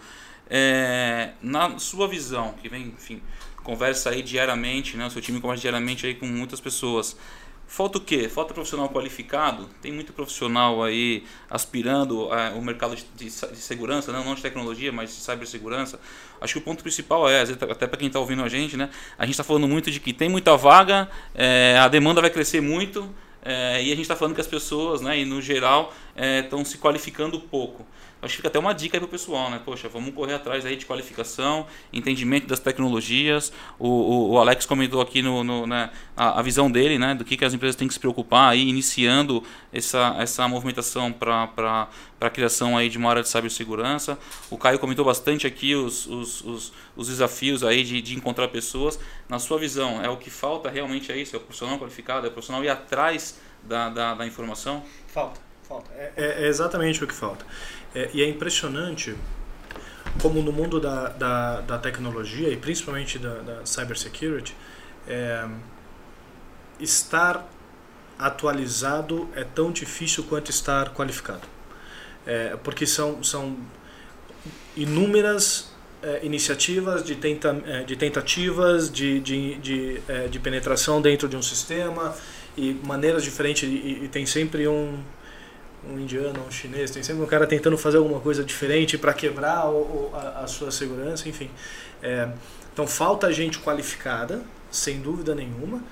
É, 0.48 1.30
na 1.40 1.78
sua 1.78 2.06
visão, 2.06 2.54
que 2.60 2.68
vem, 2.68 2.88
enfim, 2.88 3.22
conversa 3.62 4.10
aí 4.10 4.22
diariamente, 4.22 4.96
né? 4.96 5.06
O 5.06 5.10
seu 5.10 5.22
time 5.22 5.40
conversa 5.40 5.62
diariamente 5.62 6.06
aí 6.06 6.14
com 6.14 6.26
muitas 6.26 6.60
pessoas. 6.60 7.16
Falta 7.66 7.98
o 7.98 8.00
quê? 8.00 8.28
Falta 8.28 8.54
profissional 8.54 8.88
qualificado? 8.88 9.68
Tem 9.82 9.90
muito 9.90 10.12
profissional 10.12 10.82
aí 10.82 11.24
aspirando 11.50 12.32
é, 12.32 12.50
o 12.50 12.62
mercado 12.62 12.96
de, 13.16 13.30
segurança, 13.30 14.12
né? 14.12 14.22
não 14.24 14.34
de 14.34 14.42
tecnologia, 14.42 14.92
mas 14.92 15.10
de 15.10 15.16
cibersegurança. 15.16 15.98
Acho 16.40 16.54
que 16.54 16.58
o 16.58 16.62
ponto 16.62 16.82
principal 16.82 17.28
é, 17.28 17.42
até 17.42 17.86
para 17.86 17.96
quem 17.96 18.08
está 18.08 18.20
ouvindo 18.20 18.42
a 18.42 18.48
gente, 18.48 18.76
né? 18.76 18.90
a 19.18 19.24
gente 19.24 19.32
está 19.32 19.44
falando 19.44 19.66
muito 19.66 19.90
de 19.90 19.98
que 19.98 20.12
tem 20.12 20.28
muita 20.28 20.56
vaga, 20.56 21.10
é, 21.34 21.76
a 21.78 21.88
demanda 21.88 22.20
vai 22.20 22.30
crescer 22.30 22.60
muito, 22.60 23.12
é, 23.44 23.82
e 23.82 23.92
a 23.92 23.94
gente 23.94 24.02
está 24.02 24.16
falando 24.16 24.34
que 24.34 24.40
as 24.40 24.46
pessoas, 24.46 25.02
né, 25.02 25.18
e 25.18 25.24
no 25.26 25.42
geral, 25.42 25.92
estão 26.42 26.60
é, 26.60 26.64
se 26.64 26.78
qualificando 26.78 27.38
pouco. 27.38 27.86
Acho 28.24 28.32
que 28.32 28.36
fica 28.36 28.48
até 28.48 28.58
uma 28.58 28.72
dica 28.72 28.96
aí 28.96 29.00
pro 29.00 29.08
pessoal, 29.08 29.50
né? 29.50 29.60
Poxa, 29.64 29.88
vamos 29.88 30.14
correr 30.14 30.34
atrás 30.34 30.64
aí 30.64 30.76
de 30.76 30.86
qualificação, 30.86 31.66
entendimento 31.92 32.46
das 32.46 32.58
tecnologias. 32.58 33.52
O, 33.78 33.88
o, 33.88 34.30
o 34.32 34.38
Alex 34.38 34.66
comentou 34.66 35.00
aqui 35.00 35.22
no, 35.22 35.44
no 35.44 35.66
né, 35.66 35.90
a, 36.16 36.40
a, 36.40 36.42
visão 36.42 36.70
dele, 36.70 36.98
né? 36.98 37.14
Do 37.14 37.24
que, 37.24 37.36
que 37.36 37.44
as 37.44 37.52
empresas 37.52 37.76
têm 37.76 37.86
que 37.86 37.94
se 37.94 38.00
preocupar 38.00 38.50
aí, 38.50 38.68
iniciando 38.68 39.42
essa, 39.72 40.16
essa 40.18 40.48
movimentação 40.48 41.12
para 41.12 41.88
a 42.20 42.30
criação 42.30 42.76
aí 42.76 42.88
de 42.88 42.98
uma 42.98 43.10
área 43.10 43.22
de 43.22 43.28
cibersegurança. 43.28 44.18
O 44.50 44.56
Caio 44.56 44.78
comentou 44.78 45.04
bastante 45.04 45.46
aqui 45.46 45.74
os, 45.74 46.06
os, 46.06 46.40
os, 46.44 46.72
os 46.96 47.08
desafios 47.08 47.62
aí 47.62 47.84
de, 47.84 48.00
de 48.00 48.16
encontrar 48.16 48.48
pessoas. 48.48 48.98
Na 49.28 49.38
sua 49.38 49.58
visão, 49.58 50.02
é 50.02 50.08
o 50.08 50.16
que 50.16 50.30
falta 50.30 50.70
realmente 50.70 51.12
é 51.12 51.16
isso? 51.16 51.36
É 51.36 51.38
o 51.38 51.42
profissional 51.42 51.78
qualificado? 51.78 52.26
É 52.26 52.30
o 52.30 52.32
profissional 52.32 52.64
ir 52.64 52.68
atrás 52.68 53.38
da, 53.62 53.88
da, 53.88 54.14
da 54.14 54.26
informação? 54.26 54.82
Falta, 55.08 55.40
falta. 55.64 55.90
É, 55.94 56.12
é, 56.16 56.44
é 56.44 56.46
exatamente 56.46 57.02
o 57.02 57.06
que 57.06 57.14
falta. 57.14 57.44
É, 57.94 58.10
e 58.12 58.22
é 58.22 58.28
impressionante 58.28 59.16
como 60.20 60.40
no 60.42 60.52
mundo 60.52 60.78
da, 60.78 61.08
da, 61.08 61.60
da 61.62 61.78
tecnologia 61.78 62.48
e 62.48 62.56
principalmente 62.56 63.18
da, 63.18 63.34
da 63.40 63.66
cybersecurity, 63.66 64.54
é, 65.08 65.46
estar 66.78 67.48
atualizado 68.18 69.28
é 69.34 69.42
tão 69.42 69.72
difícil 69.72 70.24
quanto 70.24 70.50
estar 70.50 70.92
qualificado. 70.94 71.48
É, 72.26 72.56
porque 72.62 72.86
são, 72.86 73.22
são 73.22 73.56
inúmeras 74.76 75.72
iniciativas 76.22 77.02
de, 77.02 77.14
tenta, 77.14 77.54
de 77.86 77.96
tentativas 77.96 78.92
de, 78.92 79.18
de, 79.20 79.54
de, 79.54 80.00
de 80.30 80.38
penetração 80.38 81.00
dentro 81.00 81.26
de 81.26 81.34
um 81.34 81.40
sistema 81.40 82.14
e 82.58 82.74
maneiras 82.84 83.24
diferentes 83.24 83.62
e, 83.62 84.04
e 84.04 84.08
tem 84.08 84.26
sempre 84.26 84.68
um 84.68 85.02
um 85.90 85.98
indiano, 85.98 86.40
um 86.46 86.50
chinês, 86.50 86.90
tem 86.90 87.02
sempre 87.02 87.22
um 87.22 87.26
cara 87.26 87.46
tentando 87.46 87.76
fazer 87.76 87.98
alguma 87.98 88.20
coisa 88.20 88.44
diferente 88.44 88.96
para 88.96 89.12
quebrar 89.12 89.68
o, 89.68 90.10
a, 90.14 90.40
a, 90.40 90.46
sua 90.46 90.70
segurança, 90.70 91.28
enfim. 91.28 91.50
É, 92.02 92.28
então 92.72 92.86
falta 92.86 93.32
gente 93.32 93.58
qualificada, 93.58 94.42
sem 94.70 95.00
dúvida 95.00 95.34
nenhuma. 95.34 95.82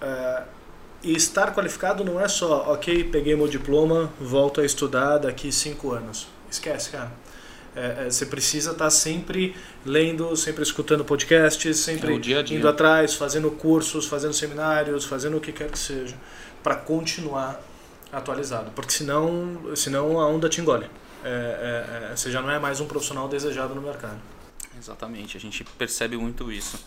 É, 0.00 0.42
e 1.02 1.14
estar 1.14 1.54
qualificado 1.54 2.04
não 2.04 2.20
é 2.20 2.28
só, 2.28 2.72
ok, 2.72 3.04
peguei 3.04 3.34
meu 3.34 3.48
diploma, 3.48 4.12
volto 4.20 4.60
a 4.60 4.64
estudar 4.64 5.18
daqui 5.18 5.50
cinco 5.50 5.92
anos. 5.92 6.28
Esquece, 6.50 6.90
cara. 6.90 7.10
É, 7.74 8.06
é, 8.06 8.10
você 8.10 8.26
precisa 8.26 8.72
estar 8.72 8.84
tá 8.84 8.90
sempre 8.90 9.54
lendo, 9.86 10.36
sempre 10.36 10.62
escutando 10.62 11.04
podcasts, 11.04 11.78
sempre 11.78 12.16
é 12.16 12.18
dia 12.18 12.42
dia. 12.42 12.58
indo 12.58 12.68
atrás, 12.68 13.14
fazendo 13.14 13.50
cursos, 13.50 14.06
fazendo 14.06 14.34
seminários, 14.34 15.04
fazendo 15.04 15.36
o 15.36 15.40
que 15.40 15.52
quer 15.52 15.70
que 15.70 15.78
seja, 15.78 16.16
para 16.62 16.74
continuar 16.74 17.62
atualizado, 18.12 18.70
porque 18.72 18.92
senão, 18.92 19.74
senão 19.76 20.20
a 20.20 20.26
onda 20.26 20.48
te 20.48 20.60
engole. 20.60 20.86
É, 21.22 21.28
é, 21.28 22.12
é, 22.12 22.16
você 22.16 22.30
já 22.30 22.40
não 22.40 22.50
é 22.50 22.58
mais 22.58 22.80
um 22.80 22.86
profissional 22.86 23.28
desejado 23.28 23.74
no 23.74 23.82
mercado. 23.82 24.18
Exatamente, 24.78 25.36
a 25.36 25.40
gente 25.40 25.62
percebe 25.64 26.16
muito 26.16 26.50
isso. 26.50 26.82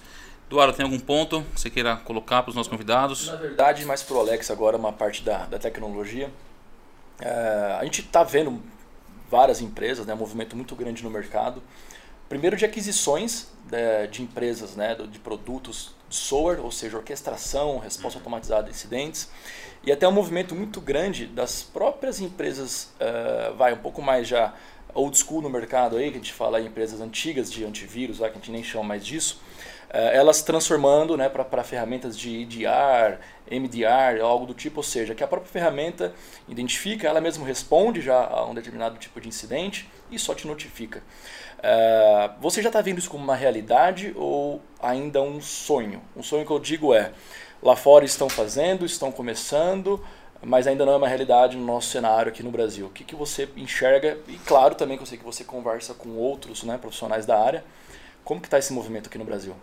Eduardo, 0.48 0.74
tem 0.74 0.84
algum 0.84 1.00
ponto 1.00 1.44
que 1.54 1.62
você 1.62 1.70
queira 1.70 1.96
colocar 1.98 2.42
para 2.44 2.50
os 2.50 2.56
nossos 2.56 2.70
convidados? 2.70 3.28
Na 3.28 3.36
verdade, 3.36 3.86
mais 3.86 4.04
para 4.04 4.16
o 4.16 4.20
Alex 4.20 4.52
agora, 4.52 4.78
uma 4.78 4.92
parte 4.92 5.24
da, 5.24 5.46
da 5.46 5.58
tecnologia. 5.58 6.32
É, 7.20 7.78
a 7.80 7.84
gente 7.84 8.02
está 8.02 8.24
vendo 8.24 8.62
várias 9.30 9.62
empresas, 9.62 10.06
né, 10.06 10.14
um 10.14 10.18
movimento 10.18 10.56
muito 10.56 10.76
grande 10.76 11.04
no 11.04 11.10
mercado. 11.10 11.62
Primeiro 12.28 12.58
de 12.58 12.66
aquisições 12.66 13.48
de, 13.66 13.72
né, 13.72 14.08
de 14.08 14.22
empresas, 14.22 14.76
né, 14.76 14.96
de 14.96 15.20
produtos 15.20 15.96
software, 16.14 16.60
ou 16.62 16.72
seja, 16.72 16.98
orquestração, 16.98 17.80
resposta 17.80 18.20
automatizada 18.20 18.68
a 18.68 18.70
incidentes. 18.70 19.30
E 19.86 19.92
até 19.92 20.08
um 20.08 20.12
movimento 20.12 20.56
muito 20.56 20.80
grande 20.80 21.26
das 21.26 21.62
próprias 21.62 22.22
empresas, 22.22 22.94
uh, 23.00 23.56
vai 23.56 23.74
um 23.74 23.78
pouco 23.78 24.02
mais 24.02 24.28
já 24.28 24.54
old 24.94 25.18
school 25.18 25.42
no 25.42 25.50
mercado 25.50 25.98
aí, 25.98 26.10
que 26.10 26.18
a 26.18 26.20
gente 26.20 26.34
fala 26.34 26.62
em 26.62 26.68
empresas 26.68 27.02
antigas 27.02 27.52
de 27.52 27.66
antivírus, 27.66 28.20
lá, 28.20 28.30
que 28.30 28.38
a 28.38 28.40
gente 28.40 28.52
nem 28.52 28.64
chama 28.64 28.84
mais 28.84 29.06
disso, 29.06 29.42
uh, 29.90 29.98
elas 29.98 30.42
transformando 30.42 31.18
né, 31.18 31.28
para 31.28 31.64
ferramentas 31.64 32.18
de 32.18 32.44
EDR, 32.44 33.20
MDR, 33.52 34.22
algo 34.22 34.46
do 34.46 34.54
tipo, 34.54 34.78
ou 34.78 34.84
seja, 34.84 35.14
que 35.14 35.24
a 35.24 35.28
própria 35.28 35.52
ferramenta 35.52 36.14
identifica, 36.48 37.08
ela 37.08 37.20
mesma 37.20 37.46
responde 37.46 38.02
já 38.02 38.26
a 38.26 38.46
um 38.46 38.54
determinado 38.54 38.98
tipo 38.98 39.20
de 39.20 39.28
incidente 39.28 39.90
e 40.10 40.18
só 40.18 40.34
te 40.34 40.48
notifica. 40.48 41.04
Uh, 41.64 42.34
você 42.42 42.62
já 42.62 42.68
está 42.68 42.82
vendo 42.82 43.00
isso 43.00 43.10
como 43.10 43.24
uma 43.24 43.36
realidade 43.36 44.14
ou 44.18 44.62
ainda 44.82 45.22
um 45.22 45.40
sonho? 45.42 46.02
Um 46.16 46.22
sonho 46.22 46.46
que 46.46 46.52
eu 46.52 46.60
digo 46.60 46.94
é, 46.94 47.14
Lá 47.64 47.78
fora 47.78 48.04
estão 48.04 48.28
fazendo, 48.28 48.86
estão 48.86 49.10
começando, 49.10 50.04
mas 50.42 50.68
ainda 50.68 50.86
não 50.86 50.92
é 50.92 50.98
uma 50.98 51.08
realidade 51.08 51.56
no 51.56 51.66
nosso 51.66 51.88
cenário 51.88 52.30
aqui 52.30 52.44
no 52.44 52.52
Brasil. 52.52 52.88
O 52.88 52.90
que, 52.90 53.06
que 53.06 53.16
você 53.16 53.48
enxerga? 53.56 54.18
E 54.28 54.38
claro 54.40 54.76
também 54.76 54.98
que 54.98 55.04
eu 55.04 55.08
sei 55.08 55.18
que 55.18 55.24
você 55.24 55.46
conversa 55.46 55.94
com 55.94 56.10
outros 56.10 56.64
né, 56.64 56.78
profissionais 56.78 57.26
da 57.26 57.40
área. 57.40 57.64
Como 58.26 58.42
que 58.42 58.48
está 58.48 58.60
esse 58.60 58.74
movimento 58.74 59.08
aqui 59.08 59.18
no 59.18 59.24
Brasil? 59.24 59.56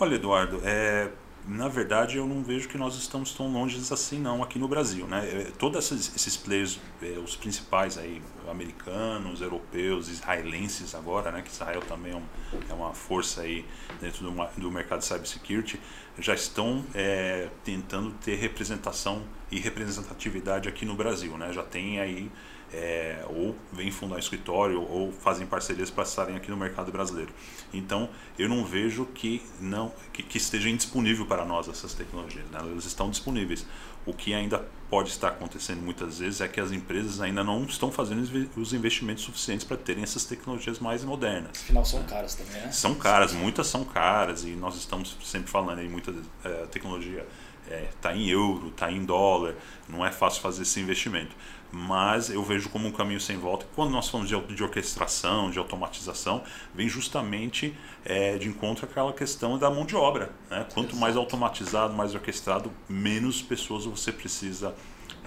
Olha, 0.00 0.16
Eduardo, 0.16 0.60
é, 0.64 1.08
na 1.46 1.68
verdade 1.68 2.16
eu 2.16 2.26
não 2.26 2.42
vejo 2.42 2.68
que 2.68 2.76
nós 2.76 2.96
estamos 2.96 3.32
tão 3.32 3.52
longe 3.52 3.80
assim 3.92 4.18
não 4.18 4.42
aqui 4.42 4.58
no 4.58 4.66
Brasil, 4.66 5.06
né? 5.06 5.28
É, 5.28 5.52
todos 5.56 5.92
esses, 5.92 6.36
players, 6.36 6.80
é, 7.00 7.18
os 7.18 7.36
principais 7.36 7.96
aí, 7.96 8.20
americanos, 8.50 9.40
europeus, 9.40 10.08
israelenses 10.08 10.94
agora, 10.94 11.30
né? 11.30 11.42
Que 11.42 11.50
Israel 11.50 11.80
também 11.82 12.12
é, 12.12 12.70
é 12.70 12.74
uma 12.74 12.92
força 12.92 13.42
aí 13.42 13.64
dentro 14.00 14.28
do, 14.28 14.60
do 14.60 14.70
mercado 14.70 15.00
de 15.00 15.06
cybersecurity, 15.06 15.80
já 16.18 16.34
estão 16.34 16.84
é, 16.94 17.48
tentando 17.64 18.12
ter 18.24 18.36
representação 18.36 19.22
e 19.50 19.58
representatividade 19.58 20.68
aqui 20.68 20.84
no 20.84 20.94
Brasil, 20.94 21.36
né? 21.36 21.52
Já 21.52 21.62
tem 21.62 22.00
aí 22.00 22.30
é, 22.72 23.24
ou 23.28 23.54
vêm 23.72 23.90
fundar 23.90 24.18
escritório 24.18 24.82
ou 24.82 25.12
fazem 25.12 25.46
parcerias 25.46 25.90
para 25.90 26.02
estarem 26.04 26.36
aqui 26.36 26.50
no 26.50 26.56
mercado 26.56 26.90
brasileiro. 26.90 27.32
Então, 27.72 28.08
eu 28.38 28.48
não 28.48 28.64
vejo 28.64 29.06
que 29.06 29.42
não 29.60 29.92
que, 30.12 30.22
que 30.22 30.38
esteja 30.38 30.68
indisponível 30.68 31.26
para 31.26 31.44
nós 31.44 31.68
essas 31.68 31.94
tecnologias. 31.94 32.44
Né? 32.50 32.58
Elas 32.58 32.84
estão 32.84 33.10
disponíveis. 33.10 33.66
O 34.06 34.14
que 34.14 34.32
ainda 34.32 34.64
pode 34.88 35.10
estar 35.10 35.28
acontecendo 35.28 35.82
muitas 35.82 36.20
vezes 36.20 36.40
é 36.40 36.46
que 36.46 36.60
as 36.60 36.70
empresas 36.70 37.20
ainda 37.20 37.42
não 37.42 37.64
estão 37.64 37.90
fazendo 37.90 38.48
os 38.56 38.72
investimentos 38.72 39.24
suficientes 39.24 39.66
para 39.66 39.76
terem 39.76 40.02
essas 40.02 40.24
tecnologias 40.24 40.78
mais 40.78 41.04
modernas. 41.04 41.50
Afinal, 41.54 41.84
são 41.84 42.02
caras 42.04 42.34
também, 42.36 42.62
né? 42.62 42.70
São 42.70 42.94
caras, 42.94 43.32
muitas 43.32 43.66
são 43.66 43.84
caras 43.84 44.44
e 44.44 44.50
nós 44.50 44.76
estamos 44.76 45.16
sempre 45.24 45.50
falando 45.50 45.80
aí 45.80 45.88
muita 45.88 46.14
é, 46.44 46.66
tecnologia 46.66 47.26
está 47.68 48.12
é, 48.12 48.16
em 48.16 48.28
euro, 48.28 48.68
está 48.68 48.90
em 48.90 49.04
dólar, 49.04 49.54
não 49.88 50.04
é 50.04 50.12
fácil 50.12 50.40
fazer 50.40 50.62
esse 50.62 50.80
investimento 50.80 51.34
mas 51.70 52.30
eu 52.30 52.42
vejo 52.42 52.68
como 52.68 52.88
um 52.88 52.92
caminho 52.92 53.20
sem 53.20 53.36
volta. 53.36 53.66
Quando 53.74 53.90
nós 53.90 54.08
falamos 54.08 54.30
de, 54.30 54.54
de 54.54 54.62
orquestração, 54.62 55.50
de 55.50 55.58
automatização, 55.58 56.42
vem 56.74 56.88
justamente 56.88 57.76
é, 58.04 58.38
de 58.38 58.48
encontro 58.48 58.86
aquela 58.86 59.12
questão 59.12 59.58
da 59.58 59.70
mão 59.70 59.84
de 59.84 59.96
obra. 59.96 60.30
Né? 60.50 60.66
Quanto 60.72 60.96
mais 60.96 61.16
automatizado, 61.16 61.92
mais 61.92 62.14
orquestrado, 62.14 62.72
menos 62.88 63.42
pessoas 63.42 63.84
você 63.84 64.12
precisa 64.12 64.74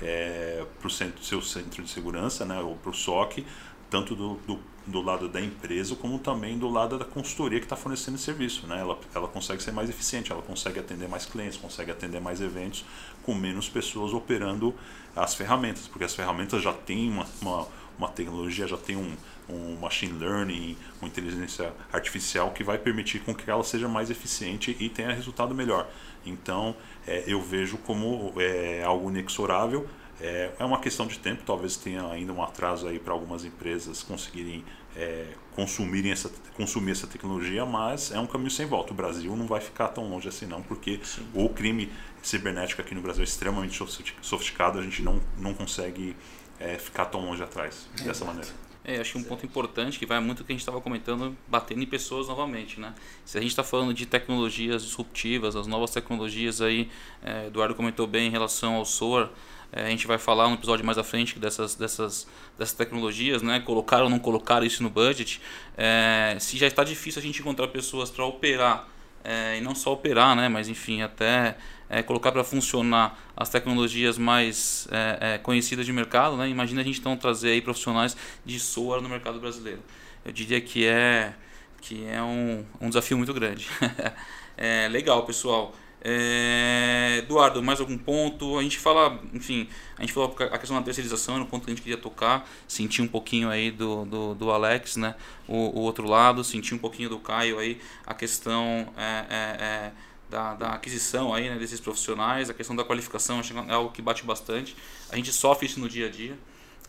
é, 0.02 0.66
para 0.80 0.88
o 0.88 1.24
seu 1.24 1.42
centro 1.42 1.84
de 1.84 1.90
segurança, 1.90 2.46
né? 2.46 2.60
ou 2.60 2.76
para 2.76 2.90
o 2.92 2.94
SOC, 2.94 3.46
tanto 3.90 4.16
do, 4.16 4.36
do, 4.48 4.60
do, 4.90 5.02
lado 5.02 5.30
da 5.30 5.40
empresa 5.40 5.96
como 5.96 6.20
também 6.20 6.58
do 6.58 6.70
lado 6.70 6.98
da 6.98 7.06
consultoria 7.06 7.60
que 7.60 7.66
está 7.66 7.76
fornecendo 7.76 8.18
serviço. 8.18 8.68
Né? 8.68 8.80
Ela, 8.80 8.98
ela 9.14 9.28
consegue 9.28 9.62
ser 9.62 9.72
mais 9.72 9.90
eficiente, 9.90 10.32
ela 10.32 10.42
consegue 10.42 10.80
atender 10.80 11.08
mais 11.08 11.26
clientes, 11.26 11.58
consegue 11.58 11.92
atender 11.92 12.20
mais 12.20 12.42
eventos 12.42 12.86
com 13.24 13.34
menos 13.34 13.70
pessoas 13.70 14.14
operando 14.14 14.74
as 15.16 15.36
ferramentas, 15.36 15.88
porque 15.88 16.04
as 16.04 16.16
ferramentas 16.16 16.62
já 16.62 16.74
têm 16.74 17.10
uma, 17.10 17.26
uma, 17.42 17.68
uma 17.98 18.08
tecnologia, 18.10 18.68
já 18.68 18.78
tem 18.78 18.96
um, 18.96 19.16
um 19.50 19.76
machine 19.76 20.18
learning, 20.18 20.78
uma 21.02 21.08
inteligência 21.08 21.74
artificial 21.92 22.52
que 22.52 22.64
vai 22.64 22.78
permitir 22.78 23.20
com 23.20 23.34
que 23.34 23.50
ela 23.50 23.64
seja 23.64 23.88
mais 23.88 24.10
eficiente 24.10 24.76
e 24.80 24.90
tenha 24.90 25.12
resultado 25.12 25.54
melhor. 25.54 25.90
Então, 26.26 26.76
é, 27.08 27.24
eu 27.28 27.42
vejo 27.42 27.78
como 27.78 28.34
é, 28.38 28.84
algo 28.84 29.10
inexorável. 29.10 29.88
É, 30.22 30.52
é 30.60 30.66
uma 30.66 30.80
questão 30.80 31.08
de 31.08 31.18
tempo, 31.18 31.44
talvez 31.46 31.78
tenha 31.78 32.06
ainda 32.08 32.34
um 32.34 32.44
atraso 32.44 32.88
aí 32.88 33.00
para 33.00 33.14
algumas 33.14 33.46
empresas 33.46 34.04
conseguirem 34.04 34.64
é, 34.96 35.28
consumirem 35.56 36.12
essa, 36.12 36.32
consumir 36.56 36.92
essa 36.92 37.08
tecnologia, 37.08 37.66
mas 37.66 38.12
é 38.12 38.20
um 38.20 38.28
caminho 38.28 38.52
sem 38.52 38.66
volta. 38.66 38.92
O 38.92 38.96
Brasil 38.96 39.36
não 39.36 39.48
vai 39.48 39.62
ficar 39.62 39.90
tão 39.90 40.10
longe 40.10 40.28
assim 40.28 40.46
não, 40.46 40.62
porque 40.62 41.00
Sim. 41.04 41.26
o 41.34 41.48
crime 41.50 41.92
cibernético 42.22 42.82
aqui 42.82 42.94
no 42.94 43.02
Brasil 43.02 43.22
é 43.22 43.26
extremamente 43.26 43.82
sofisticado, 44.22 44.80
a 44.80 44.82
gente 44.82 45.02
não, 45.02 45.22
não 45.38 45.54
consegue 45.54 46.16
é, 46.60 46.78
ficar 46.78 47.06
tão 47.06 47.22
longe 47.22 47.42
atrás 47.42 47.88
dessa 48.04 48.26
maneira. 48.26 48.50
É, 48.84 49.00
acho 49.00 49.12
que 49.12 49.18
um 49.20 49.24
ponto 49.24 49.46
importante 49.46 50.00
que 50.00 50.06
vai 50.06 50.20
muito 50.20 50.40
o 50.40 50.44
que 50.44 50.52
a 50.52 50.56
gente 50.56 50.62
estava 50.62 50.82
comentando, 50.82 51.38
batendo 51.48 51.84
em 51.84 51.86
pessoas 51.86 52.28
novamente, 52.28 52.80
né? 52.80 52.96
Se 53.24 53.38
a 53.38 53.42
gente 53.42 53.52
está 53.52 53.64
falando 53.64 53.94
de 53.94 54.06
tecnologias 54.06 54.84
disruptivas, 54.84 55.56
as 55.56 55.68
novas 55.68 55.92
tecnologias 55.92 56.62
aí, 56.62 56.90
é, 57.22 57.48
Eduardo 57.48 57.76
comentou 57.76 58.08
bem 58.08 58.28
em 58.28 58.32
relação 58.32 58.76
ao 58.76 58.86
SOAR, 58.86 59.30
é, 59.72 59.86
a 59.86 59.90
gente 59.90 60.08
vai 60.08 60.18
falar 60.18 60.48
no 60.48 60.56
episódio 60.56 60.86
mais 60.86 60.98
à 60.98 61.04
frente 61.04 61.38
dessas, 61.38 61.76
dessas, 61.76 62.28
dessas 62.58 62.74
tecnologias, 62.74 63.42
né? 63.42 63.60
Colocar 63.60 64.04
ou 64.04 64.10
não 64.10 64.20
colocar 64.20 64.64
isso 64.64 64.82
no 64.82 64.90
budget. 64.90 65.42
É, 65.78 66.38
se 66.40 66.58
já 66.58 66.68
está 66.68 66.84
difícil 66.84 67.20
a 67.20 67.24
gente 67.24 67.40
encontrar 67.40 67.68
pessoas 67.68 68.10
para 68.10 68.26
operar 68.26 68.88
é, 69.24 69.58
e 69.58 69.62
não 69.62 69.76
só 69.76 69.94
operar, 69.94 70.36
né, 70.36 70.48
mas 70.48 70.68
enfim, 70.68 71.02
até 71.02 71.58
é, 71.90 72.02
colocar 72.02 72.32
para 72.32 72.44
funcionar 72.44 73.20
as 73.36 73.50
tecnologias 73.50 74.18
mais 74.18 74.88
é, 74.92 75.34
é, 75.34 75.38
conhecidas 75.38 75.86
de 75.86 75.94
mercado. 75.94 76.38
Né? 76.38 76.50
Imagina 76.50 76.82
a 76.82 76.84
gente 76.84 77.00
então 77.00 77.16
trazer 77.18 77.50
aí 77.50 77.62
profissionais 77.62 78.16
de 78.46 78.60
software 78.60 79.02
no 79.02 79.10
mercado 79.10 79.40
brasileiro. 79.40 79.82
Eu 80.24 80.32
diria 80.32 80.62
que 80.62 80.86
é, 80.86 81.34
que 81.82 82.06
é 82.06 82.22
um, 82.22 82.66
um 82.80 82.90
desafio 82.90 83.18
muito 83.18 83.34
grande. 83.34 83.68
é, 84.58 84.88
legal, 84.90 85.26
pessoal. 85.26 85.74
É, 86.02 87.18
Eduardo, 87.20 87.62
mais 87.62 87.80
algum 87.80 87.98
ponto? 87.98 88.58
A 88.58 88.64
gente 88.64 88.80
fala, 88.80 89.20
enfim, 89.34 89.68
a 89.98 90.02
gente 90.02 90.14
falou 90.14 90.36
a 90.40 90.58
questão 90.58 90.78
da 90.78 90.84
terceirização, 90.84 91.36
era 91.36 91.44
um 91.44 91.48
ponto 91.48 91.66
que 91.66 91.72
a 91.72 91.74
gente 91.76 91.84
queria 91.84 91.98
tocar, 91.98 92.50
sentir 92.68 93.02
um 93.02 93.08
pouquinho 93.08 93.50
aí 93.50 93.70
do, 93.70 94.06
do, 94.06 94.36
do 94.36 94.52
Alex, 94.52 94.96
né? 94.96 95.16
O, 95.48 95.56
o, 95.56 95.82
outro 95.82 96.08
lado, 96.08 96.44
sentir 96.44 96.74
um 96.74 96.78
pouquinho 96.78 97.10
do 97.10 97.20
Caio 97.20 97.60
aí, 97.60 97.80
a 98.06 98.14
questão 98.14 98.94
é, 98.98 99.26
é, 99.30 99.64
é 99.64 99.92
da, 100.30 100.54
da, 100.54 100.70
aquisição 100.74 101.34
aí, 101.34 101.50
né, 101.50 101.58
desses 101.58 101.80
profissionais, 101.80 102.50
a 102.50 102.54
questão 102.54 102.76
da 102.76 102.84
qualificação 102.84 103.42
é 103.68 103.74
algo 103.74 103.92
que 103.92 104.02
bate 104.02 104.24
bastante. 104.24 104.76
A 105.12 105.16
gente 105.16 105.34
sofre 105.34 105.66
isso 105.66 105.80
no 105.80 105.90
dia 105.90 106.08
a 106.08 106.10
dia. 106.10 106.38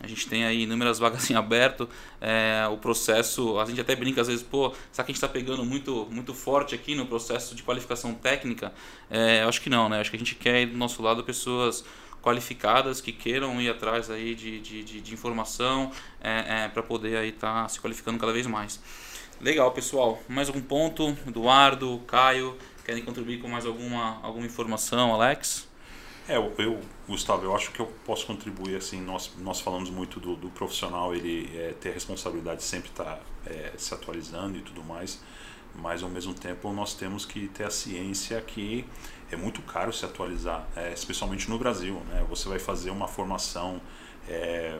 A 0.03 0.07
gente 0.07 0.27
tem 0.27 0.43
aí 0.43 0.63
inúmeras 0.63 0.99
vagas 0.99 1.29
em 1.31 1.35
aberto. 1.35 1.87
É, 2.19 2.67
o 2.71 2.77
processo, 2.77 3.59
a 3.59 3.65
gente 3.65 3.79
até 3.79 3.95
brinca 3.95 4.21
às 4.21 4.27
vezes, 4.27 4.43
pô, 4.43 4.73
será 4.91 5.05
que 5.05 5.11
a 5.11 5.13
gente 5.13 5.15
está 5.15 5.29
pegando 5.29 5.63
muito, 5.63 6.07
muito 6.09 6.33
forte 6.33 6.73
aqui 6.73 6.95
no 6.95 7.05
processo 7.05 7.55
de 7.55 7.63
qualificação 7.63 8.13
técnica? 8.13 8.73
É, 9.09 9.43
acho 9.43 9.61
que 9.61 9.69
não, 9.69 9.87
né? 9.87 9.99
Acho 9.99 10.09
que 10.09 10.15
a 10.15 10.19
gente 10.19 10.35
quer 10.35 10.65
do 10.65 10.77
nosso 10.77 11.01
lado 11.01 11.23
pessoas 11.23 11.83
qualificadas 12.21 13.01
que 13.01 13.11
queiram 13.11 13.59
ir 13.59 13.69
atrás 13.69 14.09
aí 14.09 14.35
de, 14.35 14.59
de, 14.59 14.83
de, 14.83 15.01
de 15.01 15.13
informação 15.13 15.91
é, 16.21 16.65
é 16.65 16.67
para 16.67 16.83
poder 16.83 17.17
aí 17.17 17.29
estar 17.29 17.63
tá 17.63 17.67
se 17.67 17.79
qualificando 17.79 18.19
cada 18.19 18.31
vez 18.31 18.45
mais. 18.45 18.79
Legal, 19.39 19.71
pessoal. 19.71 20.21
Mais 20.27 20.47
algum 20.47 20.61
ponto? 20.61 21.17
Eduardo, 21.27 21.99
Caio, 22.05 22.55
querem 22.85 23.03
contribuir 23.03 23.39
com 23.39 23.47
mais 23.47 23.65
alguma, 23.65 24.19
alguma 24.21 24.45
informação, 24.45 25.13
Alex? 25.13 25.70
É, 26.27 26.37
eu, 26.37 26.79
Gustavo, 27.07 27.43
eu 27.43 27.55
acho 27.55 27.71
que 27.71 27.79
eu 27.79 27.87
posso 28.05 28.25
contribuir 28.27 28.75
assim. 28.75 29.01
Nós, 29.01 29.31
nós 29.39 29.59
falamos 29.59 29.89
muito 29.89 30.19
do, 30.19 30.35
do 30.35 30.49
profissional, 30.49 31.15
ele 31.15 31.49
é, 31.57 31.73
ter 31.79 31.89
a 31.89 31.93
responsabilidade 31.93 32.57
de 32.57 32.63
sempre 32.63 32.89
estar 32.89 33.03
tá, 33.03 33.19
é, 33.47 33.73
se 33.77 33.93
atualizando 33.93 34.57
e 34.57 34.61
tudo 34.61 34.83
mais, 34.83 35.19
mas 35.75 36.03
ao 36.03 36.09
mesmo 36.09 36.33
tempo 36.33 36.71
nós 36.71 36.93
temos 36.93 37.25
que 37.25 37.47
ter 37.47 37.63
a 37.63 37.71
ciência 37.71 38.39
que 38.41 38.85
é 39.31 39.35
muito 39.35 39.61
caro 39.61 39.91
se 39.91 40.05
atualizar, 40.05 40.67
é, 40.75 40.93
especialmente 40.93 41.49
no 41.49 41.57
Brasil. 41.57 41.95
Né? 42.09 42.25
Você 42.29 42.47
vai 42.47 42.59
fazer 42.59 42.91
uma 42.91 43.07
formação, 43.07 43.81
é, 44.27 44.77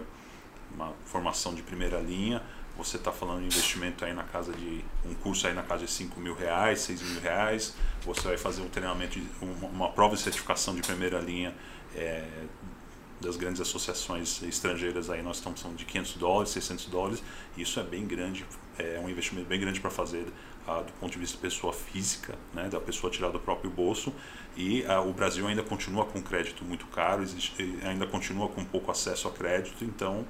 uma 0.74 0.94
formação 1.06 1.56
de 1.56 1.64
primeira 1.64 2.00
linha 2.00 2.42
você 2.84 2.98
está 2.98 3.12
falando 3.12 3.40
de 3.40 3.46
investimento 3.46 4.04
aí 4.04 4.14
na 4.14 4.24
casa 4.24 4.52
de 4.54 4.84
um 5.06 5.14
curso 5.14 5.48
aí 5.48 5.54
na 5.54 5.62
casa 5.62 5.86
de 5.86 5.92
5 5.92 6.20
mil 6.20 6.34
reais, 6.34 6.82
6 6.82 7.02
mil 7.02 7.22
reais, 7.22 7.76
você 8.04 8.22
vai 8.22 8.38
fazer 8.38 8.62
um 8.62 8.70
treinamento, 8.70 9.20
uma, 9.42 9.90
prova 9.90 10.16
de 10.16 10.22
certificação 10.22 10.74
de 10.74 10.82
primeira 10.82 11.20
linha 11.20 11.54
é, 11.96 12.28
das 13.20 13.38
grandes 13.38 13.62
associações 13.62 14.42
estrangeiras 14.42 15.10
aí 15.12 15.22
nós 15.22 15.38
estamos 15.38 15.62
falando 15.62 15.78
de 15.78 15.86
500 15.86 16.18
dólares, 16.18 16.50
600 16.50 16.86
dólares, 16.88 17.24
isso 17.56 17.80
é 17.80 17.84
bem 17.84 18.08
grande, 18.08 18.46
é 18.80 19.00
um 19.00 19.08
investimento 19.08 19.48
bem 19.48 19.60
grande 19.60 19.80
para 19.80 19.92
fazer 19.92 20.26
ah, 20.68 20.82
do 20.82 20.92
ponto 20.94 21.12
de 21.12 21.20
vista 21.20 21.38
pessoa 21.38 21.72
física, 21.72 22.36
né, 22.54 22.68
da 22.68 22.80
pessoa 22.80 23.12
tirar 23.12 23.30
do 23.30 23.40
próprio 23.40 23.70
bolso 23.70 24.12
e 24.58 24.84
ah, 24.86 25.02
o 25.02 25.14
Brasil 25.14 25.48
ainda 25.48 25.62
continua 25.62 26.06
com 26.06 26.22
crédito 26.22 26.66
muito 26.66 26.88
caro, 26.88 27.22
existe, 27.22 27.54
ainda 27.84 28.08
continua 28.08 28.50
com 28.50 28.66
pouco 28.66 28.90
acesso 28.90 29.28
a 29.28 29.32
crédito, 29.32 29.86
então 29.86 30.26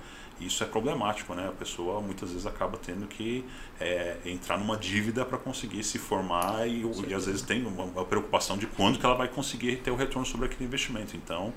isso 0.46 0.64
é 0.64 0.68
problemático, 0.68 1.34
né? 1.34 1.48
A 1.48 1.52
pessoa 1.52 2.02
muitas 2.02 2.30
vezes 2.30 2.46
acaba 2.46 2.78
tendo 2.78 3.08
que 3.08 3.46
é, 3.80 4.18
entrar 4.26 4.58
numa 4.58 4.78
dívida 4.78 5.24
para 5.24 5.38
conseguir 5.38 5.84
se 5.84 6.00
formar 6.00 6.68
e, 6.68 6.84
e, 7.08 7.14
às 7.14 7.26
vezes 7.26 7.42
tem 7.42 7.66
uma, 7.66 7.84
uma, 7.84 8.06
preocupação 8.06 8.58
de 8.58 8.68
quando 8.68 9.00
que 9.00 9.06
ela 9.06 9.16
vai 9.16 9.28
conseguir 9.28 9.78
ter 9.78 9.92
o 9.92 9.96
retorno 9.96 10.26
sobre 10.26 10.48
aquele 10.48 10.66
investimento. 10.66 11.16
Então, 11.16 11.54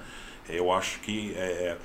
eu 0.49 0.73
acho 0.73 1.01
que 1.01 1.35
é, 1.35 1.77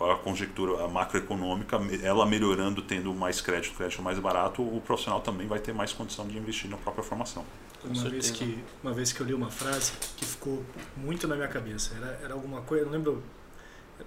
a 0.00 0.16
conjectura 0.16 0.84
a 0.84 0.88
macroeconômica, 0.88 1.78
ela 2.02 2.24
melhorando, 2.24 2.80
tendo 2.80 3.12
mais 3.14 3.40
crédito, 3.40 3.76
crédito 3.76 4.02
mais 4.02 4.18
barato, 4.18 4.62
o 4.62 4.80
profissional 4.80 5.20
também 5.20 5.46
vai 5.46 5.58
ter 5.58 5.74
mais 5.74 5.92
condição 5.92 6.26
de 6.26 6.38
investir 6.38 6.70
na 6.70 6.76
própria 6.76 7.04
formação. 7.04 7.44
Uma 7.84 8.10
vez, 8.10 8.30
que, 8.30 8.62
uma 8.82 8.92
vez 8.92 9.12
que 9.12 9.20
eu 9.20 9.26
li 9.26 9.32
uma 9.32 9.50
frase 9.50 9.92
que 10.16 10.24
ficou 10.24 10.62
muito 10.96 11.26
na 11.26 11.34
minha 11.34 11.48
cabeça, 11.48 11.94
era, 11.96 12.20
era 12.22 12.34
alguma 12.34 12.60
coisa, 12.60 12.84
eu 12.84 12.86
não 12.86 12.92
lembro 12.92 13.22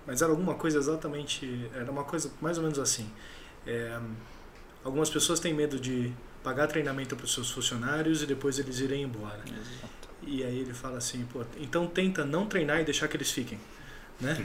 mas 0.05 0.21
era 0.21 0.31
alguma 0.31 0.55
coisa 0.55 0.77
exatamente, 0.77 1.69
era 1.75 1.91
uma 1.91 2.03
coisa 2.03 2.31
mais 2.41 2.57
ou 2.57 2.63
menos 2.63 2.79
assim. 2.79 3.09
É, 3.65 3.99
algumas 4.83 5.09
pessoas 5.09 5.39
têm 5.39 5.53
medo 5.53 5.79
de 5.79 6.13
pagar 6.43 6.67
treinamento 6.67 7.15
para 7.15 7.25
os 7.25 7.33
seus 7.33 7.49
funcionários 7.49 8.21
e 8.21 8.25
depois 8.25 8.59
eles 8.59 8.79
irem 8.79 9.03
embora. 9.03 9.39
Exato. 9.47 10.09
E 10.25 10.43
aí 10.43 10.59
ele 10.59 10.73
fala 10.73 10.97
assim, 10.97 11.25
pô, 11.31 11.43
então 11.59 11.87
tenta 11.87 12.25
não 12.25 12.45
treinar 12.45 12.79
e 12.79 12.83
deixar 12.83 13.07
que 13.07 13.17
eles 13.17 13.31
fiquem. 13.31 13.59
Né? 14.21 14.37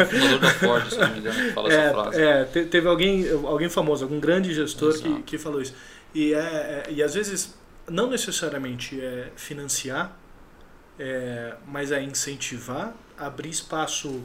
o 0.00 0.06
fundador 0.06 0.38
da 0.38 0.50
Ford, 0.50 0.88
se 0.88 0.98
não 0.98 1.10
me 1.10 1.18
engano, 1.18 1.52
fala 1.52 1.72
é, 1.72 1.76
essa 1.76 1.92
frase. 1.92 2.22
É, 2.22 2.44
teve 2.44 2.88
alguém, 2.88 3.30
alguém 3.30 3.68
famoso, 3.68 4.04
algum 4.04 4.20
grande 4.20 4.54
gestor 4.54 4.96
que, 4.98 5.22
que 5.22 5.38
falou 5.38 5.60
isso. 5.60 5.74
E, 6.14 6.32
é, 6.32 6.38
é, 6.38 6.84
e 6.90 7.02
às 7.02 7.14
vezes, 7.14 7.54
não 7.88 8.08
necessariamente 8.08 9.00
é 9.00 9.30
financiar, 9.36 10.16
é, 10.98 11.54
mas 11.66 11.90
é 11.90 12.02
incentivar, 12.02 12.94
abrir 13.18 13.50
espaço 13.50 14.22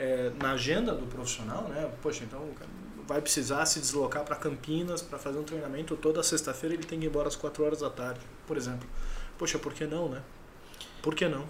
é, 0.00 0.32
na 0.40 0.52
agenda 0.52 0.94
do 0.94 1.06
profissional, 1.06 1.64
né? 1.64 1.90
Poxa, 2.00 2.24
então 2.24 2.48
vai 3.06 3.20
precisar 3.20 3.66
se 3.66 3.78
deslocar 3.78 4.24
para 4.24 4.34
Campinas 4.34 5.02
para 5.02 5.18
fazer 5.18 5.38
um 5.38 5.42
treinamento 5.44 5.94
toda 5.94 6.22
sexta-feira 6.22 6.74
ele 6.74 6.84
tem 6.84 6.98
que 6.98 7.04
ir 7.04 7.08
embora 7.08 7.28
às 7.28 7.36
4 7.36 7.62
horas 7.62 7.80
da 7.80 7.90
tarde, 7.90 8.20
por 8.46 8.56
exemplo. 8.56 8.88
Poxa, 9.36 9.58
por 9.58 9.74
que 9.74 9.84
não, 9.84 10.08
né? 10.08 10.22
Por 11.02 11.14
que 11.14 11.28
não? 11.28 11.44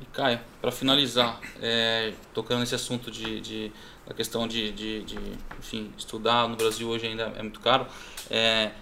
E 0.00 0.06
Caio, 0.06 0.40
para 0.60 0.72
finalizar, 0.72 1.38
é, 1.60 2.14
tocando 2.32 2.60
nesse 2.60 2.74
assunto 2.74 3.10
de, 3.10 3.40
de 3.40 3.72
da 4.06 4.14
questão 4.14 4.48
de, 4.48 4.72
de, 4.72 5.04
de, 5.04 5.18
enfim, 5.58 5.92
estudar 5.96 6.48
no 6.48 6.56
Brasil 6.56 6.88
hoje 6.88 7.06
ainda 7.06 7.24
é 7.36 7.42
muito 7.42 7.60
caro, 7.60 7.86
é, 8.30 8.72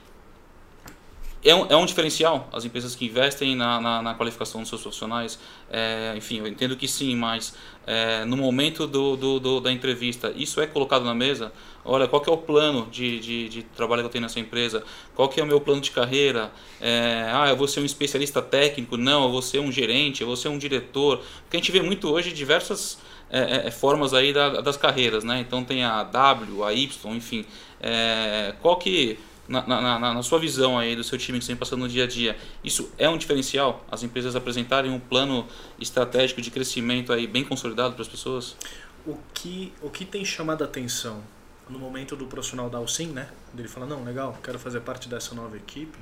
é 1.43 1.55
um, 1.55 1.67
é 1.67 1.77
um 1.77 1.87
diferencial 1.87 2.49
as 2.53 2.65
empresas 2.65 2.95
que 2.95 3.07
investem 3.07 3.57
na, 3.57 3.81
na, 3.81 4.03
na 4.03 4.15
qualificação 4.15 4.61
dos 4.61 4.69
seus 4.69 4.83
profissionais. 4.83 5.39
É, 5.71 6.13
enfim, 6.17 6.39
eu 6.39 6.47
entendo 6.47 6.77
que 6.77 6.87
sim, 6.87 7.17
mas 7.17 7.55
é, 7.87 8.25
no 8.27 8.37
momento 8.37 8.87
do, 8.87 9.17
do, 9.17 9.41
do, 9.41 9.61
da 9.61 9.73
entrevista, 9.73 10.33
isso 10.37 10.61
é 10.61 10.67
colocado 10.67 11.05
na 11.05 11.15
mesa? 11.15 11.51
Olha, 11.83 12.07
qual 12.07 12.23
é 12.27 12.31
o 12.31 12.37
plano 12.37 12.87
de, 12.91 13.19
de, 13.21 13.49
de 13.49 13.63
trabalho 13.63 14.03
que 14.03 14.07
eu 14.07 14.11
tenho 14.11 14.23
nessa 14.23 14.39
empresa? 14.39 14.85
Qual 15.15 15.33
é 15.35 15.43
o 15.43 15.47
meu 15.47 15.61
plano 15.61 15.81
de 15.81 15.91
carreira? 15.91 16.53
É, 16.79 17.31
ah, 17.33 17.49
eu 17.49 17.57
vou 17.57 17.67
ser 17.67 17.81
um 17.81 17.87
especialista 17.87 18.43
técnico? 18.43 18.99
Não, 18.99 19.25
eu 19.25 19.31
vou 19.31 19.41
ser 19.41 19.61
um 19.61 19.73
gerente, 19.73 20.21
eu 20.21 20.27
vou 20.27 20.37
ser 20.37 20.49
um 20.49 20.59
diretor. 20.59 21.23
Porque 21.43 21.57
a 21.57 21.61
gente 21.61 21.73
vê 21.73 21.81
muito 21.81 22.11
hoje 22.11 22.33
diversas 22.33 22.99
é, 23.31 23.69
é 23.69 23.71
formas 23.71 24.13
aí 24.13 24.33
da, 24.33 24.61
das 24.61 24.77
carreiras, 24.77 25.25
né? 25.25 25.41
Então 25.41 25.65
tem 25.65 25.85
a 25.85 26.03
W, 26.03 26.65
a 26.65 26.75
Y, 26.75 27.17
enfim. 27.17 27.47
É, 27.81 28.55
qual 28.61 28.77
que 28.77 29.19
na, 29.51 29.99
na, 29.99 30.15
na, 30.15 30.23
sua 30.23 30.39
visão 30.39 30.79
aí 30.79 30.95
do 30.95 31.03
seu 31.03 31.19
time 31.19 31.41
que 31.41 31.45
você 31.45 31.53
vem 31.53 31.59
passando 31.59 31.81
no 31.81 31.89
dia 31.89 32.05
a 32.05 32.07
dia, 32.07 32.37
isso 32.63 32.89
é 32.97 33.09
um 33.09 33.19
diferencial? 33.19 33.85
As 33.91 34.05
empresas 34.05 34.37
apresentarem 34.37 34.93
um 34.93 35.01
plano 35.01 35.45
estratégico 35.79 36.41
de 36.41 36.53
crescimento 36.53 37.13
aí 37.13 37.27
bem 37.27 37.45
consolidado 37.45 37.95
para 37.95 38.03
as 38.03 38.09
pessoas? 38.09 38.57
O 39.05 39.19
que, 39.35 39.73
o 39.83 39.91
que 39.91 40.05
tem 40.05 40.25
chamado 40.25 40.63
a 40.63 40.67
atenção 40.67 41.21
no 41.69 41.81
momento 41.81 42.15
do 42.15 42.27
profissional 42.27 42.71
dar 42.71 42.79
o 42.79 42.87
sim, 42.87 43.09
né? 43.09 43.29
Ele 43.59 43.67
fala, 43.67 43.87
não, 43.87 44.05
legal, 44.05 44.39
quero 44.41 44.59
fazer 44.59 44.81
parte 44.81 45.09
dessa 45.09 45.35
nova 45.35 45.57
equipe. 45.57 45.99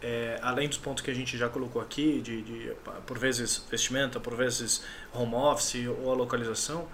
É, 0.00 0.38
além 0.40 0.68
dos 0.68 0.78
pontos 0.78 1.02
que 1.02 1.10
a 1.10 1.14
gente 1.14 1.36
já 1.36 1.48
colocou 1.48 1.82
aqui, 1.82 2.20
de, 2.20 2.42
de 2.42 2.72
por 3.04 3.18
vezes 3.18 3.64
vestimenta, 3.68 4.20
por 4.20 4.36
vezes 4.36 4.84
home 5.12 5.34
office 5.34 5.88
ou 6.00 6.12
a 6.12 6.14
localização, 6.14 6.86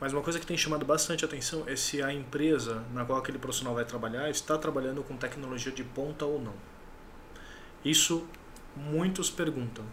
mas 0.00 0.12
uma 0.12 0.22
coisa 0.22 0.38
que 0.38 0.46
tem 0.46 0.56
chamado 0.56 0.84
bastante 0.84 1.24
atenção 1.24 1.64
é 1.66 1.74
se 1.74 2.02
a 2.02 2.12
empresa 2.12 2.84
na 2.92 3.04
qual 3.04 3.18
aquele 3.18 3.38
profissional 3.38 3.74
vai 3.74 3.84
trabalhar 3.84 4.28
está 4.28 4.58
trabalhando 4.58 5.02
com 5.02 5.16
tecnologia 5.16 5.72
de 5.72 5.82
ponta 5.82 6.24
ou 6.24 6.40
não. 6.40 6.54
Isso 7.84 8.26
muitos 8.76 9.30
perguntam. 9.30 9.84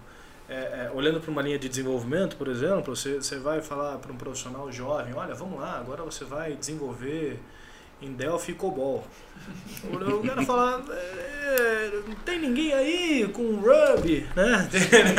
É, 0.50 0.56
é, 0.56 0.92
olhando 0.94 1.22
para 1.22 1.32
uma 1.32 1.42
linha 1.42 1.58
de 1.58 1.70
desenvolvimento, 1.70 2.36
por 2.36 2.50
exemplo, 2.50 2.96
você, 2.96 3.16
você 3.16 3.40
vai 3.40 3.62
falar 3.62 3.98
para 3.98 4.12
um 4.12 4.18
profissional 4.18 4.70
jovem, 4.72 5.14
olha, 5.14 5.34
vamos 5.34 5.60
lá, 5.60 5.80
agora 5.80 6.04
você 6.04 6.26
vai 6.26 6.54
desenvolver 6.56 7.40
em 8.04 8.14
Delphi 8.14 8.52
e 8.52 8.56
COBOL. 8.56 9.06
O 9.92 10.28
cara 10.28 10.42
fala, 10.44 10.84
é, 10.90 12.02
não 12.08 12.16
tem 12.16 12.40
ninguém 12.40 12.74
aí 12.74 13.28
com 13.28 13.56
Ruby, 13.58 14.26
né? 14.36 14.70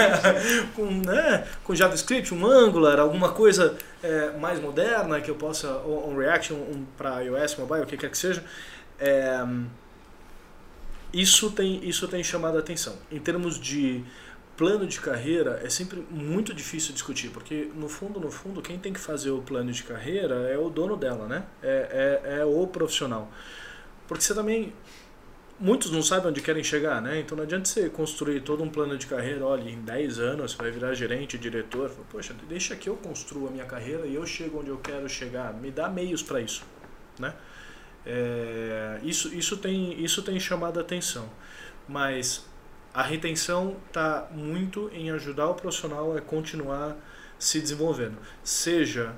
com, 0.75 0.87
né? 0.87 1.47
com 1.63 1.75
JavaScript, 1.75 2.33
um 2.33 2.47
Angular, 2.47 2.99
alguma 2.99 3.33
coisa 3.33 3.77
é, 4.03 4.31
mais 4.39 4.61
moderna 4.61 5.21
que 5.21 5.31
eu 5.31 5.35
possa, 5.35 5.71
ou 5.79 6.11
um 6.11 6.17
React 6.17 6.55
um, 6.55 6.87
para 6.97 7.21
iOS, 7.21 7.57
mobile, 7.57 7.83
o 7.83 7.87
que 7.87 7.97
quer 7.97 8.11
que 8.11 8.19
seja. 8.19 8.43
É, 8.99 9.45
isso, 11.13 11.51
tem, 11.51 11.87
isso 11.87 12.09
tem 12.09 12.25
chamado 12.25 12.57
a 12.57 12.61
atenção. 12.61 12.97
Em 13.13 13.19
termos 13.19 13.61
de 13.61 14.03
plano 14.57 14.87
de 14.87 15.01
carreira 15.01 15.61
é 15.65 15.69
sempre 15.69 16.05
muito 16.11 16.55
difícil 16.55 16.93
discutir, 16.93 17.31
porque 17.31 17.71
no 17.75 17.89
fundo, 17.89 18.21
no 18.21 18.31
fundo, 18.31 18.63
quem 18.63 18.79
tem 18.79 18.93
que 18.93 19.01
fazer 19.01 19.31
o 19.31 19.43
plano 19.43 19.73
de 19.73 19.83
carreira 19.83 20.35
é 20.49 20.59
o 20.59 20.69
dono 20.69 20.97
dela, 20.97 21.27
né? 21.27 21.45
É, 21.63 22.21
é, 22.25 22.39
é 22.41 22.45
o 22.45 22.67
profissional. 22.67 23.31
Porque 24.07 24.23
você 24.23 24.35
também 24.35 24.73
muitos 25.59 25.91
não 25.91 26.03
sabem 26.03 26.31
onde 26.31 26.41
querem 26.41 26.63
chegar, 26.63 27.01
né? 27.01 27.21
Então 27.21 27.37
não 27.37 27.45
adianta 27.45 27.69
você 27.69 27.89
construir 27.89 28.41
todo 28.41 28.63
um 28.63 28.69
plano 28.69 28.97
de 28.97 29.07
carreira, 29.07 29.45
olha, 29.47 29.69
em 29.69 29.81
10 29.81 30.19
anos 30.19 30.53
você 30.53 30.59
vai 30.59 30.71
virar 30.71 30.95
gerente, 30.95 31.39
diretor. 31.39 31.91
Poxa, 32.11 32.35
deixa 32.49 32.77
que 32.77 32.89
eu 32.89 32.97
construa 32.97 33.49
a 33.49 33.53
minha 33.53 33.65
carreira 33.65 34.07
e 34.07 34.15
eu 34.15 34.27
chego 34.27 34.61
onde 34.61 34.71
eu 34.71 34.79
quero 34.79 35.09
chegar. 35.09 35.53
Me 35.55 35.71
dá 35.71 35.89
meios 35.89 36.23
para 36.23 36.41
isso, 36.41 36.65
né? 37.19 37.35
É, 38.07 39.01
isso, 39.03 39.35
isso, 39.35 39.57
tem, 39.57 40.03
isso 40.03 40.23
tem 40.23 40.39
chamado 40.39 40.79
a 40.79 40.83
atenção. 40.83 41.29
Mas 41.89 42.47
a 42.95 43.03
retenção 43.03 43.77
está 43.89 44.29
muito 44.31 44.89
em 44.93 45.11
ajudar 45.11 45.49
o 45.49 45.55
profissional 45.55 46.17
a 46.17 46.21
continuar 46.21 46.97
se 47.37 47.61
desenvolvendo. 47.61 48.17
Seja 48.45 49.13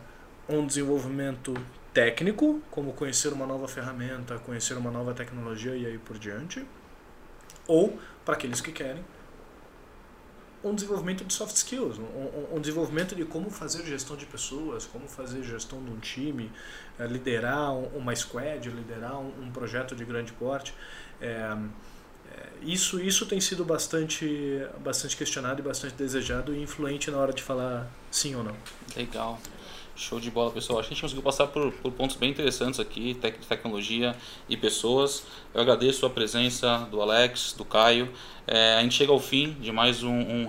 um 0.48 0.66
desenvolvimento 0.66 1.52
técnico, 1.92 2.62
como 2.70 2.94
conhecer 2.94 3.32
uma 3.34 3.46
nova 3.46 3.68
ferramenta, 3.68 4.38
conhecer 4.38 4.78
uma 4.78 4.90
nova 4.90 5.12
tecnologia 5.12 5.76
e 5.76 5.84
aí 5.84 5.98
por 5.98 6.18
diante, 6.18 6.66
ou 7.66 7.98
para 8.24 8.34
aqueles 8.34 8.62
que 8.62 8.72
querem 8.72 9.04
um 10.64 10.74
desenvolvimento 10.74 11.24
de 11.24 11.32
soft 11.32 11.54
skills, 11.54 11.98
um, 11.98 12.56
um, 12.56 12.60
desenvolvimento 12.60 13.14
de 13.14 13.24
como 13.24 13.50
fazer 13.50 13.84
gestão 13.84 14.16
de 14.16 14.26
pessoas, 14.26 14.84
como 14.86 15.06
fazer 15.06 15.42
gestão 15.42 15.82
de 15.84 15.90
um 15.90 15.98
time, 15.98 16.50
é, 16.98 17.06
liderar 17.06 17.72
uma 17.72 18.14
squad, 18.16 18.68
liderar 18.70 19.20
um, 19.20 19.50
projeto 19.52 19.94
de 19.94 20.04
grande 20.04 20.32
porte. 20.32 20.74
É, 21.20 21.56
isso, 22.62 23.00
isso 23.00 23.26
tem 23.26 23.40
sido 23.40 23.64
bastante, 23.64 24.60
bastante 24.82 25.16
questionado 25.16 25.60
e 25.60 25.62
bastante 25.62 25.94
desejado 25.94 26.54
e 26.54 26.62
influente 26.62 27.10
na 27.10 27.18
hora 27.18 27.32
de 27.32 27.42
falar 27.42 27.90
sim 28.10 28.34
ou 28.34 28.42
não. 28.42 28.56
Legal. 28.96 29.40
Show 29.94 30.20
de 30.20 30.30
bola, 30.30 30.50
pessoal. 30.50 30.78
Acho 30.78 30.88
que 30.88 30.92
a 30.92 30.94
gente 30.94 31.02
conseguiu 31.02 31.22
passar 31.22 31.46
por, 31.46 31.72
por 31.72 31.90
pontos 31.90 32.16
bem 32.16 32.30
interessantes 32.30 32.78
aqui, 32.78 33.14
tec 33.14 33.38
tecnologia 33.46 34.14
e 34.46 34.54
pessoas. 34.54 35.24
Eu 35.54 35.62
agradeço 35.62 36.04
a 36.04 36.10
presença 36.10 36.86
do 36.90 37.00
Alex, 37.00 37.54
do 37.56 37.64
Caio. 37.64 38.10
É, 38.46 38.74
a 38.74 38.82
gente 38.82 38.94
chega 38.94 39.10
ao 39.10 39.18
fim 39.18 39.52
de 39.54 39.72
mais 39.72 40.02
um, 40.02 40.12
um. 40.12 40.48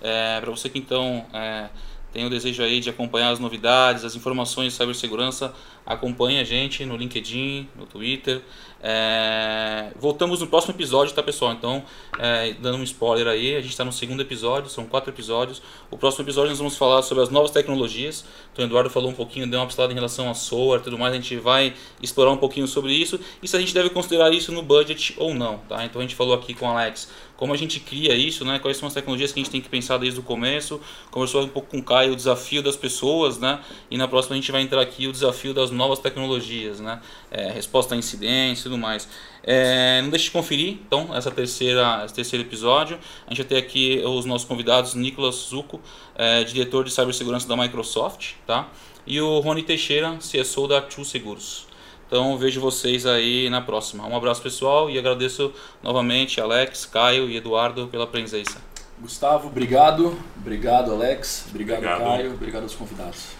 É, 0.00 0.40
Para 0.40 0.50
você 0.50 0.68
que 0.68 0.78
então 0.78 1.26
é, 1.32 1.68
tem 2.12 2.24
o 2.24 2.30
desejo 2.30 2.62
aí 2.62 2.80
de 2.80 2.88
acompanhar 2.88 3.30
as 3.30 3.38
novidades, 3.40 4.04
as 4.04 4.14
informações 4.14 4.72
de 4.72 4.78
cibersegurança, 4.78 5.52
acompanhe 5.86 6.40
a 6.40 6.44
gente 6.44 6.84
no 6.84 6.96
LinkedIn, 6.96 7.68
no 7.76 7.86
Twitter. 7.86 8.42
É... 8.82 9.90
Voltamos 9.98 10.40
no 10.40 10.46
próximo 10.46 10.74
episódio, 10.74 11.14
tá 11.14 11.22
pessoal? 11.22 11.52
Então, 11.52 11.82
é, 12.18 12.52
dando 12.54 12.78
um 12.78 12.82
spoiler 12.82 13.26
aí, 13.26 13.56
a 13.56 13.60
gente 13.60 13.70
está 13.70 13.84
no 13.84 13.92
segundo 13.92 14.20
episódio, 14.20 14.68
são 14.68 14.84
quatro 14.84 15.10
episódios. 15.10 15.62
O 15.90 15.96
próximo 15.96 16.24
episódio 16.24 16.50
nós 16.50 16.58
vamos 16.58 16.76
falar 16.76 17.02
sobre 17.02 17.22
as 17.22 17.30
novas 17.30 17.50
tecnologias. 17.50 18.24
Então, 18.52 18.64
o 18.64 18.68
Eduardo 18.68 18.90
falou 18.90 19.10
um 19.10 19.14
pouquinho, 19.14 19.46
deu 19.46 19.60
uma 19.60 19.66
pincelada 19.66 19.92
em 19.92 19.96
relação 19.96 20.28
a 20.28 20.34
software 20.34 20.80
e 20.80 20.82
tudo 20.82 20.98
mais. 20.98 21.12
A 21.12 21.16
gente 21.16 21.36
vai 21.36 21.74
explorar 22.02 22.32
um 22.32 22.36
pouquinho 22.36 22.66
sobre 22.66 22.92
isso 22.92 23.18
e 23.42 23.48
se 23.48 23.56
a 23.56 23.60
gente 23.60 23.72
deve 23.72 23.90
considerar 23.90 24.32
isso 24.32 24.52
no 24.52 24.62
budget 24.62 25.14
ou 25.16 25.34
não, 25.34 25.58
tá? 25.68 25.84
Então, 25.84 26.00
a 26.00 26.04
gente 26.04 26.14
falou 26.14 26.34
aqui 26.34 26.52
com 26.52 26.66
o 26.66 26.68
Alex 26.68 27.08
como 27.36 27.52
a 27.52 27.56
gente 27.56 27.80
cria 27.80 28.14
isso, 28.14 28.44
né? 28.44 28.58
Quais 28.58 28.76
são 28.76 28.88
as 28.88 28.94
tecnologias 28.94 29.32
que 29.32 29.40
a 29.40 29.42
gente 29.42 29.52
tem 29.52 29.60
que 29.60 29.68
pensar 29.68 29.98
desde 29.98 30.18
o 30.18 30.22
começo. 30.22 30.80
Conversou 31.10 31.42
um 31.42 31.48
pouco 31.48 31.70
com 31.70 31.78
o 31.78 31.82
Caio 31.82 32.12
o 32.12 32.16
desafio 32.16 32.62
das 32.62 32.76
pessoas, 32.76 33.38
né? 33.38 33.60
E 33.90 33.98
na 33.98 34.08
próxima 34.08 34.34
a 34.34 34.36
gente 34.36 34.50
vai 34.50 34.62
entrar 34.62 34.80
aqui 34.80 35.06
o 35.06 35.12
desafio 35.12 35.52
das 35.52 35.70
novas 35.76 35.98
tecnologias, 35.98 36.80
né? 36.80 37.00
É, 37.30 37.50
resposta 37.50 37.94
a 37.94 37.98
incidentes 37.98 38.60
e 38.60 38.62
tudo 38.64 38.78
mais. 38.78 39.08
É, 39.42 40.00
não 40.02 40.10
deixe 40.10 40.24
de 40.24 40.30
conferir, 40.32 40.78
então, 40.86 41.14
essa 41.14 41.30
terceira, 41.30 42.02
esse 42.04 42.14
terceiro 42.14 42.44
episódio. 42.44 42.98
A 43.26 43.30
gente 43.30 43.38
vai 43.38 43.46
ter 43.46 43.56
aqui 43.56 44.02
os 44.04 44.24
nossos 44.24 44.46
convidados, 44.46 44.94
Nicolas 44.94 45.36
Zucco, 45.36 45.80
é, 46.16 46.42
diretor 46.42 46.84
de 46.84 46.90
cibersegurança 46.90 47.46
da 47.46 47.56
Microsoft, 47.56 48.32
tá? 48.46 48.68
E 49.06 49.20
o 49.20 49.38
Rony 49.38 49.62
Teixeira, 49.62 50.18
CSO 50.18 50.66
da 50.66 50.80
True 50.80 51.04
Seguros. 51.04 51.66
Então 52.06 52.38
vejo 52.38 52.60
vocês 52.60 53.04
aí 53.04 53.50
na 53.50 53.60
próxima. 53.60 54.06
Um 54.06 54.16
abraço 54.16 54.40
pessoal 54.40 54.88
e 54.88 54.98
agradeço 54.98 55.52
novamente 55.82 56.40
Alex, 56.40 56.86
Caio 56.86 57.28
e 57.28 57.36
Eduardo 57.36 57.88
pela 57.88 58.06
presença. 58.06 58.58
Gustavo, 58.98 59.48
obrigado. 59.48 60.18
Obrigado, 60.36 60.92
Alex. 60.92 61.46
Obrigado, 61.50 61.78
obrigado. 61.78 62.00
Caio. 62.00 62.32
Obrigado 62.32 62.62
aos 62.62 62.74
convidados. 62.74 63.35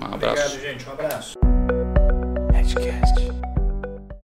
Um 0.00 0.14
abraço. 0.14 0.54
Obrigado, 0.54 0.60
gente. 0.60 0.88
Um 0.88 0.92
abraço. 0.92 1.36